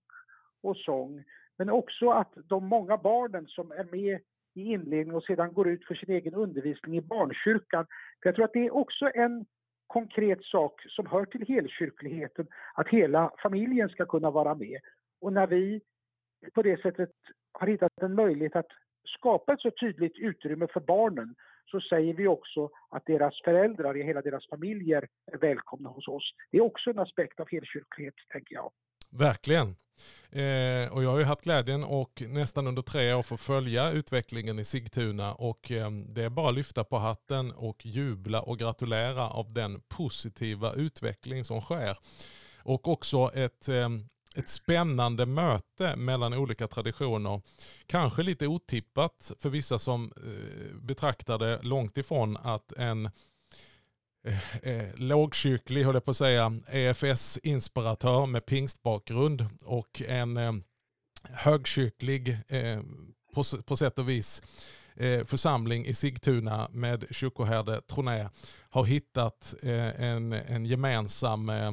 och 0.63 0.77
sång. 0.77 1.23
Men 1.57 1.69
också 1.69 2.09
att 2.09 2.33
de 2.35 2.67
många 2.67 2.97
barnen 2.97 3.47
som 3.47 3.71
är 3.71 3.83
med 3.91 4.19
i 4.53 4.61
inledningen 4.61 5.15
och 5.15 5.23
sedan 5.23 5.53
går 5.53 5.67
ut 5.69 5.85
för 5.85 5.95
sin 5.95 6.11
egen 6.11 6.33
undervisning 6.33 6.97
i 6.97 7.01
barnkyrkan. 7.01 7.85
För 8.21 8.29
jag 8.29 8.35
tror 8.35 8.45
att 8.45 8.53
det 8.53 8.65
är 8.65 8.75
också 8.75 9.09
en 9.13 9.45
konkret 9.87 10.43
sak 10.43 10.81
som 10.89 11.05
hör 11.05 11.25
till 11.25 11.47
helkyrkligheten, 11.47 12.47
att 12.73 12.87
hela 12.87 13.31
familjen 13.43 13.89
ska 13.89 14.05
kunna 14.05 14.31
vara 14.31 14.55
med. 14.55 14.79
Och 15.21 15.33
när 15.33 15.47
vi 15.47 15.81
på 16.53 16.61
det 16.61 16.81
sättet 16.81 17.11
har 17.51 17.67
hittat 17.67 18.01
en 18.01 18.15
möjlighet 18.15 18.55
att 18.55 18.71
skapa 19.03 19.53
ett 19.53 19.61
så 19.61 19.71
tydligt 19.71 20.17
utrymme 20.17 20.67
för 20.67 20.79
barnen 20.79 21.35
så 21.65 21.81
säger 21.81 22.13
vi 22.13 22.27
också 22.27 22.69
att 22.89 23.05
deras 23.05 23.41
föräldrar 23.43 23.95
hela 23.95 24.21
deras 24.21 24.47
familjer 24.49 25.07
är 25.31 25.37
välkomna 25.37 25.89
hos 25.89 26.07
oss. 26.07 26.33
Det 26.51 26.57
är 26.57 26.61
också 26.61 26.89
en 26.89 26.99
aspekt 26.99 27.39
av 27.39 27.47
helkyrklighet, 27.51 28.15
tänker 28.33 28.55
jag. 28.55 28.71
Verkligen. 29.11 29.75
Eh, 30.31 30.93
och 30.93 31.03
jag 31.03 31.09
har 31.09 31.17
ju 31.19 31.23
haft 31.23 31.43
glädjen 31.43 31.83
och 31.83 32.23
nästan 32.29 32.67
under 32.67 32.81
tre 32.81 33.13
år 33.13 33.21
få 33.21 33.37
följa 33.37 33.91
utvecklingen 33.91 34.59
i 34.59 34.65
Sigtuna 34.65 35.33
och 35.33 35.71
eh, 35.71 35.91
det 35.91 36.23
är 36.23 36.29
bara 36.29 36.49
att 36.49 36.55
lyfta 36.55 36.83
på 36.83 36.97
hatten 36.97 37.51
och 37.51 37.85
jubla 37.85 38.41
och 38.41 38.59
gratulera 38.59 39.29
av 39.29 39.53
den 39.53 39.81
positiva 39.97 40.73
utveckling 40.73 41.43
som 41.43 41.61
sker. 41.61 41.97
och 42.63 42.87
också 42.87 43.31
ett, 43.35 43.69
eh, 43.69 43.89
ett 44.35 44.49
spännande 44.49 45.25
möte 45.25 45.95
mellan 45.95 46.33
olika 46.33 46.67
traditioner. 46.67 47.41
Kanske 47.85 48.23
lite 48.23 48.47
otippat 48.47 49.31
för 49.39 49.49
vissa 49.49 49.79
som 49.79 50.11
eh, 50.17 50.75
betraktar 50.75 51.39
det 51.39 51.61
långt 51.61 51.97
ifrån 51.97 52.37
att 52.37 52.71
en 52.71 53.05
eh, 54.27 54.55
eh 54.63 54.95
lågkyrklig, 54.95 55.83
höll 55.83 55.93
jag 55.93 56.05
på 56.05 56.11
att 56.11 56.17
säga, 56.17 56.59
EFS-inspiratör 56.67 58.25
med 58.25 58.45
pingstbakgrund 58.45 59.45
och 59.65 60.01
en 60.01 60.37
eh, 60.37 60.53
högkyrklig 61.23 62.37
eh, 62.47 62.81
på, 63.33 63.43
på 63.65 63.77
sätt 63.77 63.99
och 63.99 64.09
vis 64.09 64.41
eh, 64.95 65.25
församling 65.25 65.85
i 65.85 65.93
Sigtuna 65.93 66.67
med 66.71 67.05
kyrkoherde 67.11 67.81
Troné 67.81 68.29
har 68.69 68.83
hittat 68.83 69.55
eh, 69.61 70.01
en, 70.01 70.33
en 70.33 70.65
gemensam 70.65 71.49
eh, 71.49 71.71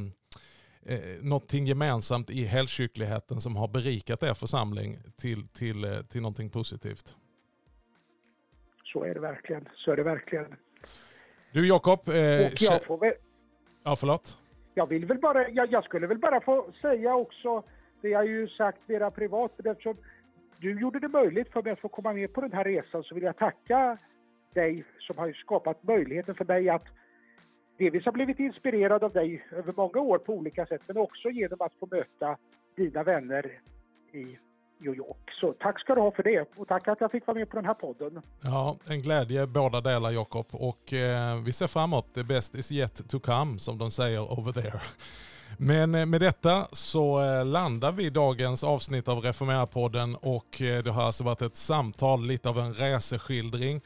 eh, 0.87 0.99
någonting 1.23 1.67
gemensamt 1.67 2.31
i 2.31 2.45
helgkyrkligheten 2.45 3.41
som 3.41 3.57
har 3.57 3.69
berikat 3.69 4.23
er 4.23 4.35
församling 4.35 4.97
till, 5.17 5.49
till, 5.49 5.85
eh, 5.85 5.91
till 6.11 6.21
någonting 6.21 6.51
positivt. 6.51 7.17
Så 8.85 9.05
är 9.05 9.15
det 9.15 9.21
verkligen. 9.21 9.69
Så 9.75 9.93
är 9.93 9.97
det 9.97 10.03
verkligen. 10.03 10.47
Du 11.53 11.69
Jakob. 11.69 12.09
Eh, 12.09 12.15
jag 12.63 12.85
får 12.85 12.99
väl... 12.99 13.13
Ja, 13.85 13.97
förlåt? 13.97 14.39
Jag 14.75 14.87
vill 14.87 15.07
väl 15.07 15.19
bara, 15.19 15.49
jag, 15.49 15.73
jag, 15.73 15.85
skulle 15.85 16.07
väl 16.07 16.19
bara 16.19 16.41
få 16.41 16.73
säga 16.81 17.15
också, 17.15 17.63
det 18.01 18.09
jag 18.09 18.27
ju 18.27 18.49
sagt 18.49 18.79
mera 18.87 19.11
privat, 19.11 19.53
eftersom 19.65 19.97
du 20.59 20.81
gjorde 20.81 20.99
det 20.99 21.09
möjligt 21.09 21.53
för 21.53 21.63
mig 21.63 21.73
att 21.73 21.81
få 21.81 21.89
komma 21.89 22.13
med 22.13 22.33
på 22.33 22.41
den 22.41 22.53
här 22.53 22.65
resan 22.65 23.03
så 23.03 23.15
vill 23.15 23.25
jag 23.25 23.37
tacka 23.37 23.99
dig 24.55 24.85
som 24.99 25.19
har 25.19 25.33
skapat 25.33 25.83
möjligheten 25.83 26.35
för 26.35 26.45
mig 26.45 26.69
att 26.69 26.85
delvis 27.83 28.05
har 28.05 28.13
blivit 28.13 28.39
inspirerad 28.39 29.05
av 29.05 29.13
dig 29.13 29.47
över 29.51 29.73
många 29.77 30.01
år 30.01 30.19
på 30.19 30.33
olika 30.33 30.67
sätt 30.67 30.83
men 30.87 30.97
också 30.97 31.29
genom 31.29 31.61
att 31.61 31.73
få 31.81 31.89
möta 31.91 32.37
dina 32.77 33.03
vänner 33.03 33.47
i 34.13 34.39
New 34.79 34.95
York. 34.95 35.31
Så 35.41 35.53
tack 35.53 35.81
ska 35.81 35.95
du 35.95 36.01
ha 36.01 36.11
för 36.11 36.23
det 36.23 36.47
och 36.57 36.69
tack 36.69 36.89
att 36.89 37.01
jag 37.01 37.11
fick 37.11 37.27
vara 37.27 37.39
med 37.39 37.51
på 37.51 37.57
den 37.57 37.65
här 37.65 37.75
podden. 37.75 38.23
Ja, 38.43 38.77
en 38.87 39.03
glädje 39.03 39.47
båda 39.47 39.81
delar 39.81 40.11
Jakob 40.11 40.47
och 40.53 40.93
eh, 40.93 41.43
vi 41.45 41.53
ser 41.53 41.67
framåt. 41.67 42.15
The 42.15 42.23
best 42.23 42.55
is 42.55 42.73
yet 42.73 43.11
to 43.11 43.21
come 43.21 43.59
som 43.59 43.79
de 43.79 43.91
säger 43.91 44.39
over 44.39 44.53
there. 44.53 44.81
Men 45.59 45.95
eh, 45.95 46.07
med 46.07 46.21
detta 46.21 46.67
så 46.73 47.23
eh, 47.23 47.45
landar 47.45 47.93
vi 47.93 48.11
dagens 48.11 48.65
avsnitt 48.65 49.09
av 49.09 49.19
Reformera-podden 49.19 50.15
och 50.15 50.63
eh, 50.63 50.83
det 50.83 50.91
har 50.91 51.03
alltså 51.03 51.25
varit 51.25 51.43
ett 51.43 51.57
samtal, 51.57 52.27
lite 52.27 52.49
av 52.49 52.59
en 52.59 52.75
reseskildring 52.75 53.81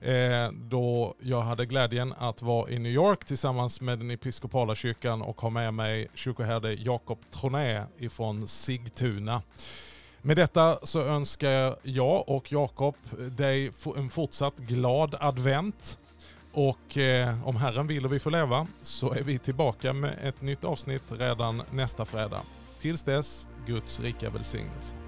Eh, 0.00 0.50
då 0.52 1.14
jag 1.20 1.40
hade 1.40 1.66
glädjen 1.66 2.14
att 2.18 2.42
vara 2.42 2.70
i 2.70 2.78
New 2.78 2.92
York 2.92 3.24
tillsammans 3.24 3.80
med 3.80 3.98
den 3.98 4.10
episkopala 4.10 4.74
kyrkan 4.74 5.22
och 5.22 5.40
ha 5.40 5.50
med 5.50 5.74
mig 5.74 6.08
kyrkoherde 6.14 6.74
Jakob 6.74 7.18
Troné 7.30 7.82
ifrån 7.98 8.48
Sigtuna. 8.48 9.42
Med 10.22 10.36
detta 10.36 10.78
så 10.82 11.02
önskar 11.02 11.76
jag 11.82 12.28
och 12.28 12.52
Jakob 12.52 12.96
dig 13.36 13.72
en 13.96 14.10
fortsatt 14.10 14.56
glad 14.56 15.14
advent. 15.20 15.98
Och 16.52 16.98
eh, 16.98 17.48
om 17.48 17.56
Herren 17.56 17.86
vill 17.86 18.04
och 18.04 18.12
vi 18.12 18.18
får 18.18 18.30
leva 18.30 18.66
så 18.82 19.12
är 19.12 19.22
vi 19.22 19.38
tillbaka 19.38 19.92
med 19.92 20.18
ett 20.22 20.42
nytt 20.42 20.64
avsnitt 20.64 21.02
redan 21.08 21.62
nästa 21.70 22.04
fredag. 22.04 22.40
Tills 22.80 23.02
dess, 23.02 23.48
Guds 23.66 24.00
rika 24.00 24.30
välsignelse. 24.30 25.07